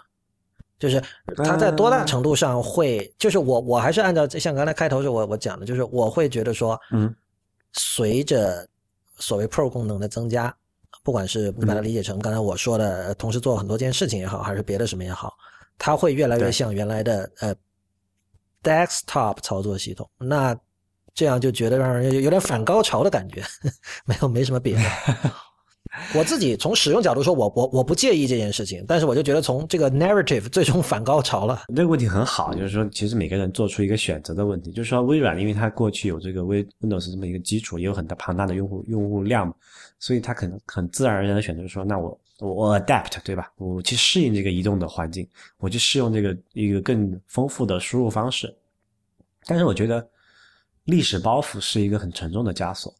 [0.78, 1.02] 就是
[1.36, 7.14] 它在多大程度上会，就是我我还是按照像刚才开头时我我讲的，就是我会觉得说，嗯，
[7.72, 8.68] 随着
[9.18, 10.54] 所谓 Pro 功能的增加，
[11.02, 15.34] 不管是你把它理解成刚才我说的，呃同时做很多件事情也好，还是别的什么也好，
[15.78, 17.54] 它会越来越像原来的呃
[18.62, 20.08] desktop 操作系统。
[20.18, 20.56] 那
[21.14, 23.42] 这样就觉得让人有有点反高潮的感觉，
[24.06, 24.82] 没有没什么别的。
[26.14, 31.62] 我自己从使用角度说，我我我不介意这件事情，但是我就觉得从这个 narrative 最终反高潮了。
[31.74, 39.52] 这个问题很好，就是说，其实每个人做出一个选择的问题，就是说，微软因为它过去有这个 Win Windows 这么一个基础，也有很大庞大的用户用户量，
[39.98, 43.50] 所以它可能很自然而然的选择说，那我我我 adapt 对吧？
[43.56, 45.26] 我去适应这个移动的环境，
[45.58, 48.54] 我去适用这个一个更丰富的输入方式。
[49.44, 50.08] 但是我觉得
[50.84, 52.94] 历史包袱是一个很沉重的枷锁。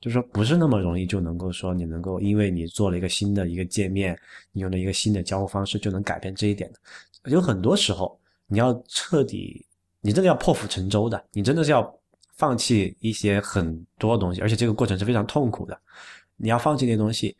[0.00, 4.18] 就是说不是那么容易就能够说你能够因为你做了一个新的一个界面，
[4.52, 7.30] 你用了一个新的交互方式就能改变这一点的。
[7.30, 9.66] 有很多时候你要彻底，
[10.00, 11.92] 你真的要破釜沉舟的，你真的是要
[12.36, 15.78] 放弃一些很多东西，而且这个过程是非常痛苦的。
[16.36, 17.36] 你要放弃那些东西，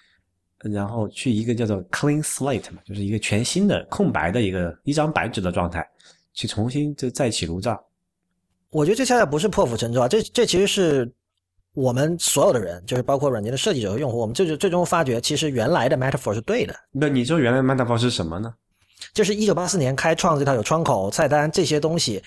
[0.58, 5.88] 然后去一个叫做 clean slate 嘛，就是一个全新的空白的一个一张白纸的状态，
[6.34, 7.80] 去重新就再起炉灶。
[8.70, 11.10] 我觉得这恰恰不是破釜沉舟啊，这这其实是
[11.78, 16.74] 我们所有的人，就是包括软件的设计者和用户，我们最最终发觉，其实原来的 metaphor 是对的。
[16.92, 18.52] 那你说原来 metaphor 是什么呢？
[19.14, 22.22] 就是一九八四年开创这套有窗口、菜单这些东西。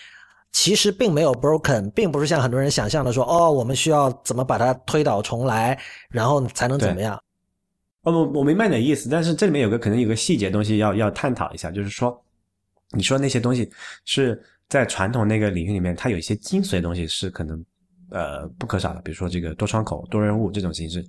[0.53, 5.79] 其实并没有 broken，并不是像很多人想象的说，哦，我们需要怎么把它推倒重来，
[6.09, 7.15] 然后才能怎么样？
[8.01, 12.21] 哦，我我明白你的意思，但是这里面有个可能有个细节东西要要探讨一下，就是说，
[12.89, 13.71] 你说那些东西
[14.03, 17.63] 是在传统那个领域里面，它有一些精髓的东西是可能
[18.11, 21.01] 呃不可少的，比如说这个多窗口、多任务这种形式，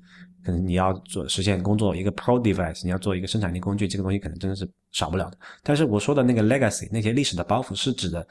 [0.44, 5.38] 可能你要做实现工作一个 pro device，你要做一个生产力工具，这个东西可能真的是少不了的。
[5.62, 8.26] 但是我说的那个 legacy，那些历史的包袱是指的。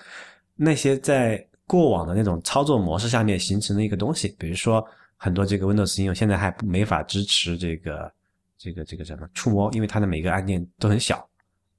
[0.56, 4.85] 那些在过往的那种操作模式下面形成的一个东西，比如说
[5.15, 8.11] 很多这个 Windows 应用现在还没法支持这个
[8.57, 11.27] 这个这个什么触摸，因为它的每个按键都很小，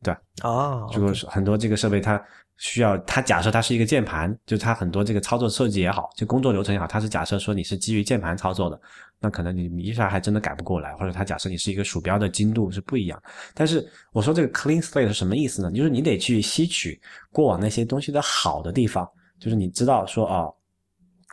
[0.02, 0.20] 对吧？
[0.42, 2.20] 哦，如果是很多这个设备它
[2.62, 8.80] 需要，它假设它是一个键盘，就它很多这个操作设计也好，就工作流程也好，它是假设说你是基于键盘操作的，
[9.18, 13.20] 那可能你一下还真的改不过来，或者它假设你是一个鼠标的精度是不一样。
[13.52, 15.72] 但是我说这个 clean slate 是什么意思呢？
[15.72, 17.00] 就是你得去吸取
[17.32, 19.04] 过往那些东西的好的地方，
[19.40, 20.46] 就是你知道说啊，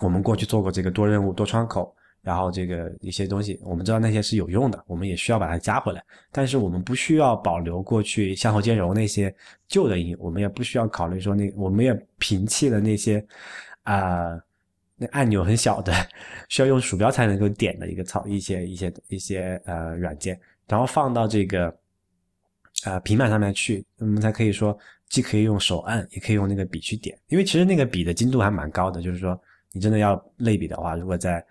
[0.02, 6.04] 我们过去做过这个多任务多窗口，然后这个一些东西，我们知道那些是有用的，我们也需要把它加回来。
[6.32, 9.34] 但是我们不需要保留过去向后兼容那些
[9.68, 13.26] 旧的应用，我们也不需要考虑说那我们也摒弃了那些
[13.84, 14.40] 啊。
[15.02, 15.94] 那按钮很小的，
[16.50, 20.38] 需要用鼠标才能够点的一个操一些一些一些呃软件，
[20.68, 21.74] 然后放到这个
[22.84, 24.78] 呃平板上面去，我们才可以说
[25.08, 27.18] 既可以用手按，也可以用那个笔去点。
[27.30, 29.42] 因为其实那个笔的精度还蛮高的，就是说
[29.72, 31.42] 你真的要类比的话，如果在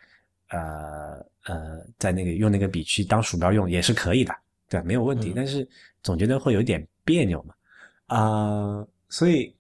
[0.49, 4.35] 呃呃在那个用那个笔去当鼠标用也是可以的，
[4.69, 5.33] 对，没有问题。
[5.35, 5.69] 但是
[6.03, 7.55] 总觉得会有点别扭嘛，
[8.07, 9.55] 啊，所以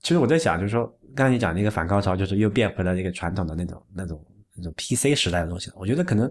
[0.00, 0.92] 其实我在想，就是说。
[1.14, 4.24] 刚才你讲那个反高潮，就是又变回了那个传统的那种、那种、
[4.54, 5.70] 那种 PC 时代的东西。
[5.74, 6.26] 我觉得可能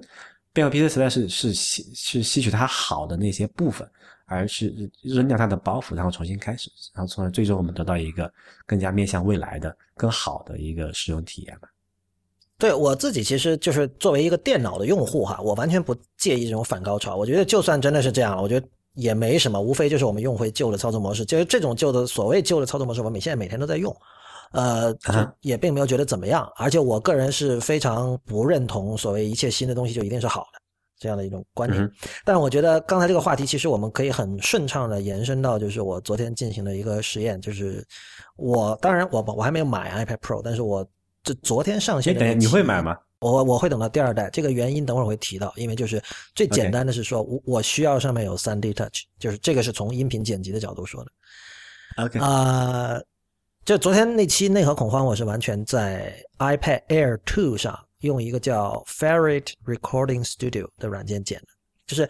[0.52, 3.88] 变回 PC 时代是是吸是吸取它好的那些部分，
[4.26, 8.34] 而是扔掉它的包袱，然后重新开始，然后从而最终我们得到一个
[8.66, 11.70] 更加面向未来的、更好的一个使用体验吧。
[12.62, 17.16] 对我自己，其实就是作为一个电脑的用户哈，我完全不介意这种反高潮。
[17.16, 23.92] 我觉得就算真的是这样了，我觉得也没什么，无非就是我们用回旧的操作模式，就是这种旧的所谓旧的操作模式，我们现在每天都在用。
[24.52, 24.96] 呃，
[25.42, 30.60] 也并没有觉得怎么样，而且我个人是非常不认同所谓一切新的东西就一定是好的
[31.00, 31.90] 这样的一种观点。
[32.24, 37.84] 但我觉得刚才这个话题，其实我们可以很顺畅的延伸到，就是我昨天进行的一个实验，就是
[38.36, 40.86] 我当然我我还没有买 iPad Pro，但是我
[41.24, 42.18] 这昨天上线。
[42.18, 42.98] 等你会买吗？
[43.20, 46.02] 我我会等到第二代，这个原因等会儿会提到，因为就是
[46.34, 51.12] 最简单的是说我我需要上面有三 D Touch，就是这个是从音频剪辑的角度说的。
[52.04, 53.00] OK 啊。
[53.64, 61.48] 就昨天那期内核恐慌，我是完全在 iPad Air 2上用一个叫 Ferret Recording Studio 的软件剪的。
[61.86, 62.10] 就是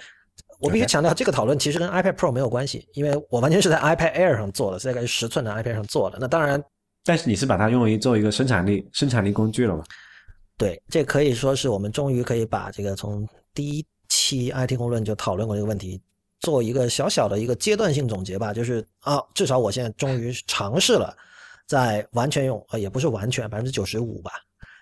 [0.60, 6.18] 我必须强调，这个讨论其实跟 iPad Pro 没有关系，因为我完全是在 iPad Air 上做的，是在十寸的 iPad 上做的。
[6.22, 6.64] 那当然，
[7.03, 9.84] 但是你是把它用于做一个生产力生产力工具了吗？
[10.57, 15.99] 对，这可以说是我们终于可以把这个从第一期 IT 公论就讨论过这个问题，
[16.40, 18.53] 做一个小小的一个阶段性总结吧。
[18.53, 21.15] 就是啊，至少我现在终于尝试了。
[21.68, 24.32] 在完全用呃也不是完全百分之九十五吧，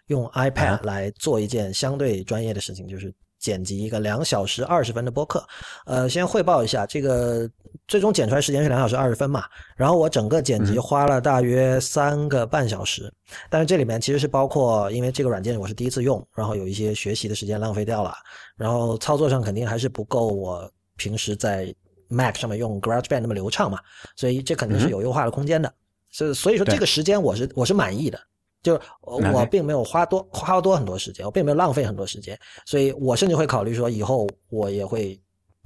[0.07, 5.43] 用 iPad 来做一件相对专业的事情，就是剪辑一个两小时二十分的播客。
[5.85, 7.49] 呃，先汇报一下，这个
[7.87, 9.45] 最终剪出来时间是两小时二十分嘛，
[9.75, 13.11] 然后我整个剪辑花了大约三个半小时，
[13.49, 18.13] 但是这里面其实是包括，因为这个软件我是第一次用，然后有一些学习的时间浪费掉了，
[18.55, 21.73] 然后操作上肯定还是不够我平时在
[22.09, 23.79] Mac 上面用 GarageBand 那么流畅嘛，
[24.15, 25.71] 所以这肯定是有优化的空间的。
[26.11, 28.19] 所所以说这个时间我是我是满意的，
[28.61, 35.19] 就我并没有花多花多很多时间，我并没有浪费很多时间，所以我甚至会考虑说以后我也会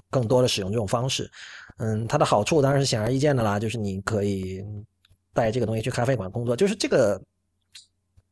[0.09, 1.29] 更多的使用这种方式。
[1.77, 4.63] 嗯，它的好处当然是显而易见的啦，就是你可以
[5.33, 7.19] 带这个东西去咖啡馆工作，就是这个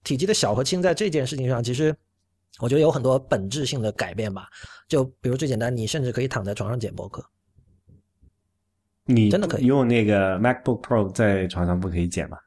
[0.03, 1.95] 体积的小和轻在这件事情上，其实
[2.59, 4.47] 我觉得有很多本质性的改变吧。
[4.87, 7.25] 就比如最简单，你甚至可以躺在床上剪播客。
[9.05, 12.37] 你真的可以用那个 MacBook Pro 在床上不可以剪吗？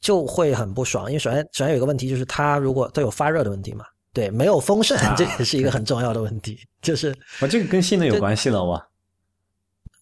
[0.00, 6.58] 就会很不爽，因为首先首先有一个问题就是它如果它有发热的问题嘛，对，没有风扇，这也是一个很重要的问题。
[6.82, 8.84] 就是我这个跟性能有关系了哇？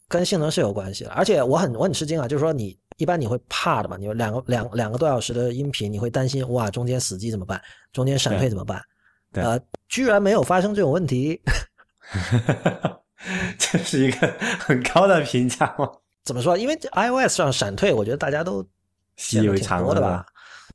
[0.08, 3.96] 跟性能是有关系的，而且我很我很吃惊啊，就是说你一般你会怕的嘛？
[3.98, 7.60] 你有两个两两个多小时的音频，你会担心哇，中间死机怎么办？
[7.92, 8.80] 中间闪退怎么办？
[9.32, 11.38] 对呃，居然没有发生这种问题。
[13.58, 15.90] 这是一个很高的评价吗？
[16.24, 16.56] 怎么说？
[16.56, 18.66] 因为 iOS 上闪退，我觉得大家都
[19.18, 20.24] 习以为常了的吧？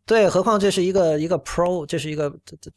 [0.06, 2.30] 对，何况这是一个一个 Pro，这是一个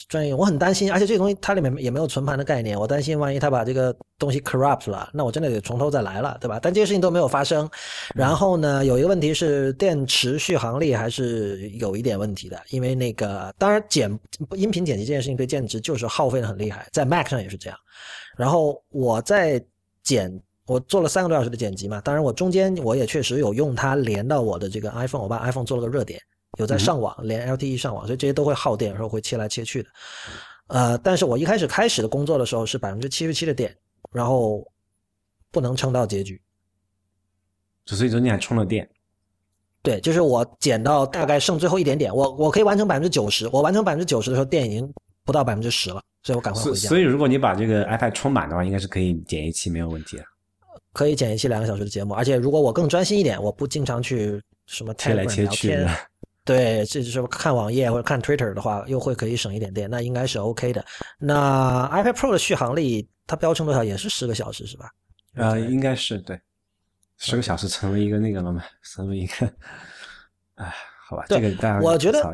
[0.08, 6.60] 专业，我很担心，而且这个东西它里面也没有存盘的概念，我担心万一它把这个东西 corrupt 了，那我真的得从头再来了，对吧？
[6.62, 7.68] 但这些事情都没有发生。
[8.14, 14.08] 然后呢，有一个问题是电池续航力还是有一点问题的，因为那个当然剪
[14.54, 17.76] 音频剪辑这件事情对电池就是耗费的很厉害，在 Mac 上也是这样。
[18.36, 19.60] 然后我在
[20.04, 20.30] 剪，
[20.66, 26.20] 我做了三个多小时的剪辑嘛，当然我中间我也确实有用它连到我的这个 iPhone，我把 iPhone 做了个热点。
[26.58, 29.88] 有在上网，连 LTE 上网，所以这些都会耗电，有时候会切来切去的。
[30.68, 33.76] 呃，但是我一开始开始的工作的时候是百分之七十七的电，
[34.10, 34.66] 然后
[35.50, 36.40] 不能撑到结局。
[37.84, 38.88] 所以中间还充了电？
[39.82, 44.90] 对，就是我减到大概剩最后一点点，我我可以完成百分之九十，我完成百分之九十的时候电已经
[45.24, 46.88] 不到百分之十了，所以我赶快回家。
[46.88, 50.24] 所以如果你把这个 iPad 充满的话，应该是可以剪一期没有问题的。
[50.96, 55.86] 可以剪一期两个小时的节目，而且如果我更专心一点，我不经常去什么切来切去。
[56.42, 60.82] 对，这就是看网页或者看 Twitter 的话，又会可以省一点电，那应该是 OK 的。
[61.18, 63.84] 那 iPad Pro 的续航力它标称多少？
[63.84, 64.90] 也是十个小时是吧？
[65.34, 66.40] 呃，应该是对，
[67.18, 69.52] 十个小时成为一个那个了嘛，成为一个，
[70.54, 70.72] 哎，
[71.06, 72.24] 好吧，这个大家我觉得，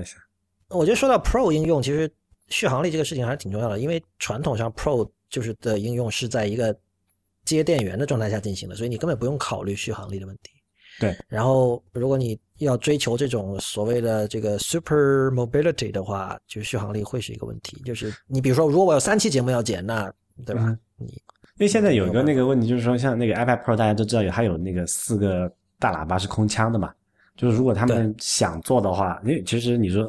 [0.68, 2.08] 我觉得说到 Pro 应用，其实
[2.46, 6.72] 续航力这个事情还是挺重要的，因为传统上 Pro 就是的应用是在一个
[7.44, 10.50] 接电源的状态下进行的，所以你根本不用考虑续航力的问题。
[11.00, 17.80] 对，然后如果你要追求这种所谓的这个 super mobility 的话，就续航力会是一个问题。
[17.82, 20.12] 就是你比如说，如果我有三期节目要剪，那
[20.44, 20.78] 对吧？
[20.98, 26.92] 你因为现在有一个那个问题，就是说像那个 iPad Pro，大家都知道有它有那个四个大喇叭是空腔的嘛。
[27.36, 30.06] 就是如果他们想做的话，因为其实你说，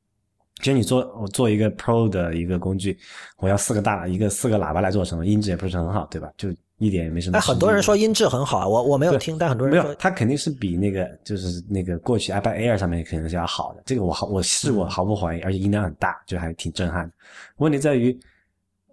[0.60, 2.98] 其实你做我做一个 Pro 的一个工具，
[3.36, 5.26] 我要四个大一个四个喇叭来做什么？
[5.26, 6.32] 音质也不是很好，对吧？
[6.38, 6.48] 就。
[6.84, 7.38] 一点也没什么。
[7.38, 13.82] 哎，很多人说音质很好啊，我我没有听，但很多人没有，它肯定是比那个就是那个过去 iPad Air 上面肯定是要好的。
[13.86, 17.12] 这个我毫我是我，毫不怀疑，而且音量很大，就还挺震撼的。
[17.56, 18.18] 问题在于，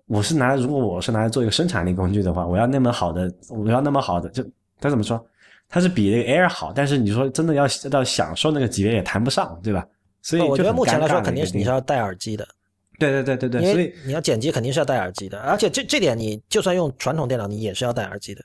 [0.08, 4.44] 我是拿如果我是拿来做一个生产力工具的话，我要那么好的，我要那么好的，就
[4.80, 5.24] 它怎么说？
[5.70, 9.86] 它是比那个 Air 好，但是你说真的要到享受那个级别也谈不上，对吧？
[10.22, 12.46] 所以我觉得目前来说，肯定是你是要戴耳机的。
[13.10, 18.44] 对对对对对，所以你要剪辑肯定是要戴耳机的，而且这这点你就算用传统电脑，你也是要戴耳机的。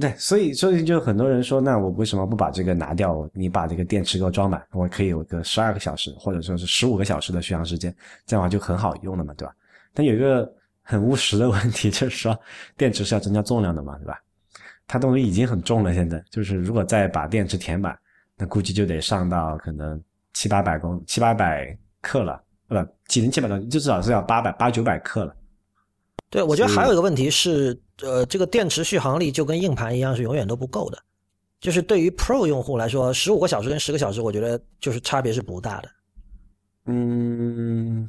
[0.00, 3.28] 对，所以所以就很多人说，那我为什么不把这个拿掉？
[3.34, 7.92] 你把这个电池给我装满，我可以有个十二个小时，或者说是十五个小时的续航时间，
[8.24, 9.52] 这样的话就很好用了嘛，对吧？
[9.92, 10.48] 但有一个
[10.82, 12.38] 很务实的问题， 就是说
[12.76, 14.22] 电池是要增加重量的嘛，对吧？
[14.86, 17.98] 它东西已经很重了，现在就是如果再把电池填满，
[18.36, 20.00] 那估计就得上到可能
[20.32, 22.40] 七八百公七八百克了。
[22.68, 22.74] 不，
[23.06, 25.34] 几零几百多，就至少是要八百八九百克了。
[26.30, 30.98] 对，我觉得还有一个问题是，呃，这个电池续航力就跟硬盘一样，是永远都不够的。
[31.60, 35.88] 就是对于 Pro 用户来说，十五个小时跟十个小时，我觉得就是差别是不大的。
[36.84, 38.08] 嗯，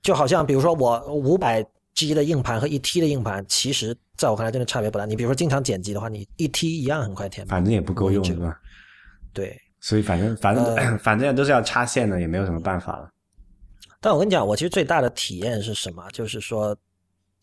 [0.00, 1.64] 就好像比如说我五百
[1.94, 5.04] G 的硬盘和一 T 的硬盘，其实在我看来真的差别不大。
[5.04, 8.58] 你比如说经常剪辑的话，你一 T 一样很快填满，反正也不够用，是吧？
[9.34, 13.11] 对，所以反正反正反正都是要插线的，也没有什么办法了。
[14.02, 16.02] 但我跟你讲，我其实最大的体验是什么？
[16.10, 16.76] 就是说，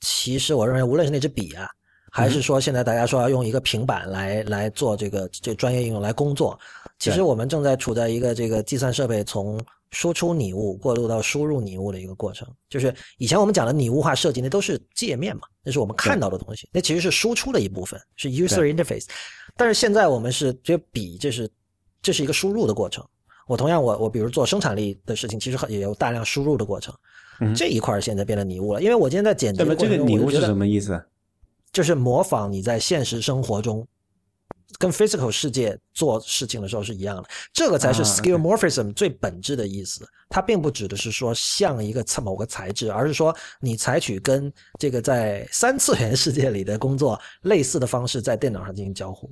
[0.02, 1.70] 其实我认为，无论是那支笔啊，
[2.12, 6.60] 还是说现在大家说要用一个平板来来做这个这专业应用来工作，
[7.00, 9.58] 其实我们正在处在一个这个计算设备从
[9.92, 12.46] 输出拟物过渡到输入拟物的一个过程。
[12.70, 19.06] 就是以前我们讲的拟物化设计，那都是界面嘛，那是我们看到的东西，那其实是输出的一部分，是 user interface。
[19.56, 21.50] 但是现在我们是这笔，这是
[22.02, 23.06] 这是一个输入的过程。
[23.50, 26.94] 我同样，我我比如做生产力的事情，其实也有大量输入的过程，
[27.56, 28.80] 这一块现在变得拟物了。
[28.82, 31.04] 因为我今天在剪辑过程中，这个拟物是什么意思？
[31.72, 33.88] 就是模仿你在现实生活中
[34.78, 40.08] 跟 physical 世界做事情的时候是一样的，这个才是 skeuomorphism 最本质的意思。
[40.30, 49.28] 它并不指的是说像一个某个材质，而是说你采取跟这个在三次元世界里的工作类似的方式，在电脑上进行交互。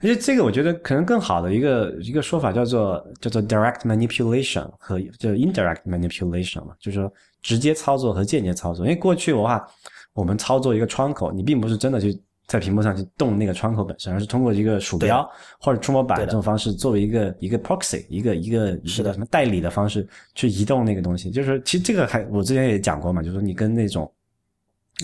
[0.00, 8.84] 而且这个我觉得可能更好的一个一个说法叫做叫做 direct manipulation 和就 indirect manipulation 嘛，就是说直接操作和间接操作。
[8.84, 9.64] 因为过去的话，
[10.12, 15.28] 我们操作一个窗口，你并不是真的去在屏幕上去动那个窗口本身，而是通过一个鼠标
[15.60, 21.30] 或者触摸板这种方式，作为一个一个 proxy，一个一个什么代理的方式去移动那个东西。
[21.30, 24.12] 就是其实这个还我之前也讲过嘛，就是说你跟那种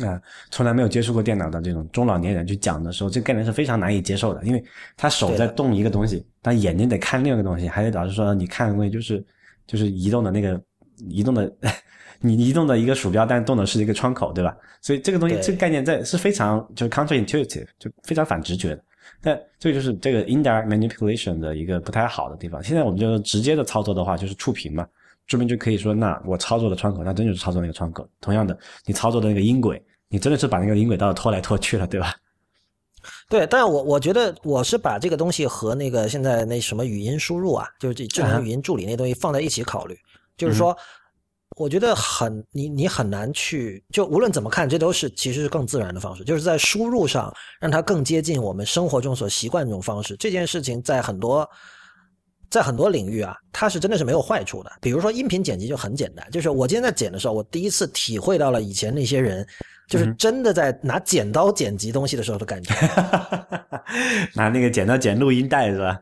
[0.05, 0.21] 啊、
[0.51, 4.63] 从来没有接触过电脑的这种中老年人去讲的时候，这个概念是非常难以接受的，因为
[4.97, 9.25] 他手在动一个东西，但眼睛得看另外一个东西，还得导致说你看的东西就是
[9.67, 10.61] 就是移动的那个
[11.09, 11.53] 移动的，
[12.21, 14.57] 你移动的一个鼠标，但动的是一个窗口，对吧？
[14.81, 18.83] 所以这个东西这个概念在是非常就是 counterintuitive，就非常反直觉的。
[19.21, 22.63] 但这个就是这个 indirect manipulation 的一个不太好的地方。
[22.63, 24.87] 现在我们就直接的操作的话，就是触屏嘛，
[25.27, 28.09] 触屏就可以说，那我操作的窗口，那真就是操作那个窗口。
[28.21, 32.15] 同样的，你操作的那个音轨，你真的是把那个音轨道拖来拖去了，对吧？
[33.29, 39.97] 对，但我我觉得我是把这个东西和那个现在那什么语音输入啊，就是这智能语音助理那东西放在一起考虑，
[40.37, 40.77] 就是说，
[41.57, 50.17] 我觉得很你你很难去，就无论怎么看，这都是其实是更自然的方式，就是在输入上让它更接近我们生活中所习惯这种方式。
[50.17, 51.49] 这件事情在很多
[52.51, 54.73] 在很多领域啊，它是真的是没有坏处的。
[54.81, 59.47] 比如说音频剪辑就很简单，就是我今天在剪的时候，我第一次体会到了以前那些人
[59.89, 62.75] 就是真的在拿剪刀剪辑东西的时候的感觉。
[64.37, 65.99] 拿那个剪刀剪录音带是吧？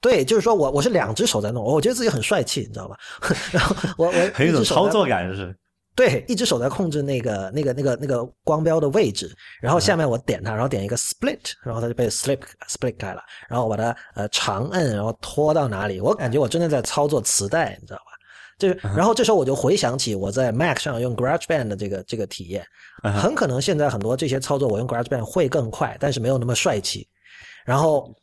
[0.00, 2.96] 对，就是说我我是两只手在弄，我觉得自己很帅气，你知道吧？
[3.52, 5.56] 然后我我 很有种操作感，就是。
[5.94, 9.30] 对，一只手在控制那个那个那个那个光标的位置，
[9.60, 18.11] 然后下面我点它，然后点一个 split，然后它就被 split split 开了，然后我把它呃长摁，然后拖到哪里，我感觉我真的在操作磁带，你知道吧？
[18.62, 22.64] 就是，然后这时候我就回想起我在 Mac 上用 GarageBand 的这个这个体验，
[23.02, 27.06] 很可能现在很多这些操作我用 GarageBand 会更快，但是没有那么帅气。
[27.64, 28.14] 然后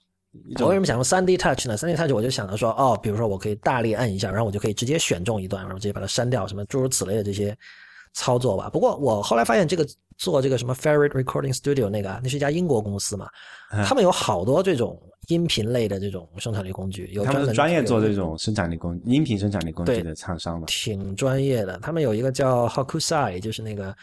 [0.59, 7.57] 我为什么想用 3D Touch 呢？3D Touch 我就想着说，哦，比如说我可以大力按一下，然后我就可以直接选中一段，然后直接把它删掉，什么诸如此类的这些
[8.13, 8.69] 操作吧。
[8.69, 9.87] 不过我后来发现，这个
[10.17, 13.27] 做这个什么 Ferret Recording Studio 那个啊，那是一家英国公司嘛，
[13.71, 20.65] 嗯他们有好多这种音频类的这种生产力工具，有他们是专业做这种生产力工音频生产力工具的厂商嘛？
[20.67, 21.79] 挺专业的。
[21.79, 23.95] 他们有一个叫 Hokusai，就是那个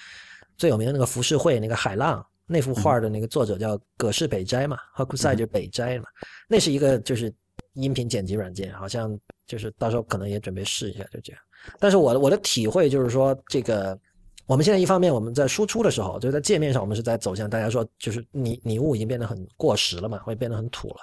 [0.56, 6.04] 最有名的那个浮世绘那个海浪那幅画的那个作者叫葛饰北斋嘛、h o k u s a i 就是北斋嘛，
[6.48, 7.32] 那是一个就是
[7.74, 11.42] 音频剪辑软件，好像就是到时候可能也准备试一下，就这样。
[11.80, 13.98] 但是我的我的体会就是说，这个
[14.46, 20.96] 我们现在一方面我们在输出的时候，就在界面上我们是在走向大家说就是拟拟物已经变得很过时了嘛，会变得很土了。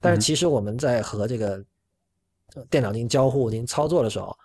[0.00, 1.64] 但是其实我们在和这个
[2.54, 4.36] 呃电脑进行交互、进行操作的时候，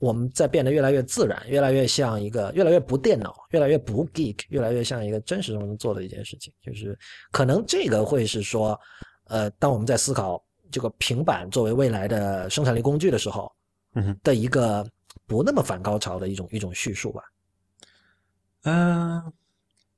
[0.00, 6.52] 我们在变得越来越自然，越来越像一个越来越不电脑，越来越不 geek，越来越像一个真实中能做的一件事情。
[6.62, 6.96] 就是
[7.32, 8.78] 可能这个会是说，
[9.26, 10.40] 呃，当我们在思考
[10.70, 13.50] 这个平板作为未来的生产力工具的时候，
[14.22, 14.86] 的一个
[15.26, 17.22] 不那么反高潮的一种一种叙述吧。
[18.64, 19.22] 嗯、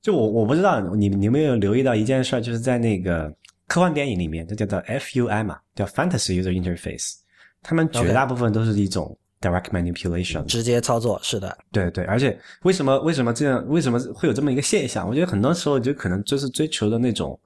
[0.01, 3.33] 就我我不知道你你有没有留意到一件事儿，就是在那个
[3.67, 7.15] 科幻电影里面，这叫做 FUI 嘛，叫 Fantasy User Interface，
[7.63, 13.67] 他们绝大部分都是一种 direct manipulation，直接操作是的，对对，而且为什么为什么这样？
[13.69, 15.09] 为什么会有这么一个现象？
[15.09, 17.39] 我觉得很多时候就可能就是追求的那种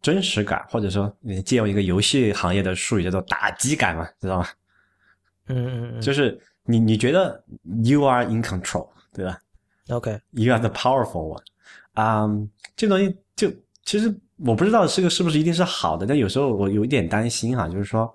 [0.00, 4.46] 真实感，或者说你借用一个游戏行业的术语叫做打击感嘛，知道吗？
[5.48, 7.42] 嗯嗯嗯，就是你你觉得
[7.84, 9.38] you are in control，对吧？
[9.88, 11.42] OK，You are the powerful one。
[11.94, 13.50] 嗯、这东西就
[13.84, 18.12] 其实我不知道这个是不是一定是好的，但有时候我有一点担心哈，就是说，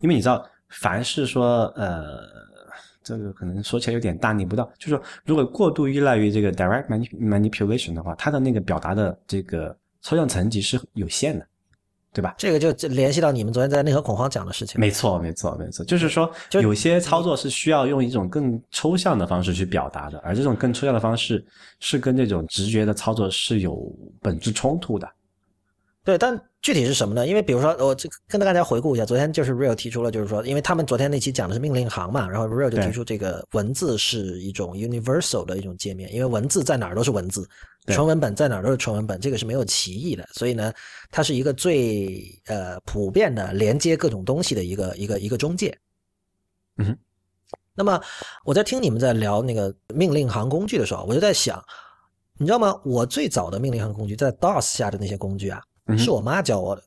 [0.00, 2.20] 因为你知道，凡是说呃，
[3.02, 11.46] 这个可能说起来有点大逆不道，就是说，如果过度依赖于这个 direct manip manipulation 的话，它的那个表达的这个抽象层级是有限的，
[12.12, 12.34] 对吧？
[12.36, 14.80] 这个就就联系到你们昨天在内核恐慌讲的事情。
[14.80, 21.44] 没错，没错，没错，就是说，就有些操作是需要用一种更抽象的方式去表达的，而这种更抽象的方式
[21.78, 23.80] 是跟这种直觉的操作是有
[24.20, 25.08] 本质冲突的。
[26.02, 27.26] 对，但具体是什么呢？
[27.26, 37.48] 因为比如说，我这个跟大家回顾一下，昨天就是 Real 提出了，就是说，因为他们昨天那期讲的是命令行嘛，然后 Real 就提出这个文字是一种 universal 的一种界面，因为文字在哪儿都是文字，
[37.86, 40.72] 纯文本在哪儿都是纯文本，这个是没有歧义的，所以呢，
[41.10, 45.76] 它是一个最呃普遍的连接各种东西的一个一个一个中介。
[46.76, 46.98] 嗯哼。
[47.72, 47.98] 那么
[48.44, 51.64] 我在听你们在聊那个命令行工具的时候，我就在想，
[52.36, 52.78] 你知道吗？
[52.84, 55.62] 我最早的命令行工具在 DOS 下的那些工具啊，
[55.98, 56.82] 是我妈教我的。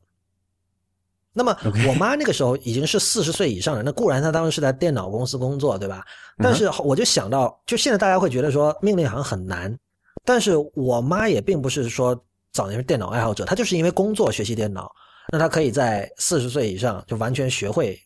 [1.35, 1.57] 那么
[1.87, 6.05] 我妈那个时候已经是四十岁以上了，那固然她当时是在电脑公司工作，对吧？
[6.37, 9.75] 嗯但是我就想到，就现在大家会觉得说命令行很难，
[10.23, 12.15] 但是我妈也并不是说
[12.51, 14.91] 早年是电脑爱好者，她就是因为工作学习电脑，
[15.31, 17.99] 那她可以在四十岁以上就完全学会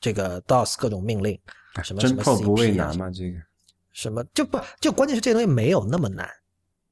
[0.00, 1.38] 这个 DOS 各种命令，
[1.82, 3.38] 什么什么真破不啊难嘛，这个。
[3.92, 6.26] 什么就不就关键是这东西没有那么难。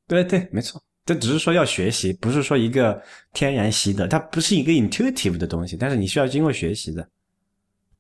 [0.07, 3.03] 对对，没错，这只是说要学习，不是说一个
[3.33, 7.09] 天然习得，它不是一个 intuitive 的东西，但是你需要经过学习的。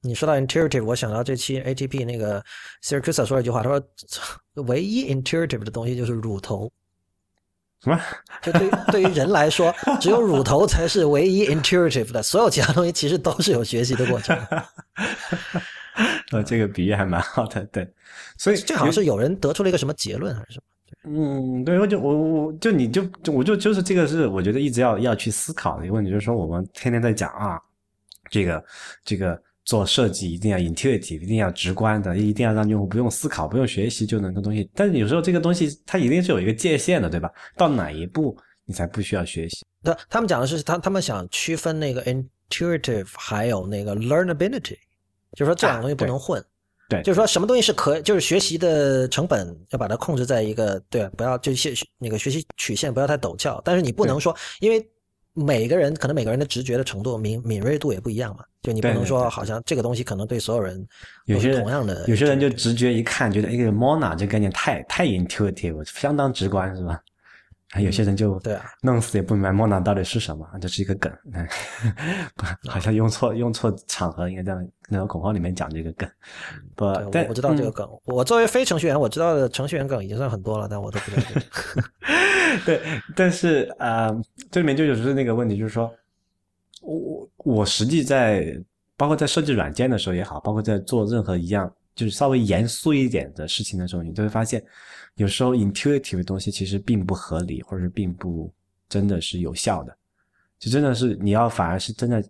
[0.03, 2.45] 你说到 intuitive，我想到这期 ATP 那个
[2.85, 3.83] Siracusa 说了一句话，他说
[4.67, 6.71] 唯一 intuitive 的东西就是乳头。
[7.83, 7.99] 什么？
[8.45, 14.37] 就对于对于人来说，只有乳头才是唯一 intuitive 的，所有其他东西其实都是有学习的过程。
[16.31, 17.91] 呃， 这个比喻还蛮好的，对。
[18.37, 20.65] 所以这好像是有人得出了一个什么结论还是什么？
[21.11, 27.59] 嗯，对，我就我我就你就就我就就是这个是我觉得一直要要去思考的一个问题，就是说我们天天在讲啊，
[28.31, 28.65] 这个
[29.05, 34.71] 这个做设计一定要 intuitive，一定要直观的，一定要让用户不用思考、不用学习就能够东西。
[34.75, 37.31] 但是有时候这个东西它一定是有一个界限的，对吧？
[37.57, 39.65] 到哪一步你才不需要学习？
[39.83, 44.77] 他，他们讲的是他他们想区分那个 intuitive 还有那个 learnability，
[45.33, 46.45] 就是说这两个东西不能混。
[46.89, 54.85] 对，就是说什么东西是可，就是学习的成本要把它控制在一个对，不要就学那个学习曲线不要太陡峭，但是你不能说，因为
[55.35, 60.85] 每个人可能每个人的直觉的程度敏敏锐度也不一样嘛，就你不能说好像这个东西可能对所有人
[61.27, 62.93] 有些同样的，有些人就直觉。
[62.93, 66.99] 一看觉得哎个 mona 这概念太太 intuitive，相当直观是吧？
[67.71, 71.13] 还有些人就对啊，弄死也不明白莫娜到底是什么，这是一个梗，
[72.67, 74.55] 好像用错用错场合，应该在
[74.89, 76.09] 那个恐慌里面讲这个梗。
[76.75, 77.87] 不，但我知道这个梗。
[78.05, 81.83] 我作为非程序员，我知道的程序员梗已经算很多了，但我都不知道。
[82.65, 82.81] 对，
[83.15, 84.11] 但是啊，
[84.51, 85.93] 这里面就有是那个问题，就是说，
[86.81, 88.59] 我我实际在
[88.97, 94.65] 包括在设计软件的时候也好，包括在做任何一样就是稍微严肃一点的事情的时候，你都会发现。
[95.17, 98.49] 有时候 intuitive 的东西其实并不合理，或者是并不
[98.89, 99.97] 真的是有效的，
[100.61, 102.23] 就真的是你要反而是真的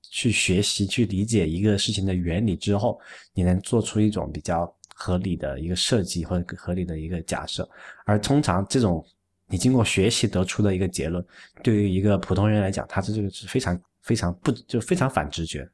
[0.00, 3.00] 去学习、去理解一个事情的原理之后，
[3.34, 7.68] 你能做出一种比较合理的一个设计或者合理的一个假设。
[8.04, 9.04] 而通常这种
[9.48, 11.26] 你经过学习得出的一个结论，
[11.64, 15.68] 对于一个普通人来讲，他是这个是非常非常不就非常反直觉。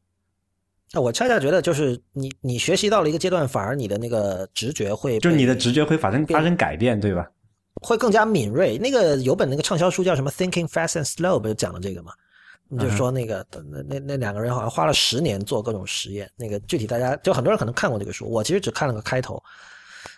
[0.95, 7.27] 那我恰恰觉得，就是你你学习到了一个阶段，反而你的那个直觉会，就是你的直觉会发生发生改变，对吧？
[7.83, 8.77] 会更加敏锐。
[8.77, 12.13] 那个有本那个畅销书叫什么《Thinking Fast and Slow》，不就讲了这个吗？
[12.79, 16.31] 就说那个那那那两个人好像花了十年做各种实验。
[16.37, 19.43] 那个具体大家就很多人可能看过这个书，我其实只看了个开头。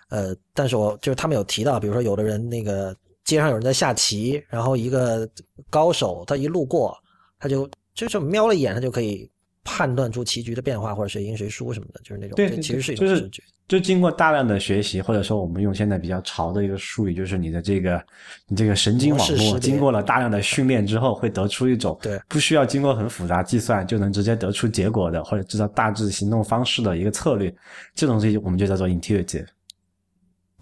[0.09, 2.95] 呃，但是我就是他们有提到，比如说有的人那个
[3.25, 5.29] 街上有人在下棋，然后一个
[5.71, 6.97] 高手他一路过，
[7.39, 9.31] 他就就是瞄了一眼，他就可以。
[9.65, 12.37] 判断出棋局的变化，或者谁赢谁输什么的，就是那种。
[12.37, 13.43] 对，其实是一种直觉。
[13.67, 18.05] 就经过大量的学习，或者说我们用现在比较潮的一个术语，就是你的这个
[18.47, 27.51] 你这个神经网络经过了大量的训练之后，会得出一种对不需要经过很复杂计算就能直接得出结果的，或者知道大致行动方式的一个策略。
[27.95, 29.47] 这种东西我们就叫做 intuitive。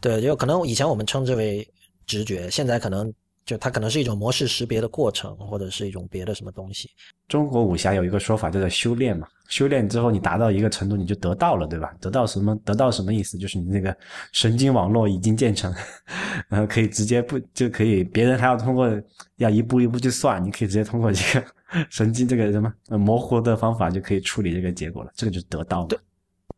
[0.01, 1.69] 对，就可能以前我们称之为
[2.07, 3.13] 直觉，现在可能。
[3.45, 6.91] 就它可能是一种模式识别的过程，或者是一种别的什么东西。
[7.29, 11.93] 中国武侠有一个说法叫做修炼嘛，修炼之后你达到一个程度，你就得到了，对吧？
[12.01, 12.55] 得到什么？
[12.65, 13.39] 得到什么意思？
[13.39, 13.97] 就是你那个
[14.33, 15.75] 神经网络已经建成，
[16.49, 18.05] 然后可以直接不就可以？
[18.05, 18.91] 别人还要通过
[19.37, 21.47] 要一步一步去算，你可以直接通过这个
[21.91, 25.11] 神经这个什么模糊的方法就可以处理这个结果了。
[25.17, 25.87] 这个就是得到。
[25.87, 25.99] 对，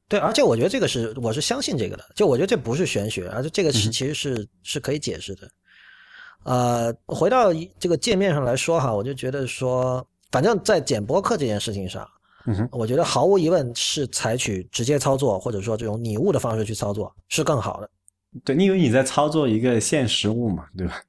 [0.08, 5.48] 对，而且我觉得这个是我是相信这个的，就我觉得这不是玄学，而且这个是其实是是可以解释的。
[6.44, 12.06] 呃，回到这个界面上来说哈，我就觉得说，反正在剪播客这件事情上，
[12.46, 17.90] 嗯我觉得毫无疑问是采取直接操作或者说这种拟物的方式去操作是更好的。
[18.44, 21.00] 对，因为你在操作一个现实物嘛，对吧？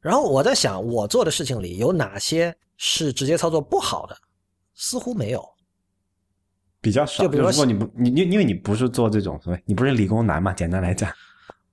[0.00, 4.16] 然后我在想，我做的事情里有哪些是直接操作不好的？
[4.74, 5.42] 似乎没有，
[6.80, 7.22] 比较少。
[7.22, 10.52] 就比如说，你不，你你因为你不是做这种，所以你不是理工男嘛？
[10.52, 11.10] 简单来讲。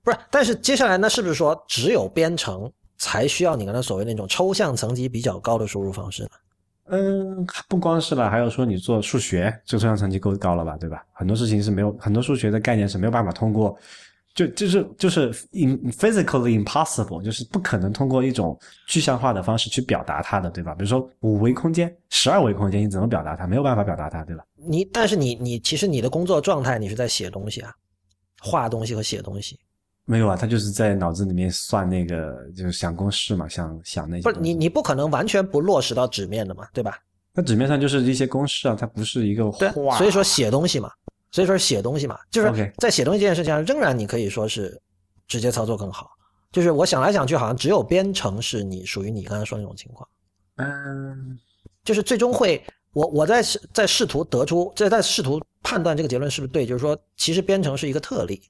[0.04, 6.28] 不是，但是接下来那，是不是说只有编程才需要你刚才所谓那种抽象层级比较高的输入方式呢？
[6.90, 11.02] 嗯，不光是了，还有说你做数学，这个抽象层级够高了吧，对吧？
[11.12, 13.74] 很多事情是没有很多数学的概念是没有办法通过，
[14.34, 20.74] 就就是就是 in physically impossible，就是不可能通过一种具象化的方式去表达它的，对吧？
[20.74, 23.46] 比如说五维空间、十二维空间，你怎么表达它？
[23.46, 24.44] 没有办法表达它，对吧？
[24.54, 27.72] 你但是你你其实你的工作状态你是在写东西啊，
[28.42, 29.58] 画东西和写东西。
[30.06, 34.22] 没有啊，他就是在脑子里面算那个，就是想公式嘛，想想那些。
[34.22, 36.98] 不是你，你不可能完全不落实到纸面的嘛，对吧？
[37.32, 39.96] 那纸面上就是一些公式啊，它不是一个画。
[39.96, 40.90] 所以说写东西嘛，
[41.30, 44.78] 所以说写东西嘛，就是在写东西这件事情上，仍然你可以说是
[45.26, 46.10] 直接操作更好。
[46.52, 50.08] 就是我想来想去，好像只有编程是你属于你刚才说那种情况。
[50.56, 51.38] 嗯，
[51.82, 52.62] 就是最终会，
[52.92, 58.40] 我我在在试图得出，在在试图判断这个结论是不是对，就是说，其实编程是一个特例。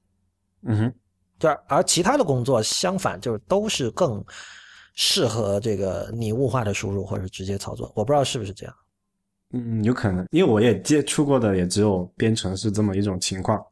[0.67, 0.95] 嗯哼。
[1.39, 4.25] 对，而其他的工作相反，就是都是更
[4.95, 7.93] 适合这个拟物化的输入或者直接操作。
[7.95, 8.75] 我不知道是不是这样。
[9.53, 13.65] 嗯，有可能，因为我也接触过的也只有编程是这么一种情况。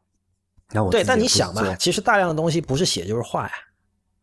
[0.70, 3.52] 那我对，但你想嘛，其实大量的东西不是写就是画呀。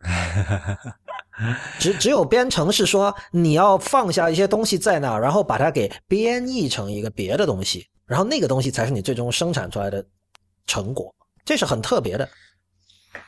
[1.79, 10.05] 只只有编程是说你要放下一些东西在那，然后把它给编译成一个别的东西，然后那个东西才是你最终生产出来的
[10.65, 11.13] 成果，
[11.45, 12.27] 这是很特别的。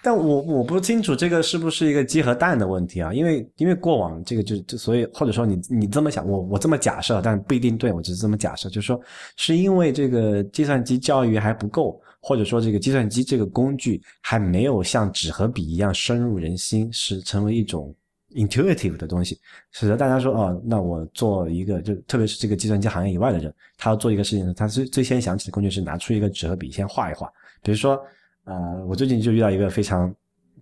[0.03, 3.11] 但我我不清楚这个是不是一个鸡和蛋的问题啊？
[3.11, 9.01] 因为因为过往这个就就所以或者说你你这么想，我我这么假设，但不一定对，我只是这么假设，就是说
[9.37, 17.93] 是因为这个计算机教育还不够，或者说这个计算机这个工具还没有像纸和笔一样深入人心，是成为一种
[18.35, 19.39] intuitive 的东西，
[19.71, 27.27] 使得大家说哦，那我做一个就特别是这个计算机行业以外的人，他要做一个事情，他最最先想起的工具是拿出一个纸和笔先画一画，
[27.63, 27.99] 比如说。
[28.45, 30.13] 呃，我最近就遇到一个非常，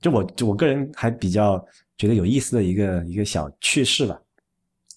[0.02, 1.64] 就我我个人还比较
[1.98, 4.20] 觉得有意思的一个一个小趣事吧，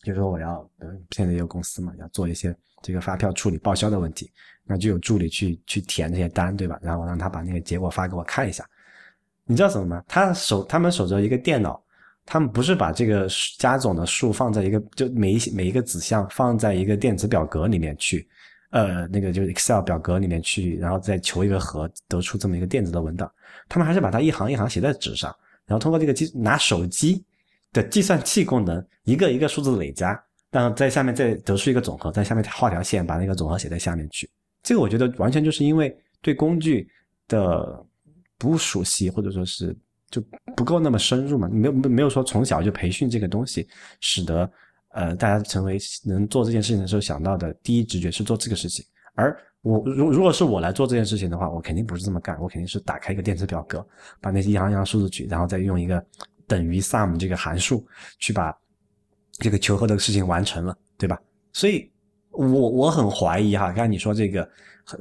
[0.02, 0.68] 就是说我要
[1.10, 4.30] 现在也有公司嘛，要做一些这个发票处理报销的问题，
[4.64, 6.78] 那就有助理去去填这些单，对吧？
[6.82, 8.68] 然后我让他把那个结果发给我看一下。
[9.44, 10.04] 你知道什么吗？
[10.09, 11.80] 他手他们守着一个电脑，
[12.26, 13.28] 他们不是把这个
[13.59, 18.28] 加总的数放在一个就每一每一个子项放在一个电子表格里面去。
[18.73, 23.31] 呃，那个就是 Excel 表格里面去，然后再求一个和，得出这么一个电子的文档。
[23.69, 25.31] 他们还是把它一行一行写在纸上，
[25.66, 27.23] 然后通过这个计拿手机
[27.70, 30.19] 的计算器功能，一个一个数字累加，
[30.51, 34.28] 然后在下面再得出一个总和，在下面画条线，把那个总和写在下面去。
[34.62, 36.89] 这个我觉得完全就是因为对工具
[37.28, 37.85] 的
[38.39, 39.77] 不熟悉，或者说是
[40.11, 40.24] 就
[40.57, 43.69] 不够那么深入嘛，没有没有说从小就培训这个东西，
[44.01, 44.51] 使得。
[44.94, 53.86] 呃，大家成为能做这件事情的时候想到的第一直觉是做这个事情，而我如如果是我来做这件事情的话，我肯定不是这么干，我肯定是打开一个电子表格，
[54.20, 56.05] 把那些一行一行数字取，然后再用一个
[56.47, 57.86] 等于 sum 这个函数
[58.19, 58.55] 去把
[59.39, 61.19] 这个求和的事情完成了，对吧？
[61.55, 61.90] 所以，
[62.31, 64.47] 我我很怀疑哈，刚才你说这个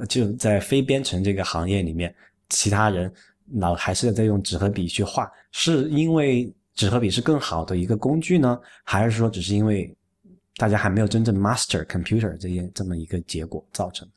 [0.08, 2.14] 就在非编程这个行业里面，
[2.48, 3.12] 其他人
[3.56, 6.50] 老还是在用纸和笔去画，是因为。
[6.74, 9.94] 纸和笔是更好的一个工具呢，还是说只是因为
[10.56, 14.14] 大家还没有真正 master computer 这些这么一个结果造成的？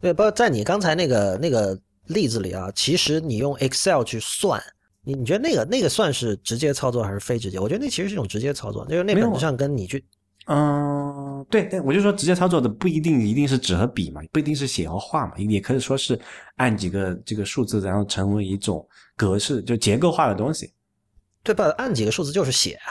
[0.00, 4.62] 对，包括在你刚才那个那个例子里啊，其实你用 Excel 去算，
[5.02, 7.58] 你你觉得那个那个算是直接操作还是非直接？
[7.58, 10.04] 我觉得那其实是一种直接操作，就是那本质上跟你去。
[10.46, 16.18] 嗯，对对，我就说直接操作的不一定一定是纸和笔嘛，不一定是写和画嘛，也可以说是
[16.56, 18.86] 按几个这个数字，然后成为一种
[19.16, 20.72] 格式，就结构化的东西。
[21.42, 21.68] 对吧？
[21.78, 22.90] 按几个数字就是写啊，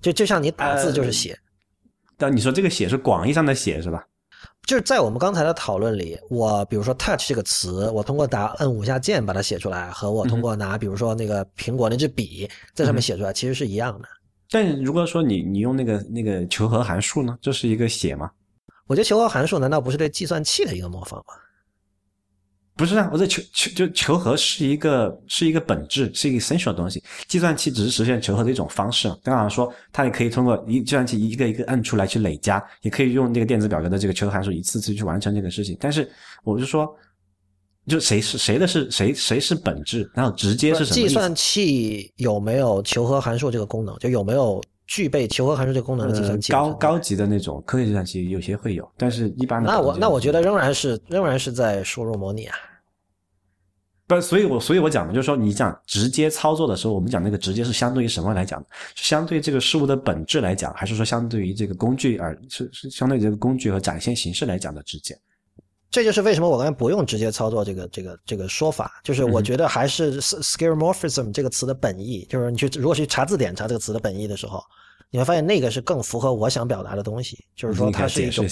[0.00, 1.36] 就就像你打字就是写。
[2.16, 4.06] 但你说这个写是广义上的写是吧？
[4.66, 14.08] 就是在我们刚才的讨论里，我比如说 touch 这个词，我通过打摁五下键把它写出来，和我通过拿比如说那个苹果那支笔在上面写出来，其实是一样的。
[14.50, 18.30] 但如果说你你用那个那个求和函数呢，这是一个写吗？
[18.86, 21.34] 我觉得求和函数难道不是对计算器的一个模仿吗？
[22.76, 27.02] 不是啊，我这求求就求和是一个是一个本质，是一个 essential 的东西。
[27.28, 29.08] 计算器只是实现求和的一种方式。
[29.22, 35.76] 刚刚说，它也可以通过一计算器一个一个按出来去累加，也可以用那个电子表格的这个求和函数一次次去完成这个事情。
[35.78, 36.10] 但是
[36.42, 36.92] 我就说。
[37.86, 40.94] 就谁是谁的是谁谁是本质，然后直接是什么？
[40.94, 43.96] 计算器有没有求和函数这个功能？
[43.98, 46.52] 就有没有具备求和函数这个功能的计算器？
[46.52, 49.68] 高高级的那种科学计算器有些会有，但是一般的。
[49.70, 52.56] 那我那我觉得仍然是仍然是在输入模拟啊。
[54.06, 58.60] 不，所以我所以我讲的就是说，你讲直接操作的时候，我们讲那个直接是相对于什么来讲？
[58.94, 65.16] 是相对这个事物的本质来讲，还是说相对于这个工具而是是相对于这个工具和展现形式来讲的直接？
[65.90, 74.62] 这就是为什么我刚才不用直接操作这个这个这个说法，就是我觉得还是 skeuomorphism 这个词的本意，就是你去如果去查字典查这个词的本意的时候，
[75.10, 78.46] 你会发现那个是更符合我想表达的东西，就是说它是一种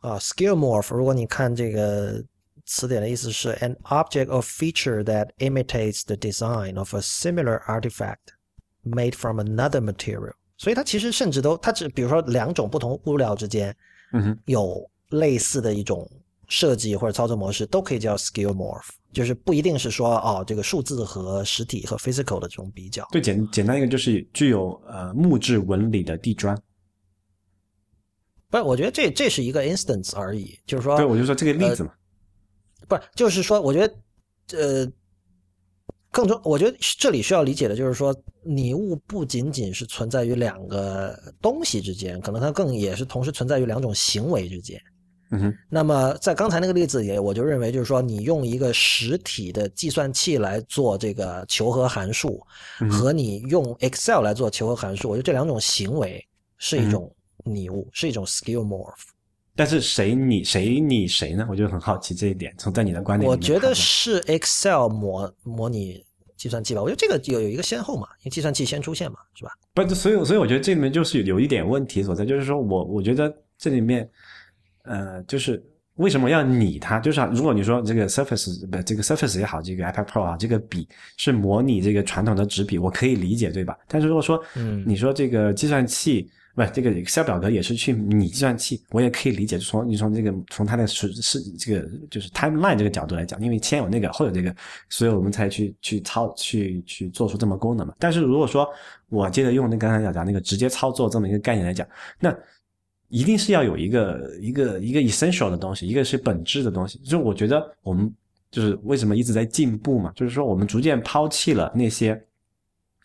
[0.00, 0.92] 啊 skeumorph。
[0.92, 2.20] 如果你看这个
[2.66, 8.34] 词典的意思是 an object or feature that imitates the design of a similar artifact
[8.84, 13.72] made from another material，所以它其实甚至都它只比如说两种不同物料之间，
[14.12, 16.10] 嗯哼，有类似的一种。
[16.50, 23.06] 设计或者操作模式都可以叫 skill morph，就是不一定是说哦，这个数字和实体和 physical 的这种比较。
[23.12, 26.54] 对，简简单一个就是具有呃木质纹理的地砖。
[28.50, 31.92] 不是，我觉得这这是一个 instance 而已，就是说，对，我就说这个例子嘛。
[32.88, 33.94] 不是，就是说，我觉得
[34.58, 34.92] 呃，
[36.10, 38.12] 更多，我觉得这里需要理解的就是说，
[38.44, 44.82] 拟物不仅仅是存在于两个东西之间，可能它更也是同时存在于两种行为之间。
[45.30, 52.44] 嗯哼，那么在刚才那个例子也，我就认为就是说，你用一个实体的计算器来做这个求和函数，
[52.90, 56.24] 和你用 Excel 来做求和函数，我觉得这两种行为
[56.58, 57.10] 是一种
[57.44, 58.94] 拟物，是一种 skill morph。
[59.56, 61.46] 但是谁拟谁拟谁呢？
[61.50, 62.54] 我就很好奇这一点。
[62.56, 66.02] 从在你的观点我觉得是 Excel 模模拟
[66.36, 66.80] 计算器吧。
[66.80, 69.50] 我觉得这个有有一个先后嘛，因为计算器先出现嘛，是吧？
[69.74, 74.08] 不，所以所以我觉得这里面就是有一点问题所在，就是说我我觉得这里面，
[74.84, 75.62] 呃，就是
[75.96, 76.98] 为什么要拟它？
[76.98, 83.76] 就是、啊、如果你说这个 Surface 不，这个 Surface 也好，这个 iPad Pro 啊，这个笔是模拟这个传统的纸笔，我可以理解，对吧？
[83.86, 86.30] 但是如果说，嗯你说这个计算器。
[86.52, 89.56] 不，这个 Excel 表格也是去拟计算器，我也可以理解。
[89.56, 94.54] 从你从这个从它的是是这个就是 timeline 这个角度来讲，因为先有那个后有这个，
[94.88, 97.94] 所以我们才去去操去去做出这么功能嘛。
[98.00, 98.68] 但是如果说
[99.10, 101.86] 我接着用那刚才讲讲那个直接操作这么一个概念来讲，
[102.18, 102.36] 那
[103.10, 106.98] 一定是要有一个一个一个 essential 的东西，一个是本质的东西。
[107.00, 108.10] 就我觉得我们
[108.50, 112.18] 就是为什么一直在进步嘛，就是说我们逐渐抛弃了那些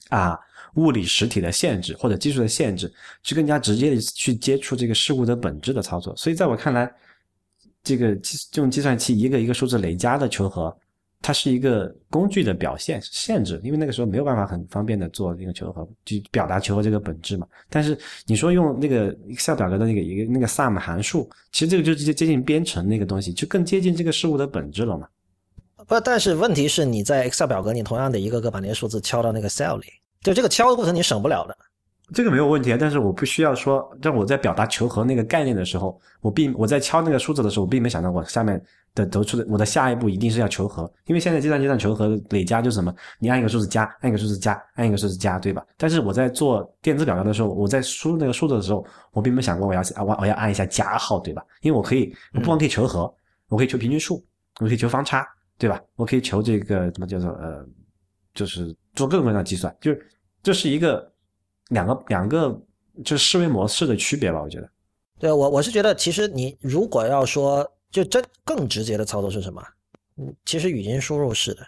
[0.07, 0.39] 啊。
[0.75, 6.13] 物理实体的限制或者技术的限制，去更加直接的去接触这个事物的本质的操作。
[6.17, 6.93] 所以在我看来，
[7.81, 10.77] 这个计用计算器一个一个数字累加的求和，
[11.25, 17.47] 它是一个工具的表现限制，因为那个时候没有办法很方便的做那个求和，就表达求和这个本质嘛。
[17.67, 17.97] 但是
[18.27, 25.07] 你说用那个 Excel 表格的那个一个那个 sum 函数，其实这个就直接接近编程那个东西，就更接近这个事物的本质了嘛。
[25.87, 29.87] 不，但是问题是你在 Excel 表格，你同样得一个个把那些数字敲到那个 cell 里。
[30.21, 31.57] 就这个敲的过程你省不了的，
[32.13, 32.77] 这个没有问题啊。
[32.79, 38.61] 但是我不需要说，但我在表达求和那个概念的时候，我并我在敲那个数字的时候，我并没想到我下面
[38.95, 45.63] 的得出的我的下一步一定是要求和，因为现在计算机上求和累加就是什么，你按一个数字加，按一个数字加，按一个数字加，对吧？
[45.77, 51.45] 但是我在做电子表格的时候，我在输入那个数字的时候，我并没有想过我要啊我我要按一下加号，对吧？
[51.61, 53.13] 因为我可以我不光可以求和，
[53.49, 54.25] 我可以求平均数，
[54.61, 55.27] 我可以求方差，
[55.57, 55.79] 对吧？
[55.95, 57.63] 我可以求这个什么叫做呃，
[58.33, 60.11] 就是做各种各样的计算，就是。
[60.45, 61.11] 这是一个
[61.69, 62.55] 两个两个
[63.03, 64.69] 就是思维模式的区别吧，我觉得。
[65.17, 69.63] 对我我是觉得，其实你如果要说就真更直接的操作是什么？
[70.17, 71.65] 嗯，其实语音输入式的。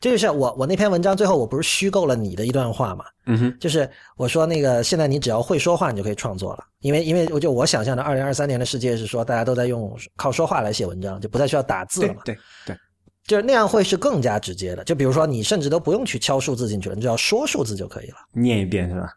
[0.00, 3.06] 这就是我我那篇文章最后我不是虚构了你的一段话嘛？
[3.24, 12.20] 嗯哼，就是我说那个现在你只要会说话，你就可以创作了，因为因为我就我想象的二零二三年的世界是说大家都在用靠说话来写文章，就不再需要打字了嘛。
[12.24, 12.36] 对
[12.66, 12.76] 对。
[13.24, 19.08] 就是那样会是更加直接的，就比如说你甚至都不用去敲数字进去了，你只要说数字就可以了，念一遍是吧？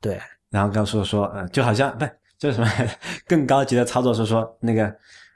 [0.00, 0.20] 对，
[0.50, 2.04] 然后告诉说，呃，就好像不
[2.36, 2.68] 就是什么
[3.28, 4.92] 更高级的操作是说那个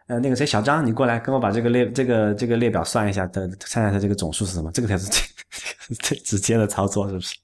[0.07, 4.71] 呃那个谁小张，你过来跟我把这个列这个这个列表算一下的，算一下这个总数是什么？
[4.73, 5.23] 这个才是最
[6.01, 7.37] 最直接的操作，是不是？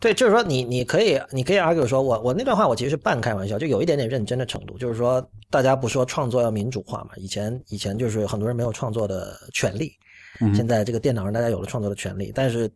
[0.00, 9.92] 对，就是说你你可以你可以 argue 说我我那段话我其实是半开玩笑，就有一点点认真的程度，就是说大家不说创作要民主化嘛，以前以前就是很多人没有创作的权利，
[10.40, 12.70] 嗯、现在这个电脑上大家有了创作的权利，但是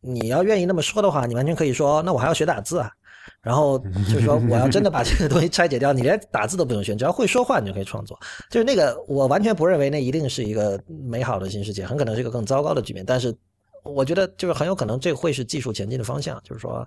[0.00, 2.90] 你要愿意那么说的话，你完全可以说那我还要学打字啊，
[3.40, 3.78] 然后
[4.08, 8.18] 就是说我要真的把这个东西拆解掉，你连打字都不用学，只要会说话你就可以创作，
[8.50, 13.34] 就是那个我完全不认为那一定是一个美好的新世界，很可能是一个更糟糕的局面，但是。
[13.84, 16.86] 我觉得就是很有可能这会是技术前进的方向，就是说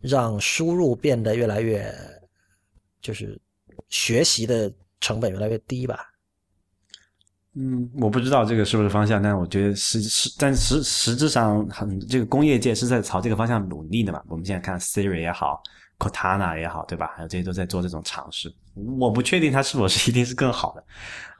[0.00, 1.94] 让输入变得越来越，
[3.02, 3.38] 就是
[3.90, 4.72] 学习的
[5.02, 6.13] 成本越来越低吧。
[7.56, 14.20] 嗯，我不知道这个是不是方向，但我觉得实实，但实实质上很这个工业界是在朝这个方向努力的嘛。
[14.28, 15.62] 我们现在看 Siri 也好
[15.98, 17.12] ，Cortana 也好，对吧？
[17.16, 18.52] 还有这些都在做这种尝试。
[18.98, 20.84] 我不确定它是否是一定是更好的。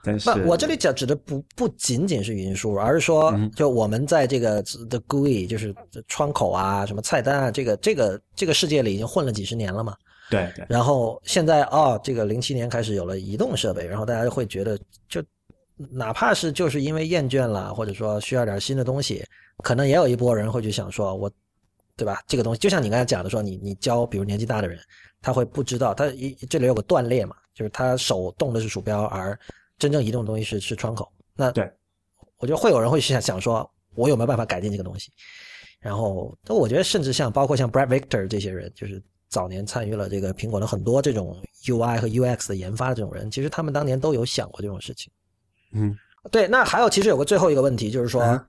[0.05, 5.75] 但是，不，我这里讲指的不不仅仅是语音输入，而是说，嗯就我们在这个的 GUI，就是
[6.07, 9.97] 窗口啊、什么菜单啊，这个这个这个世界里已经混了几十年了嘛。
[10.31, 10.65] 对对。
[10.69, 14.79] 然后现在哦，这个零七年开始有了移动设备，然后大家会觉得，
[15.09, 15.23] 就
[15.91, 19.25] 哪怕是就是因为厌倦了，或者说需要点新的东西，
[19.59, 21.31] 可能也有一波人会去想说，我，
[21.97, 22.23] 对吧？
[22.27, 24.79] 这个东西就像你刚才讲的说，你你教比如年纪大的人，
[25.21, 29.39] 他会不知道，他一这里有个断裂嘛，就是他手动的是鼠标，而
[29.79, 31.69] 真正移动的东西是是窗口，那对，
[32.39, 35.11] 我觉得会有人会想想说，我有没有办法改进这个东西？
[35.81, 45.13] 然后，那我觉得甚至像包括像 Brad Victor 这些人，就是早年参与了这个苹果的很多这种 UI 和 UX 的研发的这种人，其实他们当年都有想过这种事情。
[45.75, 45.95] 嗯，
[46.31, 46.49] 对。
[46.49, 48.41] 那还有，其实有个最后一个问题，就是说，嗯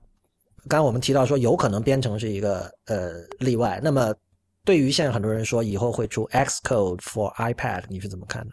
[0.68, 3.78] 刚刚我们提到说，有可能编程是一个呃例外。
[3.84, 4.12] 那么，
[4.64, 8.50] 对于现在很多人说以后会出 Xcode for iPad，你是怎么看的？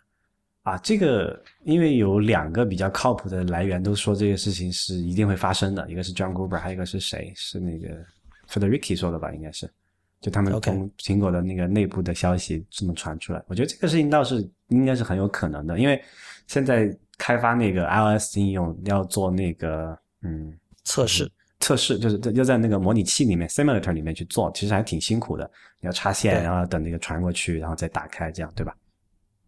[0.61, 7.33] 啊，这个因为有两个比较靠谱的来源都说这个事情是一定会发生的，一个是 John Gruber，还有一个是谁？
[7.35, 7.87] 是那个
[8.47, 9.33] Federici 说的吧？
[9.33, 9.67] 应该是，
[10.21, 13.43] 就他们从苹果的那个内部的消息这么传出来。
[13.47, 16.01] 我觉得这个事情倒是应该是很有可能的，因为
[16.47, 21.31] 现在开发那个 iOS 应用要做那个嗯测试，
[21.61, 25.49] 测试，就是要在那个模拟器里面 simulator 里面去做，其实还挺辛苦的。
[25.79, 28.75] 你要插线，然后等那个传过去，然后再打开，这样对吧？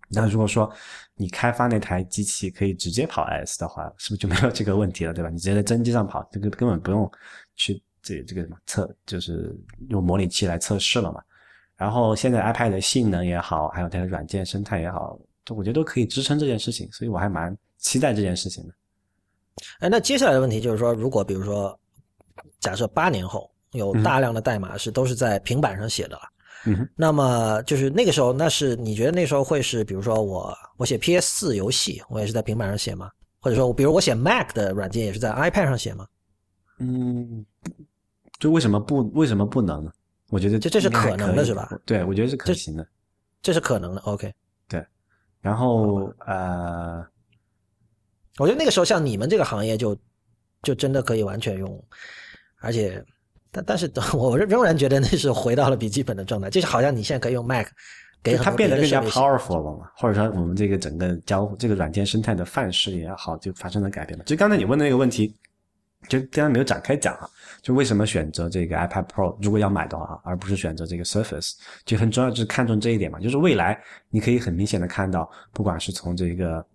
[0.08, 0.72] 那如果说
[1.16, 5.30] 你开发那台机器可以直接跑 iOS 的话，是不是就没有这个问题了，对吧？
[5.30, 7.12] 你直接在真机上跑，这个根本不用
[7.58, 9.54] 去这这个什么测，就是
[9.90, 11.22] 用模拟器来测试了嘛。
[11.76, 15.20] 然后现在 iPad 的性能也好，还有它的软件生态也好，
[15.50, 17.56] 我觉得都可以支撑这件事情，所以我还蛮
[17.86, 18.74] 期待这件事情的。
[19.80, 21.80] 哎，那接下来的问题就是说，如果比如说，
[22.60, 26.22] 假设八年后有大量的代码是都是在平板上写的了，
[26.66, 33.12] 嗯，那么就是那个时候，那是你觉得那时候会是，比如说我我写 PS 四游戏，我也是在平板上写吗？
[33.40, 36.08] 或者说，比如我写 Mac 的软件也是在 iPad 上写吗？
[36.80, 37.46] 嗯，
[38.40, 39.92] 就为什么不为什么不能呢？
[40.32, 41.72] 我觉得这这是可能的是吧？
[41.86, 42.88] 对，我觉得是可行的，
[43.44, 44.02] 这是可能的。
[44.02, 44.34] OK，
[44.68, 44.84] 对，
[45.40, 47.06] 然后呃。
[48.38, 49.98] 我觉得那个时候像你们这个行业就
[50.62, 51.84] 就真的可以完全用，
[52.60, 53.02] 而且
[53.50, 57.68] 但但是 我仍然觉得那是回到了笔记本的状态，就是好像你现在可以用 Mac，
[58.22, 64.26] 给它变得更加 powerful 了嘛，或者说我们这个整个交这个软件生态的范式也好，就发生了改变了。
[64.26, 65.34] 就刚才你问的那个问题，
[66.10, 67.30] 就刚才没有展开讲啊，
[67.62, 71.54] 就为什么选择这个 iPad Pro 如果要买的话，而不是选择这个 Surface，
[71.86, 76.66] 就很重要，就是看重这一点嘛，就是未来你可以很明显的看到，不管是从这个。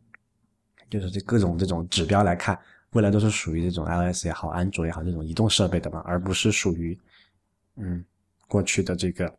[0.90, 2.58] 就是这各种这种指标来看，
[2.90, 6.98] 未来都是属于这种 iOS 也好、安卓也好这种移动设备的嘛，而不是属于
[7.76, 8.04] 嗯
[8.48, 9.32] 过去的这个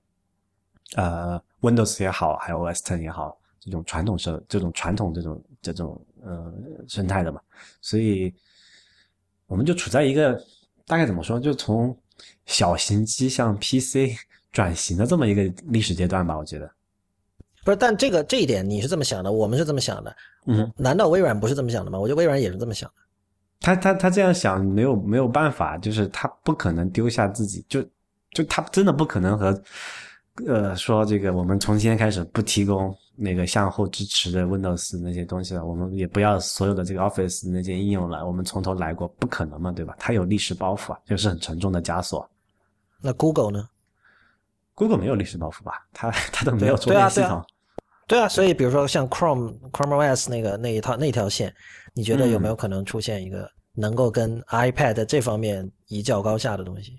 [0.95, 6.53] 呃 Windows 也好，还有 OS Ten 也好这种传统设这种传统这种这种呃
[6.87, 7.41] 生态的嘛。
[7.81, 8.33] 所以
[9.47, 10.41] 我们就处在一个
[10.85, 11.95] 大概怎么说，就从
[12.45, 14.15] 小型机向 PC
[14.51, 16.71] 转型的这么一个历史阶段吧，我觉得。
[17.63, 20.15] 不是，但这个这一点你是这么想的，我们是这么想的。
[20.47, 21.99] 嗯，难道微软不是这么想的吗？
[21.99, 22.95] 我觉得微软也是这么想的。
[23.59, 27.83] 他他他这样想没有没有办法，就是他不可能丢下自己，就
[28.31, 29.61] 就他真的不可能和
[30.47, 39.95] 呃说这个我们从今天开始不提供那个向后支持的 Windows 那些东西了，我们也不要所有的这个 Office 那些应用了，我们从头来过，不可能嘛，对吧？
[39.99, 42.27] 他有历史包袱啊，就是很沉重的枷锁。
[42.99, 43.69] 那 Google 呢
[44.73, 45.85] ？Google 没有历史包袱吧？
[45.93, 47.45] 他 他都没有桌面系统。
[48.07, 51.53] 对啊，所以比如说像 Chrome Chrome OS 那个那一套那条线，
[51.93, 56.93] 你觉得有没有可能出现一个能够跟 iPad 这方面一较高下的东西？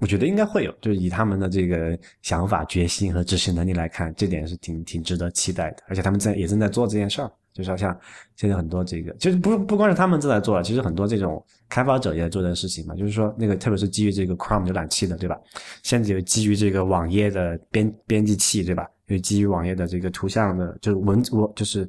[0.00, 5.82] 我觉得应该会有，就是以他们的这个想法、决心和执行能力来看，这点是挺挺值得期待的。
[5.88, 7.98] 而且他们在也正在做这件事儿，就是像
[8.36, 12.94] 现在很多这个，其实不不光是他们正在做，其实很多这种开发者也在做这件事情嘛。
[12.94, 15.38] 就是说，那个特别是基于这个 Chrome 浏览器的，对吧？
[15.82, 18.86] 现在有基于这个网页的编编辑器，对吧？
[19.06, 21.88] 有基于网页的这个图像的，就是文字，我就是，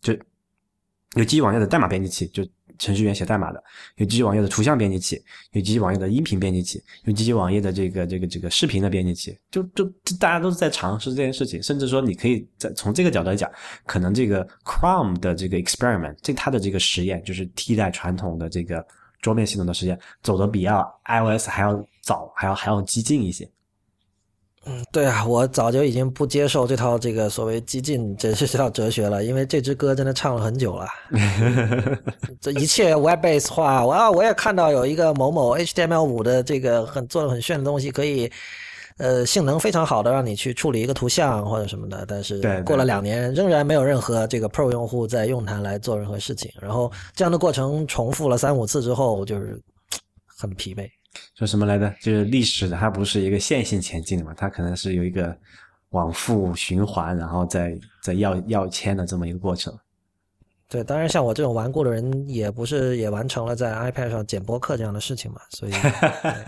[0.00, 0.16] 就
[1.14, 2.46] 有基于网页的代码编辑器，就
[2.78, 3.58] 程序员写代码的；
[3.96, 5.22] 有基于网页的图像编辑器，
[5.52, 9.38] 有基于网页的音频编辑器，有基于网页的这个这个这个视频的编辑器。
[9.50, 9.84] 就就
[10.18, 13.50] 大家都是在尝试这件事情，甚至说你可以在从这个角度来讲，
[13.84, 18.86] 可能这个 Chrome 的这个 experiment，这它的这个实验，就是替代传统的这个
[19.20, 23.48] 桌面系统的实验，走的比要 iOS 还要早，还要还要激进一些。
[24.68, 30.86] 嗯，对啊，我早就已经不接受这套这个所谓激进这是这套哲学了，因为这支歌真的唱了很久了。
[32.40, 38.28] 这一切 web base 化，我我也看到有一个某某 HTML 五的这个很做的很炫的东西，可以
[38.98, 49.62] 呃性能非常好的让你去处理一个图像或者什么的，但是过了两年仍然没有任何这个 Pro 用户在用它来做任何事情，然后这样的过程重复了三五次之后，就是
[50.26, 50.88] 很疲惫。
[51.34, 51.88] 说什么来着？
[52.00, 55.36] 就是历史的，它不是一个线性前进的嘛，它可能是有一个
[55.90, 59.76] 往复循环，然后再再要要签的这么一个过程。
[60.68, 65.72] 对，当然像我这种顽固的人，也不是也完成了在 iPad 上剪播客这样的事情嘛，所以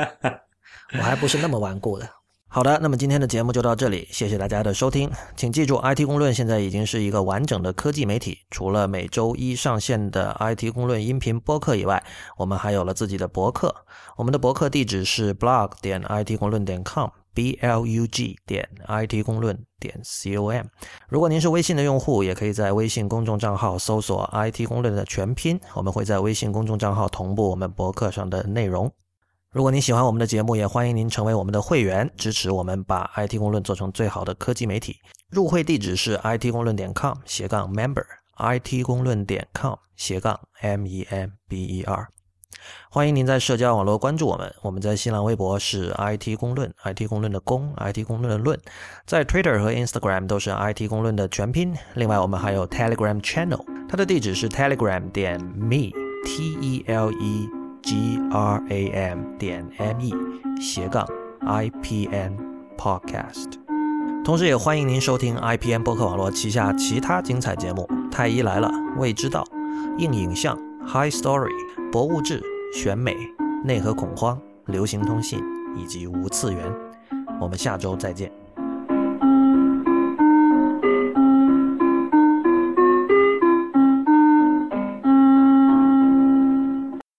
[0.99, 2.09] 我还不是那么顽固的。
[2.51, 5.11] 好的，那么今天的节目就到这里，谢谢大家的收听。
[5.37, 8.39] 请记住，IT 公论现在已经是一个完整的科技媒体。
[8.51, 12.03] 除了每周一上线的 IT 公论音频播客以外，
[12.39, 13.75] 我们还有了自己的博客。
[14.17, 20.65] 我们的博客地址是 blog 点 IT 公论点 com，b l u g 点 IT 公论点 c o m。
[21.07, 28.91] 如果您是微信的用户，也可以在微信公众账号搜索 IT 公论的全拼，我们会在微信公众账号同步我们博客上的内容。
[29.51, 34.97] 如果您喜欢我们的节目，也欢迎您成为我们的会员，支持我们把 IT 公论做成最好的科技媒体。
[35.31, 42.09] 入会地址是 IT 公论点 com 斜杠 member，IT 公论点 com 斜杠 m e m b e r。
[42.91, 48.61] 欢迎您在社交网络关注我们，我们在新浪微博是 IT 公论，IT 公论的公，IT 公论的论，
[49.07, 51.75] 在 Twitter 和 Instagram 都是 IT 公论的全拼。
[51.95, 57.58] 另外，我们还有 Telegram Channel，它的地址是 telegram 点 me，t e l e。
[57.83, 60.15] G r a m 点 m e
[60.61, 61.07] 斜杠
[61.41, 62.37] i p n
[62.77, 63.59] podcast。
[64.29, 68.69] 同时也欢迎您收听 IPN 播客网络旗下其他精彩节目《太医来了》
[68.99, 69.43] 《未知道》
[69.99, 70.55] 《硬影像》
[70.87, 71.49] 《High Story》
[71.91, 72.41] 《博物志》
[72.79, 73.15] 《选美》
[73.65, 74.37] 《内核恐慌》
[74.67, 75.41] 《流行通信》
[75.77, 76.67] 以及《无次元》。
[77.41, 78.31] 我们下周再见。